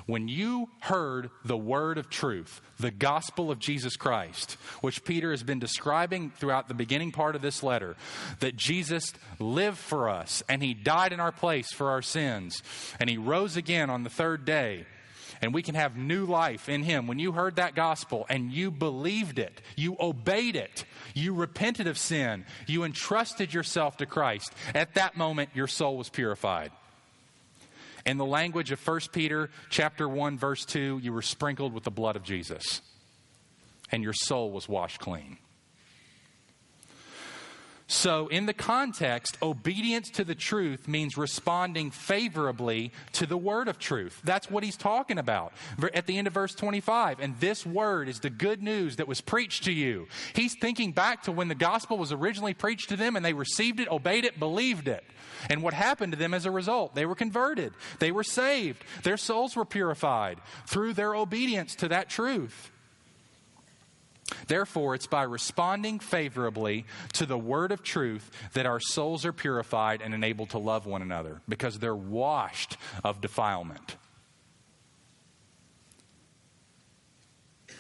When 0.07 0.29
you 0.29 0.69
heard 0.81 1.31
the 1.45 1.57
word 1.57 1.99
of 1.99 2.09
truth, 2.09 2.61
the 2.79 2.91
gospel 2.91 3.51
of 3.51 3.59
Jesus 3.59 3.97
Christ, 3.97 4.53
which 4.81 5.05
Peter 5.05 5.31
has 5.31 5.43
been 5.43 5.59
describing 5.59 6.31
throughout 6.31 6.69
the 6.69 6.75
beginning 6.75 7.13
part 7.13 7.37
of 7.37 7.43
this 7.43 7.63
letter, 7.63 7.97
that 8.41 8.57
Jesus 8.57 9.13
lived 9.39 9.79
for 9.79 10.09
us 10.09 10.43
and 10.49 10.63
he 10.63 10.75
died 10.75 11.13
in 11.13 11.21
our 11.21 11.33
place 11.33 11.73
for 11.73 11.91
our 11.91 12.03
sins, 12.03 12.63
and 12.99 13.11
he 13.11 13.19
rose 13.19 13.57
again 13.57 13.91
on 13.91 14.03
the 14.03 14.11
third 14.11 14.45
day 14.45 14.87
and 15.43 15.55
we 15.55 15.63
can 15.63 15.75
have 15.75 15.97
new 15.97 16.27
life 16.27 16.69
in 16.69 16.83
Him. 16.83 17.07
When 17.07 17.19
you 17.19 17.33
heard 17.33 17.57
that 17.57 17.75
gospel 17.75 18.27
and 18.29 18.53
you 18.53 18.71
believed 18.71 19.39
it, 19.39 19.61
you 19.77 19.97
obeyed 19.99 20.57
it, 20.57 20.85
you 21.15 21.35
repented 21.35 21.87
of 21.87 21.99
sin, 21.99 22.45
you 22.67 22.85
entrusted 22.85 23.53
yourself 23.53 23.97
to 23.99 24.07
Christ, 24.07 24.53
at 24.75 24.95
that 24.95 25.17
moment 25.17 25.51
your 25.55 25.67
soul 25.67 25.97
was 25.97 26.09
purified. 26.09 26.73
In 28.07 28.17
the 28.17 28.27
language 28.27 28.73
of 28.73 28.87
1 28.87 29.01
Peter 29.13 29.51
chapter 29.69 30.09
1 30.09 30.39
verse 30.39 30.65
2, 30.65 31.01
you 31.03 31.13
were 31.13 31.23
sprinkled 31.23 31.75
with 31.75 31.85
the 31.85 31.91
blood 31.91 32.17
of 32.17 32.23
Jesus 32.23 32.81
and 33.93 34.03
your 34.03 34.13
soul 34.13 34.51
was 34.51 34.69
washed 34.69 35.01
clean. 35.01 35.39
So, 37.93 38.29
in 38.29 38.47
the 38.47 38.55
context, 38.55 39.37
obedience 39.43 40.11
to 40.11 40.23
the 40.23 40.37
truth 40.37 40.87
means 40.87 41.17
responding 41.17 41.91
favorably 41.91 42.93
to 43.15 43.27
the 43.27 43.37
word 43.37 43.67
of 43.67 43.81
truth. 43.81 44.21
That's 44.23 44.49
what 44.49 44.63
he's 44.63 44.77
talking 44.77 45.19
about 45.19 45.53
at 45.93 46.07
the 46.07 46.17
end 46.17 46.29
of 46.29 46.33
verse 46.33 46.55
25. 46.55 47.19
And 47.19 47.37
this 47.41 47.67
word 47.67 48.09
is 48.09 48.21
the 48.21 48.31
good 48.31 48.63
news 48.63 48.95
that 48.97 49.09
was 49.09 49.21
preached 49.21 49.65
to 49.65 49.73
you. 49.73 50.07
He's 50.37 50.55
thinking 50.61 50.93
back 50.93 51.25
to 51.25 51.33
when 51.33 51.49
the 51.49 51.57
gospel 51.57 51.99
was 51.99 52.13
originally 52.13 52.55
preached 52.55 52.91
to 52.91 52.97
them 52.97 53.17
and 53.17 53.25
they 53.25 53.33
received 53.33 53.81
it, 53.81 53.91
obeyed 53.91 54.25
it, 54.25 54.39
believed 54.39 54.87
it. 54.87 55.03
And 55.49 55.61
what 55.61 55.75
happened 55.75 56.13
to 56.13 56.19
them 56.19 56.33
as 56.33 56.47
a 56.47 56.51
result? 56.53 56.95
They 56.95 57.07
were 57.07 57.17
converted, 57.17 57.73
they 57.99 58.13
were 58.13 58.23
saved, 58.23 58.85
their 59.03 59.17
souls 59.17 59.57
were 59.57 59.65
purified 59.65 60.39
through 60.65 60.93
their 60.93 61.17
obedience 61.17 61.75
to 61.75 61.89
that 61.89 62.09
truth. 62.09 62.71
Therefore, 64.51 64.97
it's 64.97 65.07
by 65.07 65.23
responding 65.23 66.01
favorably 66.01 66.85
to 67.13 67.25
the 67.25 67.39
word 67.39 67.71
of 67.71 67.85
truth 67.85 68.33
that 68.55 68.67
our 68.67 68.81
souls 68.81 69.25
are 69.25 69.33
purified 69.33 70.03
and 70.03 70.13
enabled 70.13 70.51
to 70.51 70.59
love 70.59 70.87
one 70.87 71.03
another 71.03 71.41
because 71.49 71.79
they're 71.79 71.95
washed 71.95 72.77
of 73.05 73.21
defilement. 73.21 73.95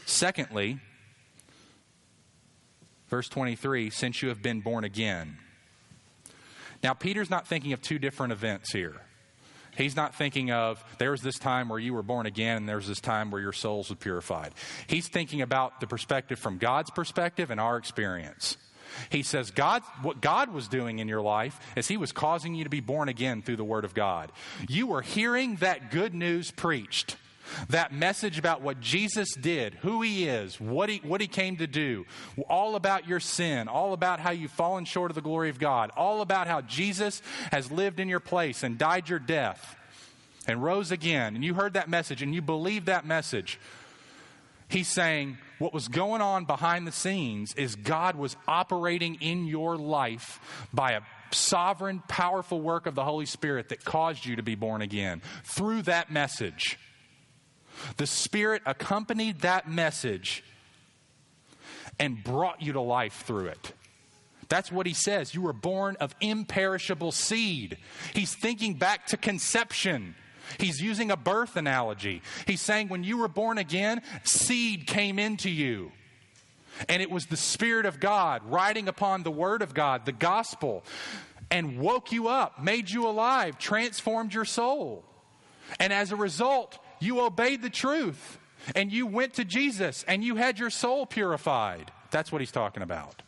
Secondly, 0.07 0.79
verse 3.09 3.29
23 3.29 3.91
since 3.91 4.23
you 4.23 4.29
have 4.29 4.41
been 4.41 4.61
born 4.61 4.85
again. 4.85 5.39
Now, 6.85 6.95
Peter's 6.95 7.31
not 7.31 7.49
thinking 7.49 7.73
of 7.73 7.83
two 7.83 7.99
different 7.99 8.33
events 8.33 8.73
here. 8.73 9.01
He's 9.77 9.97
not 9.97 10.15
thinking 10.15 10.51
of 10.51 10.83
there 10.99 11.11
was 11.11 11.23
this 11.23 11.39
time 11.39 11.69
where 11.69 11.79
you 11.79 11.95
were 11.95 12.03
born 12.03 12.27
again 12.27 12.57
and 12.57 12.69
there 12.69 12.77
was 12.77 12.89
this 12.89 13.01
time 13.01 13.31
where 13.31 13.41
your 13.41 13.53
souls 13.53 13.91
were 13.91 13.97
purified. 13.97 14.53
He's 14.87 15.09
thinking 15.09 15.43
about 15.43 15.81
the 15.81 15.87
perspective 15.87 16.39
from 16.39 16.59
God's 16.59 16.91
perspective 16.91 17.51
and 17.51 17.61
our 17.61 17.77
experience. 17.77 18.57
He 19.09 19.23
says, 19.23 19.51
God, 19.51 19.83
what 20.03 20.21
God 20.21 20.53
was 20.53 20.69
doing 20.69 20.99
in 20.99 21.09
your 21.09 21.21
life 21.21 21.59
is 21.77 21.89
He 21.89 21.97
was 21.97 22.13
causing 22.13 22.55
you 22.55 22.65
to 22.65 22.71
be 22.71 22.81
born 22.81 23.09
again 23.09 23.43
through 23.43 23.57
the 23.57 23.65
Word 23.65 23.85
of 23.85 23.95
God. 23.95 24.33
You 24.69 24.89
were 24.89 25.03
hearing 25.03 25.57
that 25.57 25.91
good 25.91 26.15
news 26.15 26.51
preached. 26.51 27.17
That 27.69 27.93
message 27.93 28.39
about 28.39 28.63
what 28.63 28.81
Jesus 28.81 29.35
did, 29.35 29.75
who 29.75 30.03
he 30.03 30.27
is, 30.27 30.61
what 30.61 30.89
he, 30.89 30.99
what 30.99 31.21
he 31.21 31.27
came 31.27 31.57
to 31.57 31.67
do, 31.67 32.07
all 32.49 32.77
about 32.77 33.09
your 33.09 33.21
sin, 33.21 33.69
all 33.69 33.93
about 33.93 34.21
how 34.21 34.31
you've 34.31 34.51
fallen 34.51 34.85
short 34.85 35.11
of 35.11 35.15
the 35.15 35.21
glory 35.21 35.51
of 35.51 35.59
God, 35.59 35.91
all 35.97 36.21
about 36.21 36.47
how 36.47 36.61
Jesus 36.61 37.23
has 37.53 37.71
lived 37.71 38.01
in 38.01 38.09
your 38.09 38.21
place 38.21 38.63
and 38.63 38.79
died 38.79 39.09
your 39.09 39.19
death 39.19 39.77
and 40.47 40.63
rose 40.63 40.91
again. 40.91 41.35
And 41.35 41.45
you 41.45 41.55
heard 41.55 41.75
that 41.75 41.89
message 41.89 42.23
and 42.23 42.35
you 42.35 42.43
believed 42.43 42.87
that 42.87 43.07
message. 43.07 43.59
He's 44.69 44.89
saying 44.89 45.39
what 45.59 45.75
was 45.75 45.89
going 45.89 46.23
on 46.23 46.45
behind 46.45 46.87
the 46.87 46.93
scenes 46.93 47.55
is 47.55 47.75
God 47.77 48.17
was 48.17 48.37
operating 48.47 49.17
in 49.17 49.47
your 49.47 49.77
life 49.77 50.41
by 50.73 50.93
a 50.93 51.01
sovereign, 51.33 52.03
powerful 52.09 52.61
work 52.61 52.87
of 52.87 52.95
the 52.95 53.05
Holy 53.05 53.27
Spirit 53.27 53.69
that 53.71 53.85
caused 53.85 54.25
you 54.25 54.37
to 54.37 54.43
be 54.43 54.55
born 54.55 54.83
again 54.83 55.23
through 55.45 55.83
that 55.83 56.11
message. 56.11 56.79
The 57.97 58.07
Spirit 58.07 58.62
accompanied 58.66 59.40
that 59.40 59.69
message 59.69 60.45
and 61.99 62.23
brought 62.23 62.62
you 62.62 62.73
to 62.73 62.81
life 62.81 63.25
through 63.27 63.47
it. 63.47 63.73
That's 64.49 64.73
what 64.73 64.87
he 64.87 64.95
says. 64.95 65.35
You 65.35 65.43
were 65.43 65.53
born 65.53 65.97
of 66.01 66.14
imperishable 66.21 67.12
seed. 67.12 67.79
He's 68.14 68.35
thinking 68.35 68.75
back 68.75 69.07
to 69.09 69.16
conception. 69.16 70.16
He's 70.59 70.81
using 70.83 71.11
a 71.12 71.16
birth 71.16 71.57
analogy. 71.57 72.23
He's 72.47 72.61
saying 72.61 72.88
when 72.88 73.05
you 73.05 73.19
were 73.19 73.29
born 73.29 73.59
again, 73.59 74.03
seed 74.25 74.87
came 74.87 75.19
into 75.19 75.49
you. 75.49 75.93
And 76.88 77.01
it 77.01 77.11
was 77.11 77.27
the 77.27 77.37
Spirit 77.37 77.87
of 77.87 78.01
God 78.01 78.43
riding 78.45 78.88
upon 78.88 79.23
the 79.23 79.31
Word 79.31 79.62
of 79.62 79.75
God, 79.75 80.07
the 80.07 80.12
gospel, 80.12 80.83
and 81.51 81.79
woke 81.79 82.11
you 82.11 82.29
up, 82.29 82.62
made 82.62 82.90
you 82.90 83.07
alive, 83.07 83.59
transformed 83.59 84.35
your 84.35 84.45
soul. 84.45 85.05
And 85.79 85.93
as 85.93 86.11
a 86.11 86.16
result, 86.16 86.79
you 87.01 87.21
obeyed 87.21 87.63
the 87.63 87.71
truth 87.71 88.39
and 88.75 88.93
you 88.93 89.07
went 89.07 89.35
to 89.35 89.45
Jesus 89.45 90.05
and 90.07 90.23
you 90.23 90.37
had 90.37 90.59
your 90.59 90.71
soul 90.71 91.07
purified. 91.07 91.91
That's 92.11 92.31
what 92.31 92.41
he's 92.41 92.53
talking 92.53 92.83
about. 92.83 93.23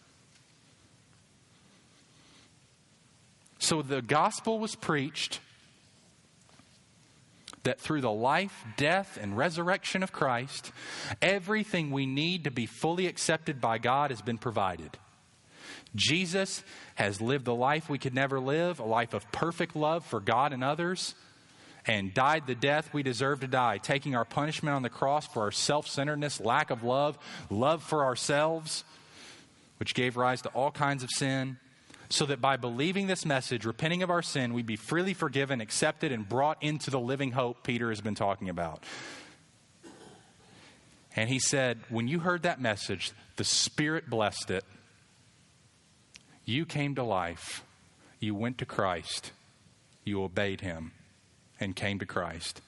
So 3.58 3.80
the 3.80 4.02
gospel 4.02 4.58
was 4.58 4.74
preached, 4.74 5.40
that 7.62 7.80
through 7.80 8.00
the 8.00 8.10
life, 8.10 8.64
death, 8.76 9.16
and 9.22 9.36
resurrection 9.36 10.02
of 10.02 10.10
Christ, 10.10 10.72
everything 11.22 11.92
we 11.92 12.04
need 12.04 12.42
to 12.42 12.50
be 12.50 12.66
fully 12.66 13.06
accepted 13.06 13.60
by 13.60 13.78
God 13.78 14.10
has 14.10 14.20
been 14.20 14.36
provided. 14.36 14.98
Jesus 15.94 16.64
has 16.96 17.20
lived 17.20 17.44
the 17.44 17.54
life 17.54 17.88
we 17.88 17.98
could 17.98 18.14
never 18.14 18.40
live, 18.40 18.80
a 18.80 18.84
life 18.84 19.14
of 19.14 19.30
perfect 19.30 19.76
love 19.76 20.04
for 20.04 20.18
God 20.18 20.52
and 20.52 20.64
others, 20.64 21.14
and 21.86 22.14
died 22.14 22.46
the 22.46 22.54
death 22.54 22.92
we 22.92 23.02
deserve 23.02 23.40
to 23.40 23.46
die, 23.46 23.78
taking 23.78 24.14
our 24.14 24.24
punishment 24.24 24.74
on 24.74 24.82
the 24.82 24.90
cross 24.90 25.26
for 25.26 25.42
our 25.42 25.50
self 25.50 25.88
centeredness, 25.88 26.40
lack 26.40 26.70
of 26.70 26.84
love, 26.84 27.18
love 27.50 27.82
for 27.82 28.04
ourselves, 28.04 28.84
which 29.78 29.94
gave 29.94 30.16
rise 30.16 30.42
to 30.42 30.48
all 30.50 30.70
kinds 30.70 31.02
of 31.02 31.10
sin 31.10 31.58
so 32.08 32.26
that 32.26 32.40
by 32.40 32.56
believing 32.56 33.06
this 33.06 33.24
message, 33.24 33.64
repenting 33.64 34.02
of 34.02 34.10
our 34.10 34.22
sin, 34.22 34.52
we'd 34.52 34.66
be 34.66 34.76
freely 34.76 35.14
forgiven, 35.14 35.60
accepted, 35.60 36.12
and 36.12 36.28
brought 36.28 36.62
into 36.62 36.90
the 36.90 37.00
living 37.00 37.32
hope 37.32 37.64
Peter 37.64 37.88
has 37.88 38.02
been 38.02 38.14
talking 38.14 38.50
about. 38.50 38.84
And 41.16 41.28
he 41.28 41.38
said, 41.38 41.78
when 41.88 42.08
you 42.08 42.20
heard 42.20 42.42
that 42.42 42.60
message, 42.60 43.12
the 43.36 43.44
Spirit 43.44 44.08
blessed 44.10 44.50
it. 44.50 44.64
You 46.44 46.66
came 46.66 46.94
to 46.96 47.02
life. 47.02 47.64
You 48.20 48.34
went 48.34 48.58
to 48.58 48.66
Christ. 48.66 49.32
You 50.04 50.22
obeyed 50.22 50.60
him 50.60 50.92
and 51.62 51.74
came 51.74 51.98
to 52.00 52.06
Christ. 52.06 52.60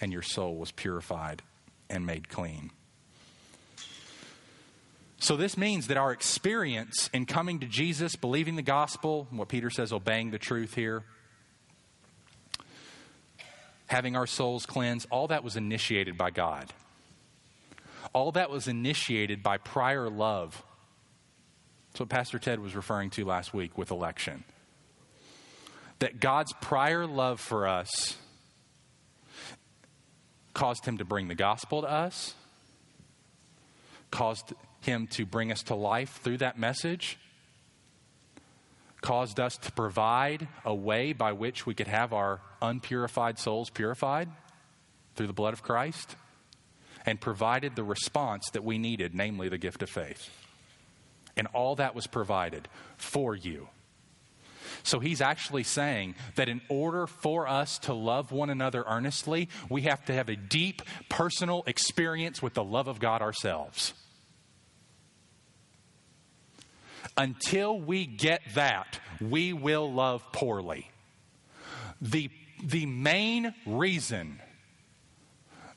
And 0.00 0.12
your 0.12 0.22
soul 0.22 0.56
was 0.56 0.72
purified 0.72 1.42
and 1.88 2.04
made 2.04 2.28
clean. 2.28 2.70
So, 5.18 5.36
this 5.36 5.56
means 5.56 5.86
that 5.86 5.96
our 5.96 6.12
experience 6.12 7.08
in 7.14 7.24
coming 7.24 7.60
to 7.60 7.66
Jesus, 7.66 8.16
believing 8.16 8.56
the 8.56 8.62
gospel, 8.62 9.26
what 9.30 9.48
Peter 9.48 9.70
says, 9.70 9.92
obeying 9.92 10.30
the 10.30 10.38
truth 10.38 10.74
here, 10.74 11.04
having 13.86 14.14
our 14.14 14.26
souls 14.26 14.66
cleansed, 14.66 15.06
all 15.10 15.28
that 15.28 15.42
was 15.42 15.56
initiated 15.56 16.18
by 16.18 16.30
God. 16.30 16.72
All 18.12 18.32
that 18.32 18.50
was 18.50 18.68
initiated 18.68 19.42
by 19.42 19.56
prior 19.56 20.10
love. 20.10 20.62
That's 21.90 22.00
what 22.00 22.08
Pastor 22.08 22.38
Ted 22.38 22.60
was 22.60 22.76
referring 22.76 23.10
to 23.10 23.24
last 23.24 23.54
week 23.54 23.78
with 23.78 23.90
election. 23.90 24.44
That 26.00 26.20
God's 26.20 26.52
prior 26.60 27.06
love 27.06 27.40
for 27.40 27.66
us 27.66 28.16
caused 30.52 30.84
him 30.84 30.98
to 30.98 31.04
bring 31.04 31.28
the 31.28 31.34
gospel 31.34 31.82
to 31.82 31.90
us, 31.90 32.34
caused 34.10 34.52
him 34.80 35.06
to 35.08 35.26
bring 35.26 35.50
us 35.52 35.62
to 35.64 35.74
life 35.74 36.20
through 36.22 36.38
that 36.38 36.58
message, 36.58 37.18
caused 39.00 39.38
us 39.38 39.56
to 39.58 39.72
provide 39.72 40.48
a 40.64 40.74
way 40.74 41.12
by 41.12 41.32
which 41.32 41.66
we 41.66 41.74
could 41.74 41.88
have 41.88 42.12
our 42.12 42.40
unpurified 42.62 43.38
souls 43.38 43.70
purified 43.70 44.28
through 45.14 45.26
the 45.26 45.32
blood 45.32 45.54
of 45.54 45.62
Christ, 45.62 46.16
and 47.06 47.20
provided 47.20 47.76
the 47.76 47.84
response 47.84 48.50
that 48.50 48.64
we 48.64 48.78
needed, 48.78 49.14
namely 49.14 49.48
the 49.48 49.58
gift 49.58 49.82
of 49.82 49.88
faith. 49.88 50.28
And 51.36 51.46
all 51.48 51.76
that 51.76 51.94
was 51.94 52.06
provided 52.06 52.68
for 52.96 53.34
you. 53.34 53.68
So 54.86 55.00
he's 55.00 55.20
actually 55.20 55.64
saying 55.64 56.14
that 56.36 56.48
in 56.48 56.60
order 56.68 57.08
for 57.08 57.48
us 57.48 57.80
to 57.80 57.92
love 57.92 58.30
one 58.30 58.50
another 58.50 58.84
earnestly, 58.86 59.48
we 59.68 59.82
have 59.82 60.04
to 60.04 60.12
have 60.12 60.28
a 60.28 60.36
deep 60.36 60.80
personal 61.08 61.64
experience 61.66 62.40
with 62.40 62.54
the 62.54 62.62
love 62.62 62.86
of 62.86 63.00
God 63.00 63.20
ourselves. 63.20 63.94
Until 67.16 67.80
we 67.80 68.06
get 68.06 68.42
that, 68.54 69.00
we 69.20 69.52
will 69.52 69.92
love 69.92 70.22
poorly. 70.30 70.88
The, 72.00 72.30
the 72.62 72.86
main 72.86 73.54
reason 73.66 74.40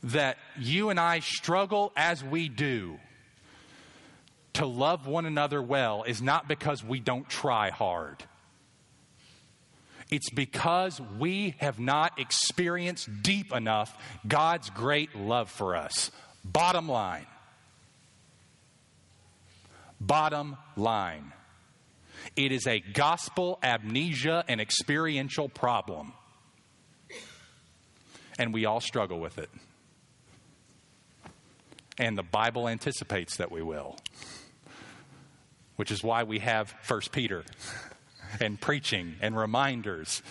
that 0.04 0.38
you 0.56 0.92
and 0.92 1.00
I 1.00 1.22
struggle 1.22 1.92
as 1.96 2.24
we 2.24 2.48
do 2.48 3.00
to 4.54 4.68
love 4.68 5.08
one 5.08 5.26
another 5.26 5.64
well 5.64 6.04
is 6.04 6.22
not 6.22 6.48
because 6.48 6.84
we 6.84 7.00
don't 7.00 7.28
try 7.28 7.72
hard. 7.72 8.24
It's 10.10 10.30
because 10.30 11.00
we 11.20 11.56
have 11.60 11.80
not 11.80 12.20
experienced 12.20 13.22
deep 13.22 13.54
enough 13.54 13.96
God's 14.28 14.70
great 14.72 15.16
love 15.16 15.50
for 15.52 15.76
us. 15.76 16.12
Bottom 16.44 16.90
line. 16.90 17.28
Bottom 20.02 20.58
line 20.76 21.34
it 22.36 22.52
is 22.52 22.68
a 22.68 22.80
gospel 22.80 23.60
amnesia 23.64 24.44
and 24.48 24.62
experiential 24.62 25.50
problem. 25.50 26.14
And 28.38 28.54
we 28.54 28.66
all 28.66 28.80
struggle 28.80 29.20
with 29.20 29.38
it. 29.38 29.50
And 31.98 32.18
the 32.18 32.24
Bible 32.24 32.70
anticipates 32.70 33.38
that 33.38 33.52
we 33.52 33.62
will, 33.62 33.98
which 35.76 35.92
is 35.92 36.02
why 36.02 36.24
we 36.24 36.40
have 36.40 36.74
First 36.82 37.12
Peter 37.12 37.44
and 38.40 38.60
preaching 38.60 39.16
and 39.22 39.38
reminders 39.38 40.22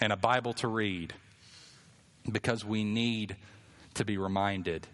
and 0.00 0.12
a 0.12 0.16
Bible 0.16 0.52
to 0.54 0.68
read 0.68 1.12
because 2.30 2.64
we 2.64 2.84
need 2.84 3.36
to 3.94 4.04
be 4.04 4.16
reminded 4.18 4.86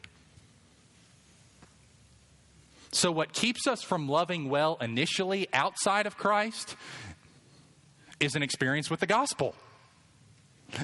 so, 2.97 3.12
what 3.12 3.35
keeps 3.35 3.67
us 3.67 3.83
from 3.83 4.09
loving 4.09 4.49
well 4.49 4.79
initially 4.81 5.49
outside 5.53 6.07
of 6.07 6.17
Christ 6.17 6.77
is 8.21 8.35
an 8.35 8.43
experience 8.43 8.89
with 8.89 9.01
the 9.01 9.07
gospel. 9.07 9.55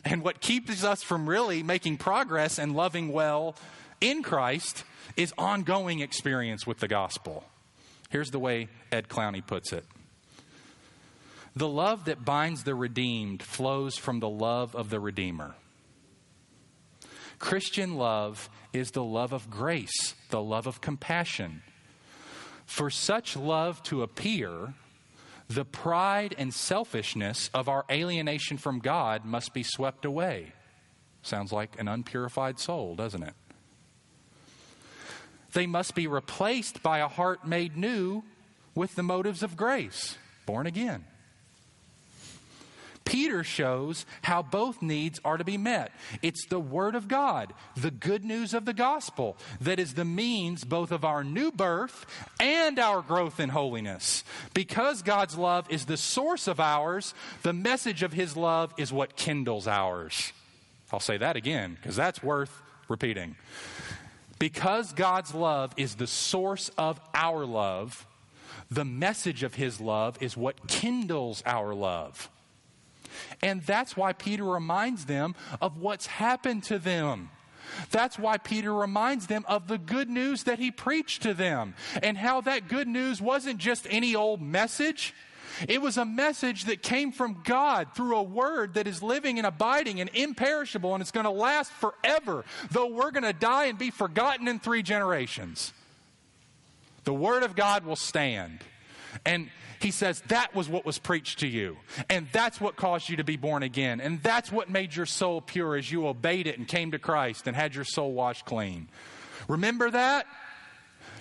And 0.04 0.22
what 0.22 0.40
keeps 0.40 0.84
us 0.84 1.02
from 1.02 1.26
really 1.26 1.62
making 1.62 1.96
progress 1.96 2.58
and 2.58 2.74
loving 2.76 3.12
well 3.12 3.56
in 4.02 4.22
Christ 4.22 4.84
is 5.16 5.32
ongoing 5.38 6.00
experience 6.00 6.66
with 6.66 6.80
the 6.80 6.86
gospel. 6.86 7.44
Here's 8.10 8.30
the 8.30 8.38
way 8.38 8.68
Ed 8.92 9.08
Clowney 9.08 9.44
puts 9.44 9.72
it 9.72 9.86
The 11.54 11.68
love 11.68 12.06
that 12.06 12.24
binds 12.24 12.64
the 12.64 12.74
redeemed 12.74 13.42
flows 13.42 13.96
from 13.96 14.20
the 14.20 14.28
love 14.28 14.74
of 14.74 14.90
the 14.90 15.00
Redeemer. 15.00 15.54
Christian 17.38 17.96
love 17.96 18.48
is 18.72 18.92
the 18.92 19.04
love 19.04 19.32
of 19.32 19.50
grace, 19.50 20.14
the 20.30 20.40
love 20.42 20.66
of 20.66 20.80
compassion 20.80 21.62
for 22.72 22.88
such 22.88 23.36
love 23.36 23.82
to 23.84 24.02
appear, 24.02 24.72
the 25.48 25.64
pride 25.64 26.34
and 26.38 26.54
selfishness 26.54 27.50
of 27.52 27.68
our 27.68 27.84
alienation 27.90 28.56
from 28.56 28.78
God 28.78 29.26
must 29.26 29.52
be 29.52 29.62
swept 29.62 30.06
away. 30.06 30.52
Sounds 31.20 31.52
like 31.52 31.78
an 31.78 31.86
unpurified 31.86 32.58
soul, 32.58 32.94
doesn't 32.94 33.22
it? 33.22 33.34
They 35.52 35.66
must 35.66 35.94
be 35.94 36.06
replaced 36.06 36.82
by 36.82 37.00
a 37.00 37.08
heart 37.08 37.46
made 37.46 37.76
new 37.76 38.24
with 38.74 38.94
the 38.94 39.02
motives 39.02 39.42
of 39.42 39.54
grace, 39.54 40.16
born 40.46 40.66
again. 40.66 41.04
Peter 43.04 43.44
shows 43.44 44.06
how 44.22 44.42
both 44.42 44.82
needs 44.82 45.20
are 45.24 45.36
to 45.36 45.44
be 45.44 45.56
met. 45.56 45.92
It's 46.22 46.46
the 46.46 46.60
Word 46.60 46.94
of 46.94 47.08
God, 47.08 47.52
the 47.76 47.90
good 47.90 48.24
news 48.24 48.54
of 48.54 48.64
the 48.64 48.72
gospel, 48.72 49.36
that 49.60 49.78
is 49.78 49.94
the 49.94 50.04
means 50.04 50.64
both 50.64 50.92
of 50.92 51.04
our 51.04 51.24
new 51.24 51.50
birth 51.52 52.06
and 52.40 52.78
our 52.78 53.02
growth 53.02 53.40
in 53.40 53.48
holiness. 53.48 54.24
Because 54.54 55.02
God's 55.02 55.36
love 55.36 55.66
is 55.70 55.86
the 55.86 55.96
source 55.96 56.48
of 56.48 56.60
ours, 56.60 57.14
the 57.42 57.52
message 57.52 58.02
of 58.02 58.12
His 58.12 58.36
love 58.36 58.72
is 58.76 58.92
what 58.92 59.16
kindles 59.16 59.66
ours. 59.66 60.32
I'll 60.92 61.00
say 61.00 61.16
that 61.16 61.36
again, 61.36 61.74
because 61.74 61.96
that's 61.96 62.22
worth 62.22 62.62
repeating. 62.88 63.36
Because 64.38 64.92
God's 64.92 65.34
love 65.34 65.72
is 65.76 65.94
the 65.94 66.06
source 66.06 66.70
of 66.76 67.00
our 67.14 67.46
love, 67.46 68.06
the 68.70 68.84
message 68.84 69.42
of 69.42 69.54
His 69.54 69.80
love 69.80 70.18
is 70.20 70.36
what 70.36 70.66
kindles 70.66 71.42
our 71.46 71.74
love. 71.74 72.30
And 73.42 73.62
that's 73.62 73.96
why 73.96 74.12
Peter 74.12 74.44
reminds 74.44 75.06
them 75.06 75.34
of 75.60 75.78
what's 75.78 76.06
happened 76.06 76.64
to 76.64 76.78
them. 76.78 77.30
That's 77.90 78.18
why 78.18 78.38
Peter 78.38 78.74
reminds 78.74 79.26
them 79.26 79.44
of 79.48 79.68
the 79.68 79.78
good 79.78 80.10
news 80.10 80.44
that 80.44 80.58
he 80.58 80.70
preached 80.70 81.22
to 81.22 81.34
them 81.34 81.74
and 82.02 82.18
how 82.18 82.40
that 82.42 82.68
good 82.68 82.88
news 82.88 83.20
wasn't 83.20 83.58
just 83.58 83.86
any 83.88 84.14
old 84.14 84.42
message. 84.42 85.14
It 85.68 85.80
was 85.80 85.96
a 85.96 86.04
message 86.04 86.64
that 86.64 86.82
came 86.82 87.12
from 87.12 87.42
God 87.44 87.88
through 87.94 88.16
a 88.16 88.22
word 88.22 88.74
that 88.74 88.86
is 88.86 89.02
living 89.02 89.38
and 89.38 89.46
abiding 89.46 90.00
and 90.00 90.10
imperishable 90.14 90.94
and 90.94 91.02
it's 91.02 91.10
going 91.10 91.24
to 91.24 91.30
last 91.30 91.70
forever, 91.72 92.44
though 92.70 92.86
we're 92.86 93.10
going 93.10 93.22
to 93.22 93.32
die 93.32 93.66
and 93.66 93.78
be 93.78 93.90
forgotten 93.90 94.48
in 94.48 94.58
three 94.58 94.82
generations. 94.82 95.72
The 97.04 97.14
word 97.14 97.42
of 97.42 97.56
God 97.56 97.84
will 97.84 97.96
stand. 97.96 98.60
And 99.26 99.50
he 99.82 99.90
says 99.90 100.22
that 100.28 100.54
was 100.54 100.68
what 100.68 100.86
was 100.86 100.98
preached 100.98 101.40
to 101.40 101.48
you. 101.48 101.76
And 102.08 102.28
that's 102.32 102.60
what 102.60 102.76
caused 102.76 103.08
you 103.08 103.16
to 103.16 103.24
be 103.24 103.36
born 103.36 103.62
again. 103.62 104.00
And 104.00 104.22
that's 104.22 104.52
what 104.52 104.70
made 104.70 104.94
your 104.94 105.06
soul 105.06 105.40
pure 105.40 105.76
as 105.76 105.90
you 105.90 106.06
obeyed 106.06 106.46
it 106.46 106.58
and 106.58 106.68
came 106.68 106.92
to 106.92 106.98
Christ 106.98 107.46
and 107.46 107.56
had 107.56 107.74
your 107.74 107.84
soul 107.84 108.12
washed 108.12 108.44
clean. 108.44 108.88
Remember 109.48 109.90
that? 109.90 110.26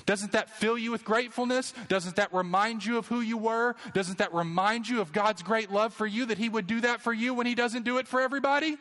Doesn't 0.05 0.31
that 0.31 0.49
fill 0.49 0.77
you 0.77 0.91
with 0.91 1.03
gratefulness? 1.03 1.73
Doesn't 1.87 2.15
that 2.15 2.33
remind 2.33 2.85
you 2.85 2.97
of 2.97 3.07
who 3.07 3.21
you 3.21 3.37
were? 3.37 3.75
Doesn't 3.93 4.17
that 4.17 4.33
remind 4.33 4.87
you 4.87 5.01
of 5.01 5.11
God's 5.11 5.43
great 5.43 5.71
love 5.71 5.93
for 5.93 6.07
you 6.07 6.25
that 6.27 6.37
He 6.37 6.49
would 6.49 6.67
do 6.67 6.81
that 6.81 7.01
for 7.01 7.13
you 7.13 7.33
when 7.33 7.45
He 7.45 7.55
doesn't 7.55 7.83
do 7.83 7.97
it 7.97 8.07
for 8.07 8.21
everybody? 8.21 8.77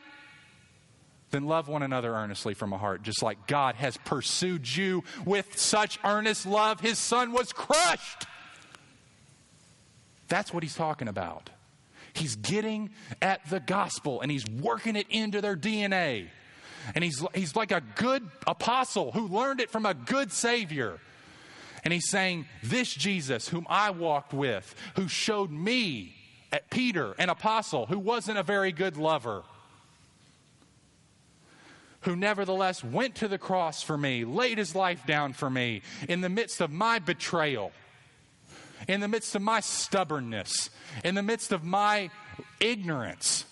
then 1.31 1.45
love 1.45 1.69
one 1.69 1.81
another 1.81 2.13
earnestly 2.13 2.53
from 2.53 2.73
a 2.73 2.77
heart, 2.77 3.03
just 3.03 3.23
like 3.23 3.47
God 3.47 3.75
has 3.75 3.95
pursued 3.97 4.75
you 4.75 5.03
with 5.25 5.57
such 5.57 5.97
earnest 6.03 6.45
love. 6.45 6.81
His 6.81 6.99
son 6.99 7.31
was 7.31 7.53
crushed. 7.53 8.27
That's 10.31 10.53
what 10.53 10.63
he's 10.63 10.75
talking 10.75 11.09
about. 11.09 11.49
He's 12.13 12.37
getting 12.37 12.91
at 13.21 13.47
the 13.49 13.59
gospel 13.59 14.21
and 14.21 14.31
he's 14.31 14.47
working 14.47 14.95
it 14.95 15.07
into 15.09 15.41
their 15.41 15.57
DNA. 15.57 16.29
And 16.95 17.03
he's, 17.03 17.21
he's 17.35 17.53
like 17.53 17.73
a 17.73 17.81
good 17.95 18.27
apostle 18.47 19.11
who 19.11 19.27
learned 19.27 19.59
it 19.59 19.69
from 19.69 19.85
a 19.85 19.93
good 19.93 20.31
Savior. 20.31 20.99
And 21.83 21.93
he's 21.93 22.09
saying, 22.09 22.45
This 22.63 22.93
Jesus, 22.93 23.49
whom 23.49 23.67
I 23.69 23.89
walked 23.91 24.33
with, 24.33 24.73
who 24.95 25.09
showed 25.09 25.51
me 25.51 26.15
at 26.53 26.69
Peter, 26.69 27.13
an 27.19 27.27
apostle 27.27 27.87
who 27.87 27.99
wasn't 27.99 28.37
a 28.37 28.43
very 28.43 28.71
good 28.71 28.95
lover, 28.95 29.43
who 32.01 32.15
nevertheless 32.15 32.85
went 32.85 33.15
to 33.15 33.27
the 33.27 33.37
cross 33.37 33.83
for 33.83 33.97
me, 33.97 34.23
laid 34.23 34.57
his 34.57 34.75
life 34.75 35.05
down 35.05 35.33
for 35.33 35.49
me 35.49 35.81
in 36.07 36.21
the 36.21 36.29
midst 36.29 36.61
of 36.61 36.71
my 36.71 36.99
betrayal, 36.99 37.73
in 38.87 38.99
the 38.99 39.07
midst 39.07 39.35
of 39.35 39.41
my 39.41 39.59
stubbornness, 39.59 40.69
in 41.03 41.15
the 41.15 41.23
midst 41.23 41.51
of 41.51 41.63
my 41.63 42.09
ignorance 42.59 43.45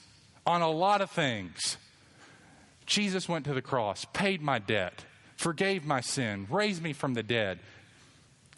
on 0.45 0.61
a 0.61 0.69
lot 0.69 1.01
of 1.01 1.11
things. 1.11 1.77
Jesus 2.85 3.29
went 3.29 3.45
to 3.45 3.53
the 3.53 3.61
cross, 3.61 4.05
paid 4.13 4.41
my 4.41 4.59
debt, 4.59 5.05
forgave 5.37 5.85
my 5.85 6.01
sin, 6.01 6.47
raised 6.49 6.81
me 6.81 6.93
from 6.93 7.13
the 7.13 7.23
dead, 7.23 7.59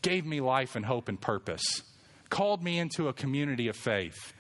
gave 0.02 0.26
me 0.26 0.40
life 0.40 0.76
and 0.76 0.86
hope 0.86 1.10
and 1.10 1.20
purpose, 1.20 1.84
called 2.30 2.64
me 2.64 2.80
into 2.80 3.08
a 3.08 3.14
community 3.14 3.68
of 3.68 3.76
faith, 3.76 4.34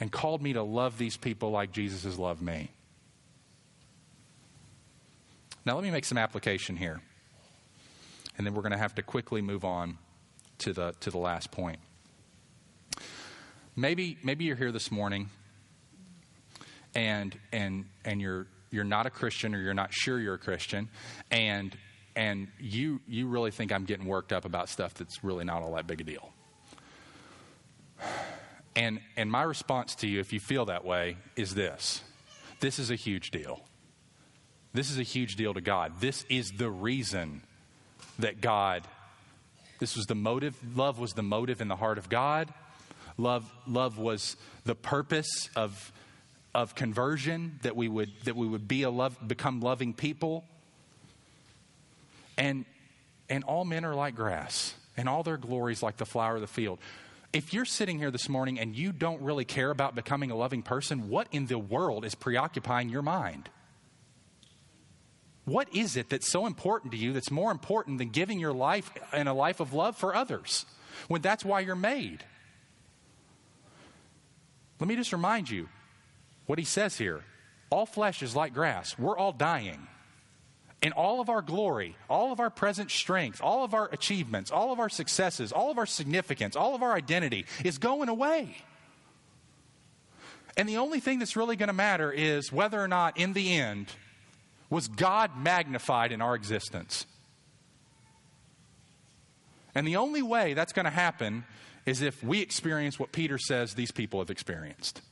and 0.00 0.10
called 0.10 0.42
me 0.42 0.54
to 0.54 0.62
love 0.62 0.96
these 0.98 1.16
people 1.16 1.50
like 1.50 1.72
Jesus 1.72 2.04
has 2.04 2.18
loved 2.18 2.40
me. 2.40 2.70
Now, 5.64 5.74
let 5.74 5.84
me 5.84 5.90
make 5.90 6.04
some 6.04 6.18
application 6.18 6.76
here. 6.76 7.00
And 8.36 8.46
then 8.46 8.54
we're 8.54 8.62
going 8.62 8.72
to 8.72 8.78
have 8.78 8.94
to 8.96 9.02
quickly 9.02 9.42
move 9.42 9.64
on 9.64 9.98
to 10.62 10.72
the, 10.72 10.94
to 11.00 11.10
the 11.10 11.18
last 11.18 11.50
point. 11.50 11.78
Maybe, 13.74 14.18
maybe 14.22 14.44
you're 14.44 14.56
here 14.56 14.72
this 14.72 14.90
morning 14.90 15.30
and, 16.94 17.36
and, 17.52 17.86
and 18.04 18.20
you're, 18.20 18.46
you're 18.70 18.84
not 18.84 19.06
a 19.06 19.10
Christian 19.10 19.54
or 19.54 19.62
you're 19.62 19.74
not 19.74 19.92
sure 19.92 20.18
you're 20.18 20.34
a 20.34 20.38
Christian, 20.38 20.88
and, 21.30 21.76
and 22.16 22.48
you, 22.58 23.00
you 23.06 23.28
really 23.28 23.50
think 23.50 23.72
I'm 23.72 23.84
getting 23.84 24.06
worked 24.06 24.32
up 24.32 24.44
about 24.44 24.68
stuff 24.68 24.94
that's 24.94 25.22
really 25.24 25.44
not 25.44 25.62
all 25.62 25.74
that 25.74 25.86
big 25.86 26.00
a 26.00 26.04
deal. 26.04 26.32
And, 28.74 29.00
and 29.16 29.30
my 29.30 29.42
response 29.42 29.94
to 29.96 30.08
you, 30.08 30.20
if 30.20 30.32
you 30.32 30.40
feel 30.40 30.66
that 30.66 30.84
way, 30.84 31.16
is 31.36 31.54
this 31.54 32.02
this 32.60 32.78
is 32.78 32.90
a 32.90 32.96
huge 32.96 33.30
deal. 33.30 33.60
This 34.72 34.90
is 34.90 34.98
a 34.98 35.02
huge 35.02 35.36
deal 35.36 35.52
to 35.52 35.60
God. 35.60 36.00
This 36.00 36.24
is 36.30 36.52
the 36.52 36.70
reason 36.70 37.42
that 38.18 38.40
God, 38.40 38.86
this 39.82 39.96
was 39.96 40.06
the 40.06 40.14
motive. 40.14 40.56
Love 40.76 41.00
was 41.00 41.12
the 41.14 41.24
motive 41.24 41.60
in 41.60 41.66
the 41.66 41.74
heart 41.74 41.98
of 41.98 42.08
God. 42.08 42.54
Love, 43.18 43.52
love 43.66 43.98
was 43.98 44.36
the 44.64 44.76
purpose 44.76 45.50
of, 45.56 45.90
of 46.54 46.76
conversion, 46.76 47.58
that 47.62 47.74
we 47.74 47.88
would, 47.88 48.12
that 48.22 48.36
we 48.36 48.46
would 48.46 48.68
be 48.68 48.84
a 48.84 48.90
love, 48.90 49.18
become 49.26 49.60
loving 49.60 49.92
people. 49.92 50.44
And, 52.38 52.64
and 53.28 53.42
all 53.42 53.64
men 53.64 53.84
are 53.84 53.96
like 53.96 54.14
grass, 54.14 54.72
and 54.96 55.08
all 55.08 55.24
their 55.24 55.36
glories 55.36 55.82
like 55.82 55.96
the 55.96 56.06
flower 56.06 56.36
of 56.36 56.42
the 56.42 56.46
field. 56.46 56.78
If 57.32 57.52
you're 57.52 57.64
sitting 57.64 57.98
here 57.98 58.12
this 58.12 58.28
morning 58.28 58.60
and 58.60 58.76
you 58.76 58.92
don't 58.92 59.20
really 59.20 59.44
care 59.44 59.72
about 59.72 59.96
becoming 59.96 60.30
a 60.30 60.36
loving 60.36 60.62
person, 60.62 61.08
what 61.08 61.26
in 61.32 61.46
the 61.46 61.58
world 61.58 62.04
is 62.04 62.14
preoccupying 62.14 62.88
your 62.88 63.02
mind? 63.02 63.50
What 65.44 65.74
is 65.74 65.96
it 65.96 66.08
that's 66.08 66.28
so 66.28 66.46
important 66.46 66.92
to 66.92 66.98
you 66.98 67.12
that's 67.12 67.30
more 67.30 67.50
important 67.50 67.98
than 67.98 68.10
giving 68.10 68.38
your 68.38 68.52
life 68.52 68.90
and 69.12 69.28
a 69.28 69.32
life 69.32 69.60
of 69.60 69.72
love 69.72 69.96
for 69.96 70.14
others 70.14 70.66
when 71.08 71.20
that's 71.20 71.44
why 71.44 71.60
you're 71.60 71.74
made? 71.74 72.24
Let 74.78 74.88
me 74.88 74.96
just 74.96 75.12
remind 75.12 75.50
you 75.50 75.68
what 76.46 76.58
he 76.58 76.64
says 76.64 76.96
here 76.96 77.24
all 77.70 77.86
flesh 77.86 78.22
is 78.22 78.36
like 78.36 78.52
grass, 78.52 78.98
we're 78.98 79.16
all 79.16 79.32
dying. 79.32 79.88
And 80.84 80.92
all 80.94 81.20
of 81.20 81.28
our 81.28 81.42
glory, 81.42 81.96
all 82.10 82.32
of 82.32 82.40
our 82.40 82.50
present 82.50 82.90
strength, 82.90 83.40
all 83.40 83.62
of 83.62 83.72
our 83.72 83.88
achievements, 83.92 84.50
all 84.50 84.72
of 84.72 84.80
our 84.80 84.88
successes, 84.88 85.52
all 85.52 85.70
of 85.70 85.78
our 85.78 85.86
significance, 85.86 86.56
all 86.56 86.74
of 86.74 86.82
our 86.82 86.92
identity 86.92 87.46
is 87.64 87.78
going 87.78 88.08
away. 88.08 88.56
And 90.56 90.68
the 90.68 90.78
only 90.78 90.98
thing 90.98 91.20
that's 91.20 91.36
really 91.36 91.54
going 91.54 91.68
to 91.68 91.72
matter 91.72 92.10
is 92.10 92.52
whether 92.52 92.80
or 92.80 92.88
not, 92.88 93.16
in 93.16 93.32
the 93.32 93.54
end, 93.54 93.92
was 94.72 94.88
God 94.88 95.36
magnified 95.36 96.12
in 96.12 96.20
our 96.20 96.34
existence? 96.34 97.06
And 99.74 99.86
the 99.86 99.96
only 99.96 100.22
way 100.22 100.54
that's 100.54 100.72
going 100.72 100.84
to 100.84 100.90
happen 100.90 101.44
is 101.86 102.02
if 102.02 102.22
we 102.22 102.40
experience 102.40 102.98
what 102.98 103.12
Peter 103.12 103.38
says 103.38 103.74
these 103.74 103.90
people 103.90 104.20
have 104.20 104.30
experienced 104.30 105.02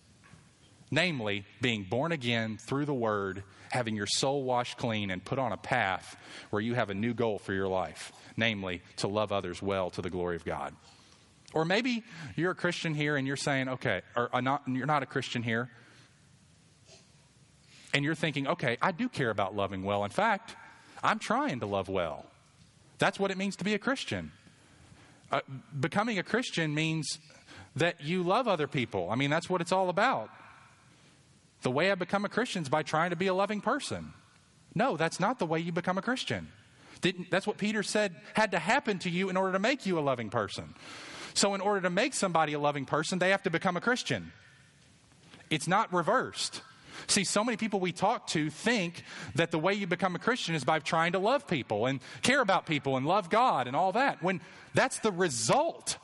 namely, 0.90 1.44
being 1.60 1.84
born 1.84 2.12
again 2.12 2.58
through 2.58 2.84
the 2.84 2.94
Word, 2.94 3.44
having 3.70 3.94
your 3.94 4.06
soul 4.06 4.42
washed 4.42 4.76
clean, 4.76 5.10
and 5.10 5.24
put 5.24 5.38
on 5.38 5.52
a 5.52 5.56
path 5.56 6.16
where 6.50 6.60
you 6.60 6.74
have 6.74 6.90
a 6.90 6.94
new 6.94 7.14
goal 7.14 7.38
for 7.38 7.52
your 7.52 7.68
life, 7.68 8.12
namely, 8.36 8.82
to 8.96 9.08
love 9.08 9.32
others 9.32 9.62
well 9.62 9.90
to 9.90 10.02
the 10.02 10.10
glory 10.10 10.36
of 10.36 10.44
God. 10.44 10.74
Or 11.52 11.64
maybe 11.64 12.04
you're 12.36 12.52
a 12.52 12.56
Christian 12.56 12.94
here 12.94 13.16
and 13.16 13.26
you're 13.26 13.36
saying, 13.36 13.68
okay, 13.68 14.02
or 14.16 14.34
uh, 14.34 14.40
not, 14.40 14.62
you're 14.66 14.86
not 14.86 15.02
a 15.02 15.06
Christian 15.06 15.42
here, 15.42 15.70
and 17.92 18.04
you're 18.04 18.14
thinking, 18.14 18.46
okay, 18.46 18.76
I 18.80 18.92
do 18.92 19.08
care 19.08 19.30
about 19.30 19.54
loving 19.54 19.82
well. 19.82 20.04
In 20.04 20.10
fact, 20.10 20.54
I'm 21.02 21.18
trying 21.18 21.60
to 21.60 21.66
love 21.66 21.88
well. 21.88 22.26
That's 22.98 23.18
what 23.18 23.30
it 23.30 23.38
means 23.38 23.56
to 23.56 23.64
be 23.64 23.74
a 23.74 23.78
Christian. 23.78 24.32
Uh, 25.32 25.40
becoming 25.78 26.18
a 26.18 26.22
Christian 26.22 26.74
means 26.74 27.18
that 27.76 28.00
you 28.02 28.22
love 28.22 28.48
other 28.48 28.66
people. 28.66 29.08
I 29.10 29.14
mean, 29.14 29.30
that's 29.30 29.48
what 29.48 29.60
it's 29.60 29.72
all 29.72 29.88
about. 29.88 30.28
The 31.62 31.70
way 31.70 31.90
I 31.90 31.94
become 31.94 32.24
a 32.24 32.28
Christian 32.28 32.62
is 32.62 32.68
by 32.68 32.82
trying 32.82 33.10
to 33.10 33.16
be 33.16 33.26
a 33.26 33.34
loving 33.34 33.60
person. 33.60 34.12
No, 34.74 34.96
that's 34.96 35.20
not 35.20 35.38
the 35.38 35.46
way 35.46 35.60
you 35.60 35.72
become 35.72 35.98
a 35.98 36.02
Christian. 36.02 36.48
Didn't, 37.00 37.30
that's 37.30 37.46
what 37.46 37.58
Peter 37.58 37.82
said 37.82 38.14
had 38.34 38.50
to 38.50 38.58
happen 38.58 38.98
to 39.00 39.10
you 39.10 39.30
in 39.30 39.36
order 39.36 39.52
to 39.52 39.58
make 39.58 39.86
you 39.86 39.98
a 39.98 40.00
loving 40.00 40.30
person. 40.30 40.74
So, 41.32 41.54
in 41.54 41.60
order 41.60 41.80
to 41.82 41.90
make 41.90 42.14
somebody 42.14 42.52
a 42.52 42.58
loving 42.58 42.84
person, 42.84 43.18
they 43.18 43.30
have 43.30 43.42
to 43.44 43.50
become 43.50 43.76
a 43.76 43.80
Christian. 43.80 44.32
It's 45.48 45.68
not 45.68 45.92
reversed. 45.92 46.62
See, 47.06 47.24
so 47.24 47.44
many 47.44 47.56
people 47.56 47.80
we 47.80 47.92
talk 47.92 48.26
to 48.28 48.50
think 48.50 49.02
that 49.34 49.50
the 49.50 49.58
way 49.58 49.74
you 49.74 49.86
become 49.86 50.14
a 50.14 50.18
Christian 50.18 50.54
is 50.54 50.64
by 50.64 50.78
trying 50.78 51.12
to 51.12 51.18
love 51.18 51.46
people 51.46 51.86
and 51.86 52.00
care 52.22 52.40
about 52.40 52.66
people 52.66 52.96
and 52.96 53.06
love 53.06 53.30
God 53.30 53.66
and 53.66 53.76
all 53.76 53.92
that, 53.92 54.22
when 54.22 54.40
that's 54.74 54.98
the 55.00 55.12
result. 55.12 55.98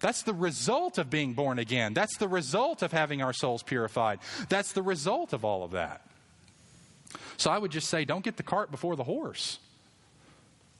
That's 0.00 0.22
the 0.22 0.34
result 0.34 0.98
of 0.98 1.08
being 1.08 1.34
born 1.34 1.58
again. 1.58 1.94
That's 1.94 2.18
the 2.18 2.28
result 2.28 2.82
of 2.82 2.92
having 2.92 3.22
our 3.22 3.32
souls 3.32 3.62
purified. 3.62 4.18
That's 4.48 4.72
the 4.72 4.82
result 4.82 5.32
of 5.32 5.44
all 5.44 5.64
of 5.64 5.70
that. 5.70 6.06
So 7.36 7.50
I 7.50 7.58
would 7.58 7.70
just 7.70 7.88
say 7.88 8.04
don't 8.04 8.24
get 8.24 8.36
the 8.36 8.42
cart 8.42 8.70
before 8.70 8.96
the 8.96 9.04
horse. 9.04 9.58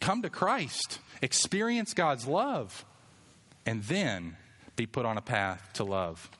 Come 0.00 0.22
to 0.22 0.30
Christ, 0.30 0.98
experience 1.22 1.94
God's 1.94 2.26
love, 2.26 2.84
and 3.64 3.82
then 3.84 4.36
be 4.76 4.86
put 4.86 5.06
on 5.06 5.16
a 5.16 5.22
path 5.22 5.70
to 5.74 5.84
love. 5.84 6.30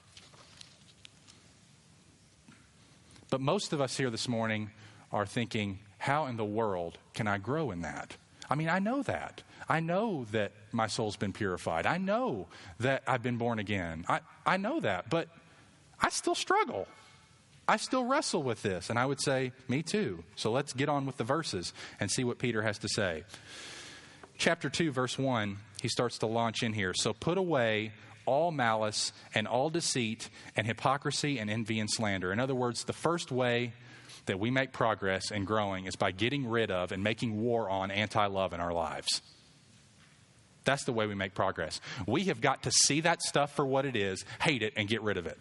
But 3.34 3.40
most 3.40 3.72
of 3.72 3.80
us 3.80 3.96
here 3.96 4.10
this 4.10 4.28
morning 4.28 4.70
are 5.10 5.26
thinking, 5.26 5.80
how 5.98 6.26
in 6.26 6.36
the 6.36 6.44
world 6.44 6.98
can 7.14 7.26
I 7.26 7.38
grow 7.38 7.72
in 7.72 7.80
that? 7.80 8.16
I 8.48 8.54
mean, 8.54 8.68
I 8.68 8.78
know 8.78 9.02
that. 9.02 9.42
I 9.68 9.80
know 9.80 10.24
that 10.30 10.52
my 10.70 10.86
soul's 10.86 11.16
been 11.16 11.32
purified. 11.32 11.84
I 11.84 11.98
know 11.98 12.46
that 12.78 13.02
I've 13.08 13.24
been 13.24 13.36
born 13.36 13.58
again. 13.58 14.04
I, 14.08 14.20
I 14.46 14.56
know 14.56 14.78
that, 14.78 15.10
but 15.10 15.26
I 16.00 16.10
still 16.10 16.36
struggle. 16.36 16.86
I 17.66 17.76
still 17.76 18.04
wrestle 18.04 18.44
with 18.44 18.62
this. 18.62 18.88
And 18.88 19.00
I 19.00 19.04
would 19.04 19.20
say, 19.20 19.50
me 19.66 19.82
too. 19.82 20.22
So 20.36 20.52
let's 20.52 20.72
get 20.72 20.88
on 20.88 21.04
with 21.04 21.16
the 21.16 21.24
verses 21.24 21.72
and 21.98 22.08
see 22.08 22.22
what 22.22 22.38
Peter 22.38 22.62
has 22.62 22.78
to 22.78 22.88
say. 22.88 23.24
Chapter 24.38 24.70
2, 24.70 24.92
verse 24.92 25.18
1, 25.18 25.58
he 25.82 25.88
starts 25.88 26.18
to 26.18 26.26
launch 26.26 26.62
in 26.62 26.72
here. 26.72 26.94
So 26.94 27.12
put 27.12 27.37
away 27.37 27.90
all 28.27 28.50
malice 28.50 29.12
and 29.35 29.46
all 29.46 29.70
deceit 29.70 30.29
and 30.56 30.66
hypocrisy 30.66 31.38
and 31.38 31.50
envy 31.50 31.81
and 31.81 31.90
slander. 31.90 32.33
In 32.33 32.40
other 32.40 32.54
words, 32.54 32.85
the 32.85 32.92
first 32.92 33.31
way 33.31 33.72
that 34.27 34.38
we 34.40 34.50
make 34.50 34.72
progress 34.72 35.31
and 35.31 35.46
growing 35.46 35.87
is 35.87 35.96
by 35.96 36.10
getting 36.10 36.48
rid 36.48 36.70
of 36.70 36.92
and 36.92 37.02
making 37.02 37.40
war 37.40 37.68
on 37.68 37.90
anti 37.90 38.27
love 38.27 38.52
in 38.52 38.60
our 38.60 38.72
lives. 38.72 39.20
That's 40.64 40.85
the 40.85 40.92
way 40.92 41.06
we 41.06 41.14
make 41.14 41.35
progress. 41.35 41.81
We 42.06 42.25
have 42.25 42.40
got 42.40 42.62
to 42.62 42.70
see 42.70 43.02
that 43.02 43.22
stuff 43.22 43.54
for 43.54 43.66
what 43.66 43.85
it 43.85 43.96
is, 43.96 44.25
hate 44.40 44.62
it, 44.62 44.72
and 44.77 44.88
get 44.88 45.02
rid 45.02 45.18
of 45.18 45.27
it. 45.27 45.38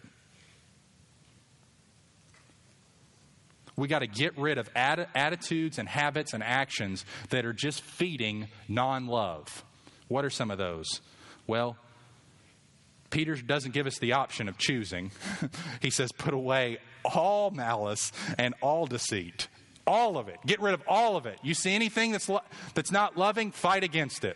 We 3.75 3.87
got 3.87 3.99
to 3.99 4.07
get 4.07 4.37
rid 4.37 4.57
of 4.57 4.69
attitudes 4.75 5.79
and 5.79 5.87
habits 5.89 6.33
and 6.33 6.43
actions 6.43 7.05
that 7.29 7.45
are 7.45 7.53
just 7.53 7.81
feeding 7.81 8.47
non 8.67 9.07
love. 9.07 9.63
What 10.09 10.25
are 10.25 10.29
some 10.29 10.51
of 10.51 10.57
those? 10.57 11.01
Well, 11.47 11.77
Peter 13.13 13.35
doesn't 13.35 13.75
give 13.75 13.85
us 13.85 13.99
the 13.99 14.13
option 14.13 14.49
of 14.49 14.57
choosing. 14.57 15.11
he 15.81 15.91
says, 15.91 16.11
put 16.11 16.33
away 16.33 16.79
all 17.05 17.51
malice 17.51 18.11
and 18.39 18.55
all 18.59 18.87
deceit. 18.87 19.47
All 19.85 20.17
of 20.17 20.29
it. 20.29 20.39
Get 20.47 20.59
rid 20.59 20.73
of 20.73 20.81
all 20.87 21.15
of 21.15 21.27
it. 21.27 21.37
You 21.43 21.53
see 21.53 21.75
anything 21.75 22.11
that's, 22.11 22.27
lo- 22.27 22.41
that's 22.73 22.91
not 22.91 23.15
loving, 23.15 23.51
fight 23.51 23.83
against 23.83 24.25
it. 24.25 24.35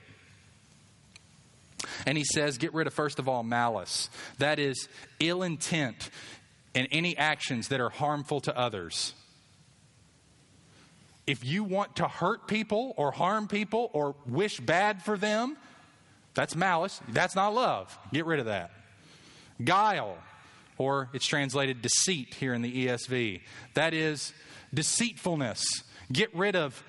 And 2.06 2.20
he 2.20 2.24
says, 2.24 2.60
get 2.60 2.72
rid 2.76 2.86
of, 2.86 2.94
first 2.94 3.18
of 3.18 3.28
all, 3.28 3.42
malice. 3.42 4.12
That 4.38 4.60
is 4.60 4.88
ill 5.20 5.42
intent 5.42 6.12
and 6.76 6.88
any 6.92 7.18
actions 7.18 7.70
that 7.70 7.82
are 7.82 7.90
harmful 7.90 8.42
to 8.42 8.56
others. 8.56 9.16
If 11.26 11.44
you 11.44 11.64
want 11.64 11.96
to 11.96 12.08
hurt 12.08 12.48
people 12.48 12.94
or 12.96 13.12
harm 13.12 13.48
people 13.48 13.90
or 13.94 14.16
wish 14.28 14.60
bad 14.60 15.02
for 15.02 15.18
them, 15.18 15.58
that's 16.38 16.56
malice. 16.56 17.02
That's 17.10 17.36
not 17.36 17.56
love. 17.56 17.98
Get 18.14 18.28
rid 18.28 18.40
of 18.40 18.46
that. 18.46 18.70
Guile, 19.64 20.16
or 20.78 21.10
it's 21.12 21.26
translated 21.26 21.82
deceit 21.82 22.36
here 22.36 22.54
in 22.54 22.62
the 22.62 22.86
ESV. 22.86 23.42
That 23.74 23.96
is 23.96 24.34
deceitfulness. 24.72 25.66
Get 26.12 26.34
rid 26.36 26.56
of 26.56 26.84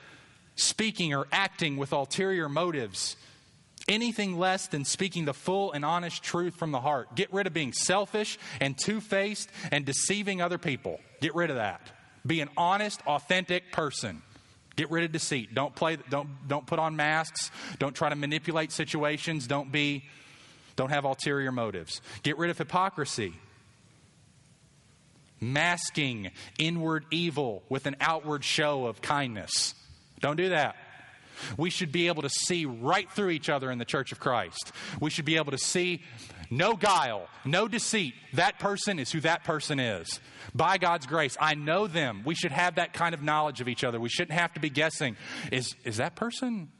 speaking 0.54 1.14
or 1.14 1.26
acting 1.32 1.78
with 1.78 1.94
ulterior 1.94 2.50
motives. 2.50 3.16
Anything 3.88 4.38
less 4.38 4.66
than 4.66 4.84
speaking 4.84 5.24
the 5.24 5.32
full 5.32 5.72
and 5.72 5.82
honest 5.82 6.22
truth 6.22 6.56
from 6.56 6.70
the 6.70 6.80
heart. 6.80 7.14
Get 7.14 7.32
rid 7.32 7.46
of 7.46 7.54
being 7.54 7.72
selfish 7.72 8.38
and 8.60 8.76
two 8.76 9.00
faced 9.00 9.48
and 9.72 9.86
deceiving 9.86 10.42
other 10.42 10.58
people. 10.58 11.00
Get 11.22 11.34
rid 11.34 11.48
of 11.48 11.56
that. 11.56 11.80
Be 12.26 12.42
an 12.42 12.50
honest, 12.58 13.00
authentic 13.06 13.72
person. 13.72 14.20
Get 14.78 14.92
rid 14.92 15.02
of 15.02 15.10
deceit. 15.10 15.52
Don't 15.56 15.74
play 15.74 15.98
don't 16.08 16.28
don't 16.46 16.64
put 16.64 16.78
on 16.78 16.94
masks. 16.94 17.50
Don't 17.80 17.96
try 17.96 18.10
to 18.10 18.14
manipulate 18.14 18.70
situations. 18.70 19.48
Don't 19.48 19.72
be 19.72 20.04
don't 20.76 20.90
have 20.90 21.04
ulterior 21.04 21.50
motives. 21.50 22.00
Get 22.22 22.38
rid 22.38 22.48
of 22.48 22.58
hypocrisy. 22.58 23.34
Masking 25.40 26.30
inward 26.60 27.06
evil 27.10 27.64
with 27.68 27.86
an 27.86 27.96
outward 28.00 28.44
show 28.44 28.86
of 28.86 29.02
kindness. 29.02 29.74
Don't 30.20 30.36
do 30.36 30.50
that. 30.50 30.76
We 31.56 31.70
should 31.70 31.92
be 31.92 32.08
able 32.08 32.22
to 32.22 32.30
see 32.30 32.64
right 32.64 33.10
through 33.10 33.30
each 33.30 33.48
other 33.48 33.70
in 33.70 33.78
the 33.78 33.84
church 33.84 34.12
of 34.12 34.20
Christ. 34.20 34.72
We 35.00 35.10
should 35.10 35.24
be 35.24 35.36
able 35.36 35.52
to 35.52 35.58
see 35.58 36.02
no 36.50 36.74
guile, 36.74 37.28
no 37.44 37.68
deceit. 37.68 38.14
That 38.34 38.58
person 38.58 38.98
is 38.98 39.12
who 39.12 39.20
that 39.20 39.44
person 39.44 39.78
is. 39.80 40.20
By 40.54 40.78
God's 40.78 41.06
grace, 41.06 41.36
I 41.40 41.54
know 41.54 41.86
them. 41.86 42.22
We 42.24 42.34
should 42.34 42.52
have 42.52 42.76
that 42.76 42.92
kind 42.92 43.14
of 43.14 43.22
knowledge 43.22 43.60
of 43.60 43.68
each 43.68 43.84
other. 43.84 44.00
We 44.00 44.08
shouldn't 44.08 44.38
have 44.38 44.54
to 44.54 44.60
be 44.60 44.70
guessing 44.70 45.16
is, 45.52 45.74
is 45.84 45.98
that 45.98 46.16
person, 46.16 46.70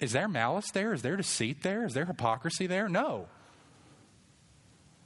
is 0.00 0.12
there 0.12 0.28
malice 0.28 0.70
there? 0.72 0.92
Is 0.92 1.02
there 1.02 1.16
deceit 1.16 1.62
there? 1.62 1.84
Is 1.84 1.94
there 1.94 2.04
hypocrisy 2.04 2.66
there? 2.66 2.88
No. 2.88 3.28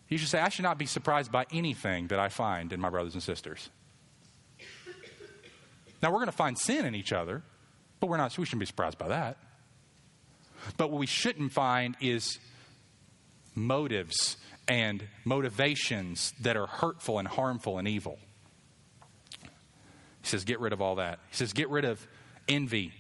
You 0.08 0.18
should 0.18 0.28
say, 0.28 0.40
I 0.40 0.48
should 0.48 0.64
not 0.64 0.76
be 0.76 0.86
surprised 0.86 1.30
by 1.30 1.46
anything 1.52 2.08
that 2.08 2.18
I 2.18 2.28
find 2.28 2.72
in 2.72 2.80
my 2.80 2.90
brothers 2.90 3.14
and 3.14 3.22
sisters. 3.22 3.70
Now, 6.02 6.10
we're 6.10 6.18
going 6.18 6.26
to 6.26 6.32
find 6.32 6.58
sin 6.58 6.84
in 6.84 6.94
each 6.94 7.12
other. 7.12 7.42
But 8.00 8.08
we're 8.08 8.16
not, 8.16 8.36
we 8.36 8.46
shouldn't 8.46 8.60
be 8.60 8.66
surprised 8.66 8.98
by 8.98 9.08
that. 9.08 9.36
But 10.76 10.90
what 10.90 10.98
we 10.98 11.06
shouldn't 11.06 11.52
find 11.52 11.96
is 12.00 12.38
motives 13.54 14.36
and 14.68 15.02
motivations 15.24 16.32
that 16.40 16.56
are 16.56 16.66
hurtful 16.66 17.18
and 17.18 17.28
harmful 17.28 17.78
and 17.78 17.86
evil. 17.86 18.18
He 20.22 20.28
says, 20.28 20.44
get 20.44 20.60
rid 20.60 20.72
of 20.72 20.80
all 20.80 20.96
that. 20.96 21.18
He 21.30 21.36
says, 21.36 21.52
get 21.52 21.68
rid 21.70 21.84
of 21.84 22.06
envy. 22.48 22.92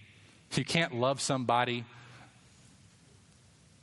You 0.54 0.64
can't 0.64 0.94
love 0.94 1.20
somebody. 1.20 1.84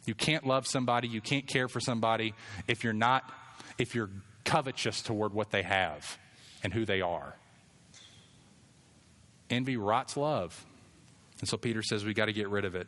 You 0.06 0.16
can't 0.16 0.46
love 0.46 0.68
somebody. 0.68 1.08
You 1.08 1.22
can't 1.22 1.48
care 1.48 1.68
for 1.68 1.80
somebody 1.80 2.34
if 2.68 2.84
you're 2.84 2.94
not, 2.94 3.32
if 3.78 3.96
you're 3.96 4.10
covetous 4.44 5.02
toward 5.02 5.34
what 5.34 5.52
they 5.52 5.62
have 5.64 6.18
and 6.64 6.74
who 6.74 6.86
they 6.86 7.02
are. 7.02 7.36
Envy 9.50 9.78
rots 9.78 10.18
love. 10.18 10.66
And 11.40 11.48
so 11.48 11.58
Peter 11.58 11.82
says 11.82 12.04
we 12.04 12.14
got 12.14 12.26
to 12.26 12.34
get 12.34 12.50
rid 12.50 12.66
of 12.66 12.76
it. 12.76 12.88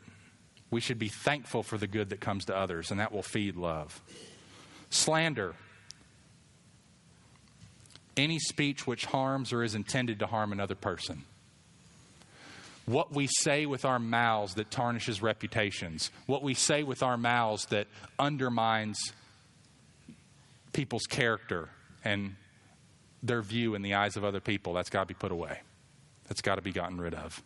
We 0.71 0.81
should 0.81 0.99
be 0.99 1.07
thankful 1.07 1.63
for 1.63 1.77
the 1.77 1.87
good 1.87 2.09
that 2.09 2.19
comes 2.19 2.45
to 2.45 2.55
others, 2.55 2.91
and 2.91 2.99
that 2.99 3.11
will 3.11 3.23
feed 3.23 3.55
love. 3.55 4.01
Slander. 4.89 5.55
Any 8.17 8.39
speech 8.39 8.85
which 8.85 9.05
harms 9.05 9.53
or 9.53 9.63
is 9.63 9.75
intended 9.75 10.19
to 10.19 10.27
harm 10.27 10.51
another 10.51 10.75
person. 10.75 11.23
What 12.85 13.13
we 13.13 13.27
say 13.27 13.65
with 13.65 13.85
our 13.85 13.99
mouths 13.99 14.55
that 14.55 14.71
tarnishes 14.71 15.21
reputations. 15.21 16.11
What 16.25 16.43
we 16.43 16.55
say 16.55 16.83
with 16.83 17.03
our 17.03 17.17
mouths 17.17 17.65
that 17.67 17.87
undermines 18.17 18.99
people's 20.73 21.05
character 21.05 21.69
and 22.03 22.35
their 23.21 23.41
view 23.41 23.75
in 23.75 23.81
the 23.81 23.93
eyes 23.93 24.17
of 24.17 24.23
other 24.23 24.39
people. 24.39 24.73
That's 24.73 24.89
got 24.89 25.01
to 25.01 25.05
be 25.07 25.13
put 25.13 25.31
away. 25.31 25.59
That's 26.27 26.41
got 26.41 26.55
to 26.55 26.61
be 26.61 26.71
gotten 26.71 26.99
rid 26.99 27.13
of. 27.13 27.41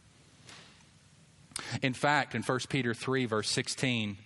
In 1.81 1.93
fact, 1.93 2.35
in 2.35 2.43
1 2.43 2.59
Peter 2.69 2.93
3, 2.93 3.25
verse 3.25 3.49
16, 3.49 4.17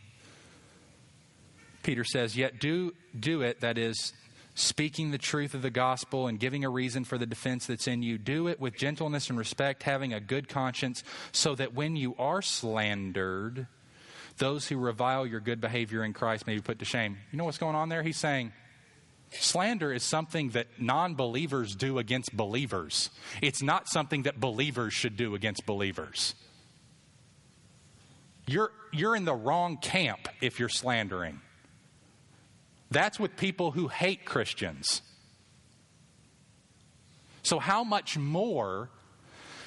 Peter 1.84 2.04
says, 2.04 2.36
Yet 2.36 2.60
do, 2.60 2.94
do 3.18 3.42
it, 3.42 3.62
that 3.62 3.78
is, 3.78 4.14
speaking 4.56 5.12
the 5.12 5.18
truth 5.18 5.54
of 5.54 5.62
the 5.62 5.70
gospel 5.70 6.28
and 6.28 6.40
giving 6.40 6.66
a 6.66 6.70
reason 6.70 7.04
for 7.04 7.18
the 7.18 7.28
defense 7.28 7.68
that's 7.68 7.88
in 7.88 8.02
you. 8.02 8.18
Do 8.18 8.48
it 8.48 8.60
with 8.60 8.76
gentleness 8.76 9.30
and 9.30 9.38
respect, 9.38 9.84
having 9.84 10.14
a 10.14 10.20
good 10.20 10.50
conscience, 10.50 11.04
so 11.32 11.54
that 11.56 11.74
when 11.74 11.96
you 11.96 12.16
are 12.18 12.42
slandered, 12.42 13.68
those 14.38 14.68
who 14.68 14.78
revile 14.78 15.28
your 15.28 15.40
good 15.40 15.62
behavior 15.62 16.04
in 16.04 16.14
Christ 16.14 16.48
may 16.48 16.56
be 16.56 16.62
put 16.62 16.80
to 16.80 16.86
shame. 16.86 17.18
You 17.32 17.38
know 17.38 17.46
what's 17.46 17.60
going 17.60 17.76
on 17.76 17.90
there? 17.90 18.02
He's 18.04 18.18
saying, 18.18 18.52
Slander 19.32 19.94
is 19.94 20.04
something 20.04 20.50
that 20.50 20.68
non 20.80 21.16
believers 21.16 21.76
do 21.76 22.00
against 22.00 22.36
believers. 22.36 23.10
It's 23.42 23.62
not 23.62 23.88
something 23.88 24.24
that 24.24 24.40
believers 24.40 24.94
should 24.94 25.18
do 25.18 25.36
against 25.36 25.66
believers. 25.66 26.34
You're, 28.48 28.72
you're 28.92 29.16
in 29.16 29.26
the 29.26 29.36
wrong 29.36 29.78
camp 29.78 30.30
if 30.42 30.60
you're 30.60 30.70
slandering. 30.70 31.42
That's 32.90 33.20
with 33.20 33.36
people 33.36 33.72
who 33.72 33.90
hate 33.90 34.26
Christians. 34.26 35.02
So, 37.44 37.60
how 37.60 37.84
much 37.84 38.18
more 38.18 38.90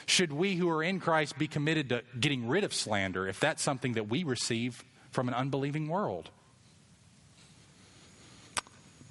should 0.06 0.32
we 0.32 0.56
who 0.56 0.68
are 0.70 0.82
in 0.82 1.00
Christ 1.00 1.38
be 1.38 1.46
committed 1.46 1.90
to 1.90 2.02
getting 2.18 2.48
rid 2.48 2.64
of 2.64 2.74
slander 2.74 3.28
if 3.28 3.38
that's 3.38 3.62
something 3.62 3.92
that 3.94 4.08
we 4.08 4.24
receive 4.24 4.82
from 5.10 5.28
an 5.28 5.34
unbelieving 5.34 5.88
world? 5.88 6.30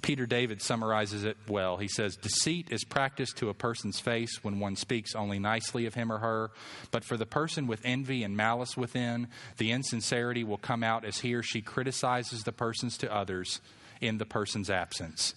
Peter 0.02 0.26
Davids 0.26 0.64
summarizes 0.64 1.24
it 1.24 1.36
well. 1.48 1.76
He 1.76 1.88
says, 1.88 2.16
Deceit 2.16 2.68
is 2.70 2.84
practiced 2.84 3.36
to 3.38 3.48
a 3.48 3.54
person's 3.54 4.00
face 4.00 4.42
when 4.42 4.58
one 4.58 4.76
speaks 4.76 5.14
only 5.14 5.38
nicely 5.38 5.86
of 5.86 5.94
him 5.94 6.10
or 6.12 6.18
her. 6.18 6.50
But 6.90 7.04
for 7.04 7.16
the 7.16 7.26
person 7.26 7.66
with 7.66 7.80
envy 7.84 8.22
and 8.22 8.36
malice 8.36 8.76
within, 8.76 9.28
the 9.58 9.72
insincerity 9.72 10.44
will 10.44 10.58
come 10.58 10.82
out 10.82 11.04
as 11.04 11.18
he 11.18 11.34
or 11.34 11.42
she 11.42 11.60
criticizes 11.60 12.44
the 12.44 12.52
persons 12.52 12.96
to 12.98 13.14
others 13.14 13.60
in 14.00 14.18
the 14.18 14.26
person's 14.26 14.70
absence. 14.70 15.34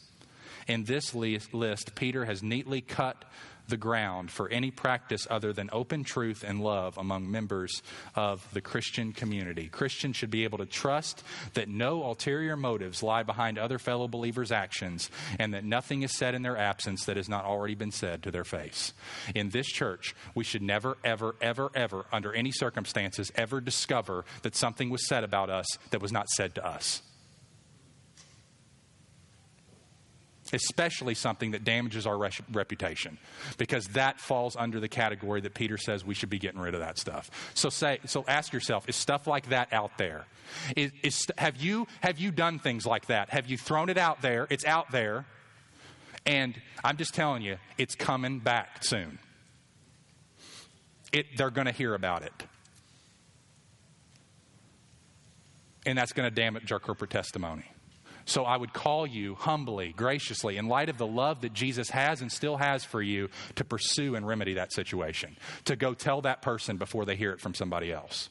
In 0.67 0.85
this 0.85 1.13
list, 1.13 1.95
Peter 1.95 2.25
has 2.25 2.41
neatly 2.41 2.81
cut 2.81 3.25
the 3.73 3.77
ground 3.77 4.29
for 4.29 4.47
any 4.49 4.69
practice 4.69 5.25
other 5.31 5.51
than 5.51 5.67
open 5.73 6.03
truth 6.03 6.43
and 6.47 6.61
love 6.61 6.95
among 6.95 7.31
members 7.31 7.81
of 8.13 8.47
the 8.53 8.61
Christian 8.61 9.11
community. 9.11 9.67
Christians 9.67 10.15
should 10.15 10.29
be 10.29 10.43
able 10.43 10.59
to 10.59 10.67
trust 10.67 11.23
that 11.55 11.67
no 11.67 12.03
ulterior 12.03 12.55
motives 12.55 13.01
lie 13.01 13.23
behind 13.23 13.57
other 13.57 13.79
fellow 13.79 14.07
believers' 14.07 14.51
actions 14.51 15.09
and 15.39 15.55
that 15.55 15.63
nothing 15.63 16.03
is 16.03 16.15
said 16.15 16.35
in 16.35 16.43
their 16.43 16.55
absence 16.55 17.05
that 17.05 17.17
has 17.17 17.27
not 17.27 17.45
already 17.45 17.73
been 17.73 17.91
said 17.91 18.21
to 18.21 18.29
their 18.29 18.43
face. 18.43 18.93
In 19.33 19.49
this 19.49 19.65
church, 19.65 20.13
we 20.35 20.43
should 20.43 20.61
never, 20.61 20.95
ever, 21.03 21.33
ever, 21.41 21.71
ever, 21.73 22.05
under 22.11 22.31
any 22.31 22.51
circumstances, 22.51 23.31
ever 23.33 23.59
discover 23.59 24.23
that 24.43 24.55
something 24.55 24.91
was 24.91 25.07
said 25.07 25.23
about 25.23 25.49
us 25.49 25.65
that 25.89 25.99
was 25.99 26.11
not 26.11 26.29
said 26.29 26.53
to 26.53 26.63
us. 26.63 27.01
Especially 30.53 31.15
something 31.15 31.51
that 31.51 31.63
damages 31.63 32.07
our 32.07 32.17
reputation, 32.17 33.17
because 33.57 33.87
that 33.87 34.19
falls 34.19 34.55
under 34.55 34.79
the 34.79 34.87
category 34.87 35.41
that 35.41 35.53
Peter 35.53 35.77
says 35.77 36.05
we 36.05 36.13
should 36.13 36.29
be 36.29 36.39
getting 36.39 36.61
rid 36.61 36.73
of 36.73 36.79
that 36.79 36.97
stuff. 36.97 37.29
So 37.53 37.69
say, 37.69 37.99
so 38.05 38.23
ask 38.27 38.53
yourself: 38.53 38.87
Is 38.87 38.95
stuff 38.95 39.27
like 39.27 39.49
that 39.49 39.73
out 39.73 39.97
there? 39.97 40.25
Is, 40.75 40.91
is, 41.01 41.25
have 41.37 41.57
you 41.57 41.87
have 42.01 42.19
you 42.19 42.31
done 42.31 42.59
things 42.59 42.85
like 42.85 43.07
that? 43.07 43.29
Have 43.29 43.49
you 43.49 43.57
thrown 43.57 43.89
it 43.89 43.97
out 43.97 44.21
there? 44.21 44.47
It's 44.49 44.65
out 44.65 44.91
there, 44.91 45.25
and 46.25 46.59
I'm 46.83 46.97
just 46.97 47.13
telling 47.13 47.41
you, 47.41 47.57
it's 47.77 47.95
coming 47.95 48.39
back 48.39 48.83
soon. 48.83 49.19
It, 51.11 51.37
they're 51.37 51.51
going 51.51 51.67
to 51.67 51.71
hear 51.71 51.93
about 51.93 52.23
it. 52.23 52.33
And 55.85 55.97
that's 55.97 56.13
going 56.13 56.27
to 56.27 56.33
damage 56.33 56.71
our 56.71 56.79
corporate 56.79 57.11
testimony. 57.11 57.65
So 58.25 58.43
I 58.45 58.57
would 58.57 58.73
call 58.73 59.05
you 59.05 59.35
humbly, 59.35 59.93
graciously, 59.95 60.57
in 60.57 60.67
light 60.67 60.89
of 60.89 60.97
the 60.97 61.07
love 61.07 61.41
that 61.41 61.53
Jesus 61.53 61.89
has 61.89 62.21
and 62.21 62.31
still 62.31 62.57
has 62.57 62.83
for 62.83 63.01
you, 63.01 63.29
to 63.55 63.63
pursue 63.63 64.15
and 64.15 64.27
remedy 64.27 64.55
that 64.55 64.73
situation, 64.73 65.37
to 65.65 65.75
go 65.75 65.93
tell 65.93 66.21
that 66.21 66.41
person 66.41 66.77
before 66.77 67.05
they 67.05 67.15
hear 67.15 67.31
it 67.31 67.41
from 67.41 67.53
somebody 67.53 67.91
else. 67.91 68.29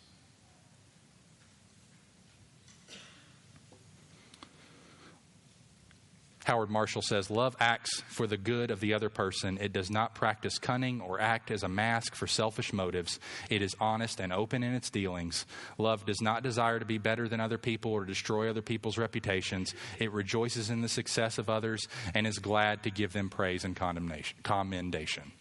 Howard 6.45 6.71
Marshall 6.71 7.03
says 7.03 7.31
love 7.31 7.57
acts 7.61 8.03
for 8.09 8.27
the 8.27 8.37
good 8.37 8.71
of 8.71 8.81
the 8.81 8.95
other 8.95 9.09
person. 9.09 9.59
It 9.61 9.73
does 9.73 9.91
not 9.91 10.15
practice 10.15 10.59
cunning 10.59 11.01
or 11.01 11.21
act 11.21 11.51
as 11.51 11.63
a 11.63 11.69
mask 11.69 12.17
for 12.17 12.27
selfish 12.27 12.73
motives. 12.73 13.21
It 13.49 13.63
is 13.63 13.77
honest 13.79 14.19
and 14.19 14.33
open 14.33 14.65
in 14.65 14.75
its 14.75 14.91
dealings. 14.91 15.47
Love 15.79 16.05
does 16.05 16.21
not 16.21 16.43
desire 16.43 16.81
to 16.81 16.85
be 16.85 16.99
better 16.99 17.29
than 17.29 17.41
other 17.41 17.59
people 17.59 17.93
or 17.93 18.05
destroy 18.05 18.51
other 18.51 18.63
people's 18.63 18.99
reputations. 18.99 19.75
It 20.01 20.13
rejoices 20.13 20.69
in 20.69 20.81
the 20.81 20.89
success 20.89 21.39
of 21.39 21.49
others 21.49 21.87
and 22.13 22.27
is 22.27 22.39
glad 22.39 22.83
to 22.83 22.91
give 22.91 23.13
them 23.13 23.31
praise 23.31 23.65
and 23.65 23.77
commendation. 23.77 25.33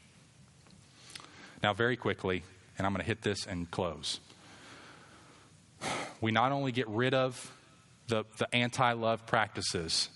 Now, 1.64 1.74
very 1.74 1.98
quickly, 1.98 2.44
and 2.78 2.86
I'm 2.86 2.94
going 2.94 3.04
to 3.04 3.08
hit 3.08 3.24
this 3.24 3.48
and 3.48 3.70
close. 3.70 4.20
We 6.20 6.32
not 6.32 6.52
only 6.52 6.72
get 6.72 6.88
rid 6.88 7.16
of 7.16 7.52
the, 8.08 8.24
the 8.38 8.54
anti 8.54 8.94
love 8.94 9.26
practices 9.26 10.10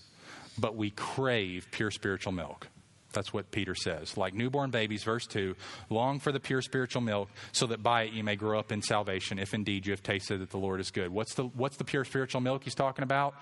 but 0.58 0.76
we 0.76 0.90
crave 0.90 1.68
pure 1.70 1.90
spiritual 1.90 2.32
milk. 2.32 2.68
That's 3.12 3.32
what 3.32 3.50
Peter 3.50 3.74
says. 3.74 4.16
Like 4.16 4.34
newborn 4.34 4.70
babies, 4.70 5.02
verse 5.02 5.26
2, 5.26 5.56
long 5.88 6.20
for 6.20 6.32
the 6.32 6.40
pure 6.40 6.60
spiritual 6.60 7.00
milk, 7.00 7.30
so 7.52 7.66
that 7.66 7.82
by 7.82 8.02
it 8.02 8.12
you 8.12 8.22
may 8.22 8.36
grow 8.36 8.58
up 8.58 8.70
in 8.70 8.82
salvation, 8.82 9.38
if 9.38 9.54
indeed 9.54 9.86
you 9.86 9.92
have 9.92 10.02
tasted 10.02 10.40
that 10.40 10.50
the 10.50 10.58
Lord 10.58 10.80
is 10.80 10.90
good. 10.90 11.10
What's 11.10 11.34
the, 11.34 11.44
what's 11.44 11.78
the 11.78 11.84
pure 11.84 12.04
spiritual 12.04 12.42
milk 12.42 12.64
he's 12.64 12.74
talking 12.74 13.02
about? 13.02 13.34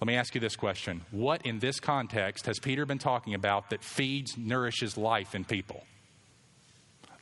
Let 0.00 0.06
me 0.06 0.14
ask 0.14 0.34
you 0.34 0.40
this 0.40 0.56
question 0.56 1.02
What 1.10 1.44
in 1.44 1.58
this 1.58 1.80
context 1.80 2.46
has 2.46 2.58
Peter 2.58 2.86
been 2.86 2.98
talking 2.98 3.34
about 3.34 3.70
that 3.70 3.82
feeds, 3.82 4.38
nourishes 4.38 4.96
life 4.96 5.34
in 5.34 5.44
people? 5.44 5.84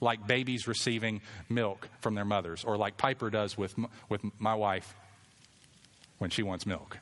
Like 0.00 0.26
babies 0.28 0.68
receiving 0.68 1.22
milk 1.48 1.88
from 2.00 2.14
their 2.14 2.26
mothers, 2.26 2.64
or 2.64 2.76
like 2.76 2.96
Piper 2.96 3.30
does 3.30 3.58
with, 3.58 3.74
with 4.08 4.20
my 4.38 4.54
wife 4.54 4.94
when 6.18 6.30
she 6.30 6.42
wants 6.42 6.66
milk. 6.66 6.98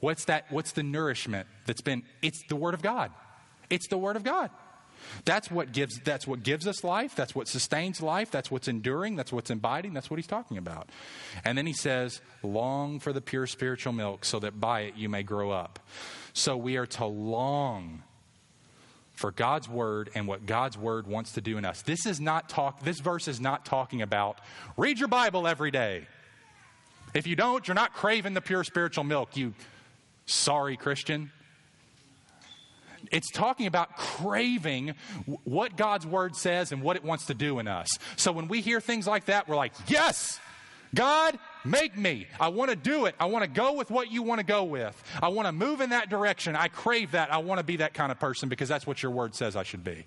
What's 0.00 0.24
that? 0.26 0.46
What's 0.50 0.72
the 0.72 0.82
nourishment 0.82 1.48
that's 1.66 1.80
been? 1.80 2.02
It's 2.22 2.42
the 2.48 2.56
Word 2.56 2.74
of 2.74 2.82
God. 2.82 3.10
It's 3.70 3.88
the 3.88 3.98
Word 3.98 4.16
of 4.16 4.24
God. 4.24 4.50
That's 5.24 5.50
what 5.50 5.72
gives 5.72 5.98
that's 6.00 6.26
what 6.26 6.42
gives 6.42 6.66
us 6.66 6.84
life, 6.84 7.14
that's 7.14 7.34
what 7.34 7.48
sustains 7.48 8.00
life, 8.00 8.30
that's 8.30 8.50
what's 8.50 8.68
enduring, 8.68 9.16
that's 9.16 9.32
what's 9.32 9.50
abiding, 9.50 9.92
that's 9.92 10.10
what 10.10 10.16
he's 10.16 10.26
talking 10.26 10.58
about. 10.58 10.88
And 11.44 11.56
then 11.56 11.66
he 11.66 11.72
says, 11.72 12.20
long 12.42 13.00
for 13.00 13.12
the 13.12 13.20
pure 13.20 13.46
spiritual 13.46 13.92
milk 13.92 14.24
so 14.24 14.38
that 14.40 14.60
by 14.60 14.80
it 14.80 14.96
you 14.96 15.08
may 15.08 15.22
grow 15.22 15.50
up. 15.50 15.78
So 16.32 16.56
we 16.56 16.76
are 16.76 16.86
to 16.86 17.06
long 17.06 18.02
for 19.12 19.30
God's 19.30 19.68
word 19.68 20.10
and 20.14 20.28
what 20.28 20.44
God's 20.44 20.76
word 20.76 21.06
wants 21.06 21.32
to 21.32 21.40
do 21.40 21.56
in 21.56 21.64
us. 21.64 21.82
This 21.82 22.04
is 22.06 22.20
not 22.20 22.48
talk 22.48 22.82
this 22.82 23.00
verse 23.00 23.28
is 23.28 23.40
not 23.40 23.64
talking 23.64 24.02
about 24.02 24.40
read 24.76 24.98
your 24.98 25.08
Bible 25.08 25.46
every 25.46 25.70
day. 25.70 26.06
If 27.14 27.26
you 27.26 27.36
don't, 27.36 27.66
you're 27.66 27.74
not 27.74 27.94
craving 27.94 28.34
the 28.34 28.42
pure 28.42 28.64
spiritual 28.64 29.04
milk. 29.04 29.36
You 29.36 29.54
Sorry, 30.26 30.76
Christian. 30.76 31.30
It's 33.12 33.30
talking 33.30 33.66
about 33.66 33.96
craving 33.96 34.94
what 35.44 35.76
God's 35.76 36.06
word 36.06 36.34
says 36.34 36.72
and 36.72 36.82
what 36.82 36.96
it 36.96 37.04
wants 37.04 37.26
to 37.26 37.34
do 37.34 37.60
in 37.60 37.68
us. 37.68 37.88
So 38.16 38.32
when 38.32 38.48
we 38.48 38.60
hear 38.60 38.80
things 38.80 39.06
like 39.06 39.26
that, 39.26 39.48
we're 39.48 39.54
like, 39.54 39.72
yes, 39.86 40.40
God, 40.92 41.38
make 41.64 41.96
me. 41.96 42.26
I 42.40 42.48
want 42.48 42.70
to 42.70 42.76
do 42.76 43.06
it. 43.06 43.14
I 43.20 43.26
want 43.26 43.44
to 43.44 43.50
go 43.50 43.74
with 43.74 43.90
what 43.90 44.10
you 44.10 44.22
want 44.22 44.40
to 44.40 44.46
go 44.46 44.64
with. 44.64 45.00
I 45.22 45.28
want 45.28 45.46
to 45.46 45.52
move 45.52 45.80
in 45.80 45.90
that 45.90 46.10
direction. 46.10 46.56
I 46.56 46.66
crave 46.66 47.12
that. 47.12 47.32
I 47.32 47.38
want 47.38 47.58
to 47.60 47.64
be 47.64 47.76
that 47.76 47.94
kind 47.94 48.10
of 48.10 48.18
person 48.18 48.48
because 48.48 48.68
that's 48.68 48.86
what 48.86 49.02
your 49.02 49.12
word 49.12 49.36
says 49.36 49.54
I 49.54 49.62
should 49.62 49.84
be. 49.84 50.04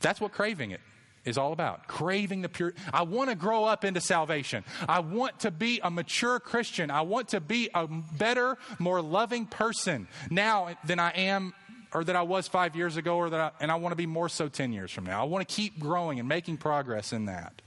That's 0.00 0.20
what 0.20 0.32
craving 0.32 0.70
it 0.70 0.80
is 1.24 1.38
all 1.38 1.52
about 1.52 1.86
craving 1.86 2.42
the 2.42 2.48
pure. 2.48 2.74
I 2.92 3.02
want 3.02 3.30
to 3.30 3.36
grow 3.36 3.64
up 3.64 3.84
into 3.84 4.00
salvation. 4.00 4.64
I 4.88 5.00
want 5.00 5.40
to 5.40 5.50
be 5.50 5.80
a 5.82 5.90
mature 5.90 6.40
Christian. 6.40 6.90
I 6.90 7.02
want 7.02 7.28
to 7.28 7.40
be 7.40 7.70
a 7.74 7.86
better, 7.86 8.58
more 8.78 9.00
loving 9.00 9.46
person 9.46 10.08
now 10.30 10.76
than 10.84 10.98
I 10.98 11.10
am 11.10 11.54
or 11.94 12.04
that 12.04 12.16
I 12.16 12.22
was 12.22 12.48
five 12.48 12.74
years 12.74 12.96
ago, 12.96 13.16
or 13.16 13.30
that 13.30 13.40
I, 13.40 13.50
and 13.60 13.70
I 13.70 13.74
want 13.76 13.92
to 13.92 13.96
be 13.96 14.06
more 14.06 14.28
so 14.28 14.48
10 14.48 14.72
years 14.72 14.90
from 14.90 15.04
now. 15.04 15.20
I 15.20 15.24
want 15.24 15.46
to 15.46 15.54
keep 15.54 15.78
growing 15.78 16.18
and 16.18 16.28
making 16.28 16.56
progress 16.56 17.12
in 17.12 17.26
that. 17.26 17.60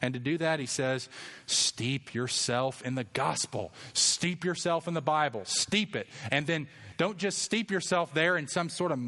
And 0.00 0.14
to 0.14 0.20
do 0.20 0.36
that, 0.38 0.58
he 0.58 0.66
says, 0.66 1.08
steep 1.46 2.12
yourself 2.12 2.82
in 2.82 2.96
the 2.96 3.04
gospel, 3.04 3.72
steep 3.92 4.44
yourself 4.44 4.88
in 4.88 4.94
the 4.94 5.00
Bible, 5.00 5.42
steep 5.44 5.94
it. 5.94 6.08
And 6.32 6.44
then 6.44 6.66
don't 6.98 7.18
just 7.18 7.38
steep 7.38 7.70
yourself 7.70 8.12
there 8.12 8.36
in 8.36 8.48
some 8.48 8.68
sort 8.68 8.90
of 8.90 8.98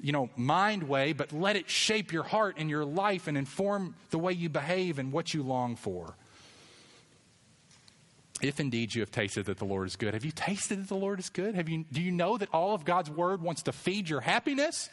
you 0.00 0.12
know, 0.12 0.30
mind 0.36 0.84
way, 0.84 1.12
but 1.12 1.32
let 1.32 1.56
it 1.56 1.68
shape 1.68 2.12
your 2.12 2.22
heart 2.22 2.56
and 2.58 2.70
your 2.70 2.84
life 2.84 3.26
and 3.26 3.36
inform 3.36 3.96
the 4.10 4.18
way 4.18 4.32
you 4.32 4.48
behave 4.48 4.98
and 4.98 5.12
what 5.12 5.34
you 5.34 5.42
long 5.42 5.76
for. 5.76 6.14
If 8.40 8.60
indeed 8.60 8.94
you 8.94 9.02
have 9.02 9.10
tasted 9.10 9.46
that 9.46 9.58
the 9.58 9.64
Lord 9.64 9.88
is 9.88 9.96
good, 9.96 10.14
have 10.14 10.24
you 10.24 10.30
tasted 10.30 10.80
that 10.80 10.88
the 10.88 10.94
Lord 10.94 11.18
is 11.18 11.28
good? 11.28 11.56
Have 11.56 11.68
you, 11.68 11.84
do 11.90 12.00
you 12.00 12.12
know 12.12 12.38
that 12.38 12.48
all 12.52 12.74
of 12.74 12.84
God's 12.84 13.10
word 13.10 13.42
wants 13.42 13.62
to 13.64 13.72
feed 13.72 14.08
your 14.08 14.20
happiness? 14.20 14.88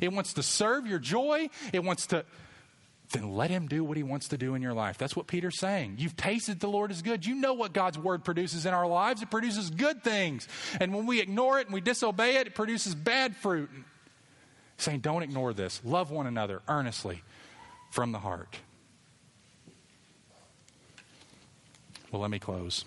It 0.00 0.12
wants 0.12 0.34
to 0.34 0.42
serve 0.42 0.86
your 0.86 0.98
joy. 0.98 1.48
It 1.72 1.84
wants 1.84 2.08
to, 2.08 2.24
then 3.12 3.30
let 3.30 3.50
him 3.50 3.68
do 3.68 3.84
what 3.84 3.96
he 3.96 4.02
wants 4.02 4.28
to 4.28 4.36
do 4.36 4.56
in 4.56 4.62
your 4.62 4.74
life. 4.74 4.98
That's 4.98 5.14
what 5.14 5.28
Peter's 5.28 5.60
saying. 5.60 5.96
You've 5.98 6.16
tasted 6.16 6.58
the 6.58 6.68
Lord 6.68 6.90
is 6.90 7.02
good. 7.02 7.24
You 7.24 7.36
know 7.36 7.54
what 7.54 7.72
God's 7.72 7.98
word 7.98 8.24
produces 8.24 8.66
in 8.66 8.74
our 8.74 8.88
lives. 8.88 9.22
It 9.22 9.30
produces 9.30 9.70
good 9.70 10.02
things. 10.02 10.48
And 10.80 10.92
when 10.92 11.06
we 11.06 11.20
ignore 11.20 11.60
it 11.60 11.68
and 11.68 11.74
we 11.74 11.80
disobey 11.80 12.36
it, 12.36 12.48
it 12.48 12.54
produces 12.56 12.96
bad 12.96 13.36
fruit 13.36 13.70
saying, 14.82 15.00
Don't 15.00 15.22
ignore 15.22 15.52
this. 15.52 15.80
Love 15.84 16.10
one 16.10 16.26
another 16.26 16.62
earnestly 16.68 17.22
from 17.90 18.12
the 18.12 18.18
heart. 18.18 18.58
Well, 22.10 22.22
let 22.22 22.30
me 22.30 22.38
close. 22.38 22.84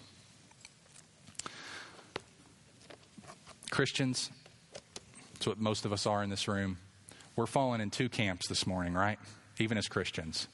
Christians, 3.70 4.30
that's 5.34 5.48
what 5.48 5.60
most 5.60 5.86
of 5.86 5.94
us 5.94 6.06
are 6.06 6.22
in 6.22 6.30
this 6.30 6.48
room. 6.48 6.78
We're 7.36 7.48
falling 7.48 7.82
in 7.82 7.89
two 7.89 8.10
camps 8.10 8.48
this 8.48 8.68
morning, 8.68 8.94
right? 8.94 9.18
Even 9.60 9.78
as 9.78 9.88
Christians. 9.88 10.48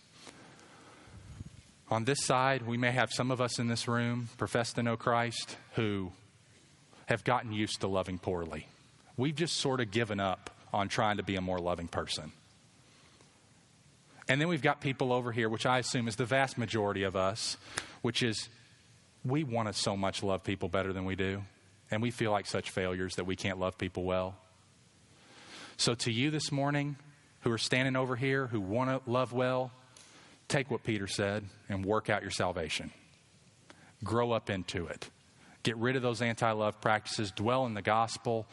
On 1.91 2.05
this 2.05 2.23
side, 2.23 2.67
we 2.67 2.77
may 2.77 2.91
have 2.91 3.09
some 3.11 3.31
of 3.31 3.41
us 3.41 3.59
in 3.59 3.67
this 3.67 3.87
room 3.87 4.29
profess 4.37 4.71
to 4.73 4.83
know 4.83 4.95
Christ 4.95 5.57
who 5.73 6.11
have 7.07 7.23
gotten 7.23 7.51
used 7.51 7.81
to 7.81 7.87
loving 7.87 8.19
poorly. 8.19 8.67
We've 9.17 9.35
just 9.35 9.57
sort 9.57 9.81
of 9.81 9.89
given 9.89 10.19
up 10.19 10.51
on 10.73 10.87
trying 10.87 11.17
to 11.17 11.23
be 11.23 11.35
a 11.35 11.41
more 11.41 11.59
loving 11.59 11.87
person. 11.87 12.31
And 14.27 14.39
then 14.39 14.47
we've 14.47 14.61
got 14.61 14.79
people 14.79 15.11
over 15.11 15.31
here, 15.31 15.49
which 15.49 15.65
I 15.65 15.79
assume 15.79 16.07
is 16.07 16.15
the 16.15 16.25
vast 16.25 16.57
majority 16.57 17.03
of 17.03 17.15
us, 17.15 17.57
which 18.01 18.21
is 18.21 18.47
we 19.25 19.43
want 19.43 19.67
to 19.67 19.73
so 19.73 19.97
much 19.97 20.21
love 20.21 20.43
people 20.43 20.69
better 20.69 20.93
than 20.93 21.05
we 21.05 21.15
do. 21.15 21.43
And 21.91 22.01
we 22.01 22.11
feel 22.11 22.31
like 22.31 22.45
such 22.45 22.69
failures 22.69 23.15
that 23.15 23.25
we 23.25 23.35
can't 23.35 23.59
love 23.59 23.77
people 23.77 24.03
well. 24.03 24.35
So, 25.77 25.95
to 25.95 26.11
you 26.11 26.29
this 26.29 26.51
morning, 26.51 26.97
who 27.41 27.51
are 27.51 27.57
standing 27.57 27.95
over 27.95 28.15
here, 28.15 28.47
who 28.47 28.61
want 28.61 28.89
to 28.89 29.09
love 29.09 29.33
well, 29.33 29.71
take 30.47 30.69
what 30.69 30.83
Peter 30.83 31.07
said 31.07 31.45
and 31.67 31.85
work 31.85 32.09
out 32.09 32.21
your 32.21 32.31
salvation. 32.31 32.91
Grow 34.03 34.31
up 34.31 34.49
into 34.49 34.87
it. 34.87 35.09
Get 35.63 35.77
rid 35.77 35.95
of 35.95 36.01
those 36.01 36.21
anti 36.21 36.51
love 36.51 36.79
practices, 36.81 37.31
dwell 37.31 37.65
in 37.65 37.73
the 37.73 37.81
gospel, 37.81 38.45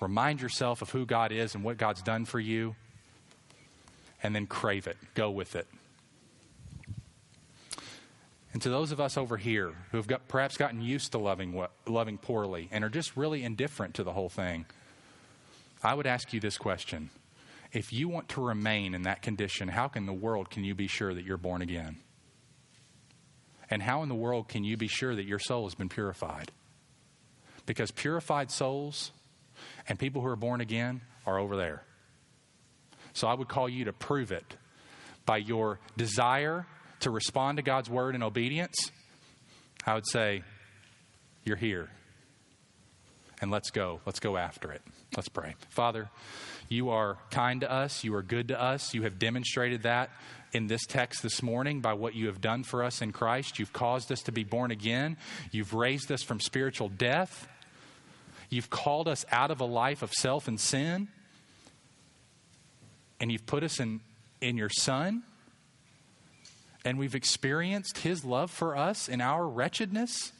Remind 0.00 0.40
yourself 0.40 0.82
of 0.82 0.90
who 0.90 1.04
God 1.04 1.30
is 1.30 1.54
and 1.54 1.62
what 1.62 1.76
God's 1.76 2.02
done 2.02 2.24
for 2.24 2.40
you, 2.40 2.74
and 4.22 4.34
then 4.34 4.46
crave 4.46 4.86
it. 4.86 4.96
Go 5.14 5.30
with 5.30 5.56
it. 5.56 5.66
And 8.52 8.60
to 8.62 8.68
those 8.68 8.90
of 8.90 9.00
us 9.00 9.16
over 9.16 9.36
here 9.36 9.72
who 9.90 9.96
have 9.98 10.08
got, 10.08 10.26
perhaps 10.26 10.56
gotten 10.56 10.80
used 10.80 11.12
to 11.12 11.18
loving, 11.18 11.64
loving 11.86 12.18
poorly 12.18 12.68
and 12.72 12.82
are 12.82 12.88
just 12.88 13.16
really 13.16 13.44
indifferent 13.44 13.94
to 13.94 14.02
the 14.02 14.12
whole 14.12 14.28
thing, 14.28 14.66
I 15.82 15.94
would 15.94 16.06
ask 16.06 16.32
you 16.32 16.40
this 16.40 16.58
question. 16.58 17.10
If 17.72 17.92
you 17.92 18.08
want 18.08 18.28
to 18.30 18.40
remain 18.44 18.94
in 18.94 19.02
that 19.02 19.22
condition, 19.22 19.68
how 19.68 19.90
in 19.94 20.06
the 20.06 20.12
world 20.12 20.50
can 20.50 20.64
you 20.64 20.74
be 20.74 20.88
sure 20.88 21.14
that 21.14 21.24
you're 21.24 21.36
born 21.36 21.62
again? 21.62 21.98
And 23.70 23.82
how 23.82 24.02
in 24.02 24.08
the 24.08 24.16
world 24.16 24.48
can 24.48 24.64
you 24.64 24.76
be 24.76 24.88
sure 24.88 25.14
that 25.14 25.26
your 25.26 25.38
soul 25.38 25.64
has 25.64 25.76
been 25.76 25.88
purified? 25.88 26.50
Because 27.66 27.92
purified 27.92 28.50
souls 28.50 29.12
and 29.88 29.98
people 29.98 30.22
who 30.22 30.28
are 30.28 30.36
born 30.36 30.60
again 30.60 31.00
are 31.26 31.38
over 31.38 31.56
there. 31.56 31.82
So 33.12 33.28
I 33.28 33.34
would 33.34 33.48
call 33.48 33.68
you 33.68 33.86
to 33.86 33.92
prove 33.92 34.32
it 34.32 34.56
by 35.26 35.38
your 35.38 35.80
desire 35.96 36.66
to 37.00 37.10
respond 37.10 37.56
to 37.56 37.62
God's 37.62 37.90
word 37.90 38.14
in 38.14 38.22
obedience. 38.22 38.90
I 39.86 39.94
would 39.94 40.06
say, 40.06 40.42
You're 41.44 41.56
here. 41.56 41.90
And 43.40 43.50
let's 43.50 43.70
go. 43.70 44.00
Let's 44.04 44.20
go 44.20 44.36
after 44.36 44.70
it. 44.70 44.82
Let's 45.16 45.28
pray. 45.28 45.54
Father, 45.70 46.10
you 46.68 46.90
are 46.90 47.16
kind 47.30 47.62
to 47.62 47.72
us. 47.72 48.04
You 48.04 48.14
are 48.14 48.22
good 48.22 48.48
to 48.48 48.62
us. 48.62 48.92
You 48.92 49.02
have 49.02 49.18
demonstrated 49.18 49.84
that 49.84 50.10
in 50.52 50.66
this 50.66 50.84
text 50.86 51.22
this 51.22 51.42
morning 51.42 51.80
by 51.80 51.94
what 51.94 52.14
you 52.14 52.26
have 52.26 52.40
done 52.40 52.64
for 52.64 52.84
us 52.84 53.00
in 53.00 53.12
Christ. 53.12 53.58
You've 53.58 53.72
caused 53.72 54.12
us 54.12 54.20
to 54.22 54.32
be 54.32 54.44
born 54.44 54.70
again. 54.70 55.16
You've 55.52 55.72
raised 55.72 56.12
us 56.12 56.22
from 56.22 56.38
spiritual 56.38 56.88
death. 56.88 57.48
You've 58.50 58.68
called 58.68 59.08
us 59.08 59.24
out 59.30 59.50
of 59.50 59.60
a 59.60 59.64
life 59.64 60.02
of 60.02 60.12
self 60.12 60.48
and 60.48 60.58
sin, 60.58 61.08
and 63.20 63.30
you've 63.30 63.46
put 63.46 63.62
us 63.62 63.78
in, 63.78 64.00
in 64.40 64.56
your 64.56 64.68
Son, 64.68 65.22
and 66.84 66.98
we've 66.98 67.14
experienced 67.14 67.98
His 67.98 68.24
love 68.24 68.50
for 68.50 68.76
us 68.76 69.08
in 69.08 69.20
our 69.20 69.46
wretchedness. 69.46 70.32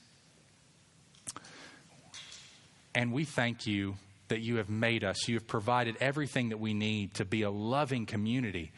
And 2.94 3.12
we 3.12 3.24
thank 3.24 3.66
you 3.66 3.94
that 4.28 4.40
you 4.40 4.56
have 4.56 4.68
made 4.68 5.04
us. 5.04 5.28
You 5.28 5.36
have 5.36 5.46
provided 5.46 5.96
everything 6.00 6.48
that 6.48 6.58
we 6.58 6.74
need 6.74 7.14
to 7.14 7.24
be 7.24 7.42
a 7.42 7.50
loving 7.50 8.06
community. 8.06 8.72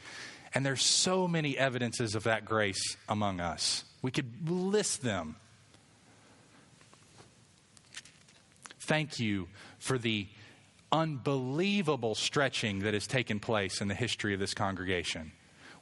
And 0.54 0.66
there's 0.66 0.82
so 0.82 1.26
many 1.26 1.56
evidences 1.56 2.14
of 2.14 2.24
that 2.24 2.44
grace 2.44 2.96
among 3.08 3.40
us. 3.40 3.84
We 4.02 4.10
could 4.10 4.50
list 4.50 5.02
them. 5.02 5.36
Thank 8.82 9.20
you 9.20 9.46
for 9.78 9.96
the 9.96 10.26
unbelievable 10.90 12.16
stretching 12.16 12.80
that 12.80 12.94
has 12.94 13.06
taken 13.06 13.38
place 13.38 13.80
in 13.80 13.86
the 13.86 13.94
history 13.94 14.34
of 14.34 14.40
this 14.40 14.54
congregation. 14.54 15.30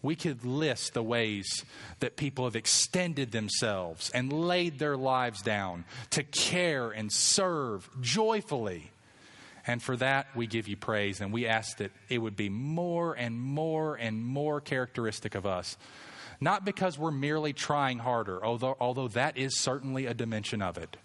We 0.02 0.16
could 0.16 0.44
list 0.44 0.92
the 0.92 1.02
ways 1.02 1.64
that 2.00 2.16
people 2.16 2.44
have 2.44 2.56
extended 2.56 3.32
themselves 3.32 4.10
and 4.10 4.30
laid 4.30 4.78
their 4.78 4.98
lives 4.98 5.40
down 5.40 5.84
to 6.10 6.22
care 6.22 6.90
and 6.90 7.10
serve 7.10 7.88
joyfully. 8.02 8.90
And 9.66 9.82
for 9.82 9.96
that, 9.96 10.26
we 10.34 10.46
give 10.46 10.68
you 10.68 10.76
praise, 10.76 11.22
and 11.22 11.32
we 11.32 11.46
ask 11.46 11.78
that 11.78 11.92
it 12.08 12.18
would 12.18 12.36
be 12.36 12.50
more 12.50 13.14
and 13.14 13.40
more 13.40 13.96
and 13.96 14.24
more 14.24 14.60
characteristic 14.60 15.34
of 15.34 15.46
us. 15.46 15.78
Not 16.38 16.64
because 16.64 16.98
we're 16.98 17.10
merely 17.10 17.52
trying 17.54 17.98
harder, 17.98 18.44
although, 18.44 18.76
although 18.78 19.08
that 19.08 19.38
is 19.38 19.58
certainly 19.58 20.06
a 20.06 20.14
dimension 20.14 20.60
of 20.60 20.76
it. 20.76 20.96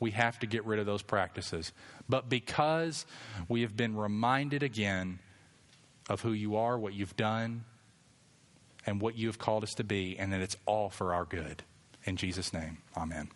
We 0.00 0.12
have 0.12 0.38
to 0.40 0.46
get 0.46 0.64
rid 0.64 0.78
of 0.78 0.86
those 0.86 1.02
practices. 1.02 1.72
But 2.08 2.28
because 2.28 3.04
we 3.48 3.62
have 3.62 3.76
been 3.76 3.96
reminded 3.96 4.62
again 4.62 5.18
of 6.08 6.20
who 6.22 6.32
you 6.32 6.56
are, 6.56 6.78
what 6.78 6.94
you've 6.94 7.16
done, 7.16 7.64
and 8.86 9.00
what 9.00 9.16
you 9.16 9.26
have 9.26 9.38
called 9.38 9.64
us 9.64 9.74
to 9.74 9.84
be, 9.84 10.18
and 10.18 10.32
that 10.32 10.40
it's 10.40 10.56
all 10.64 10.88
for 10.88 11.12
our 11.12 11.24
good. 11.24 11.62
In 12.04 12.16
Jesus' 12.16 12.52
name, 12.52 12.78
amen. 12.96 13.28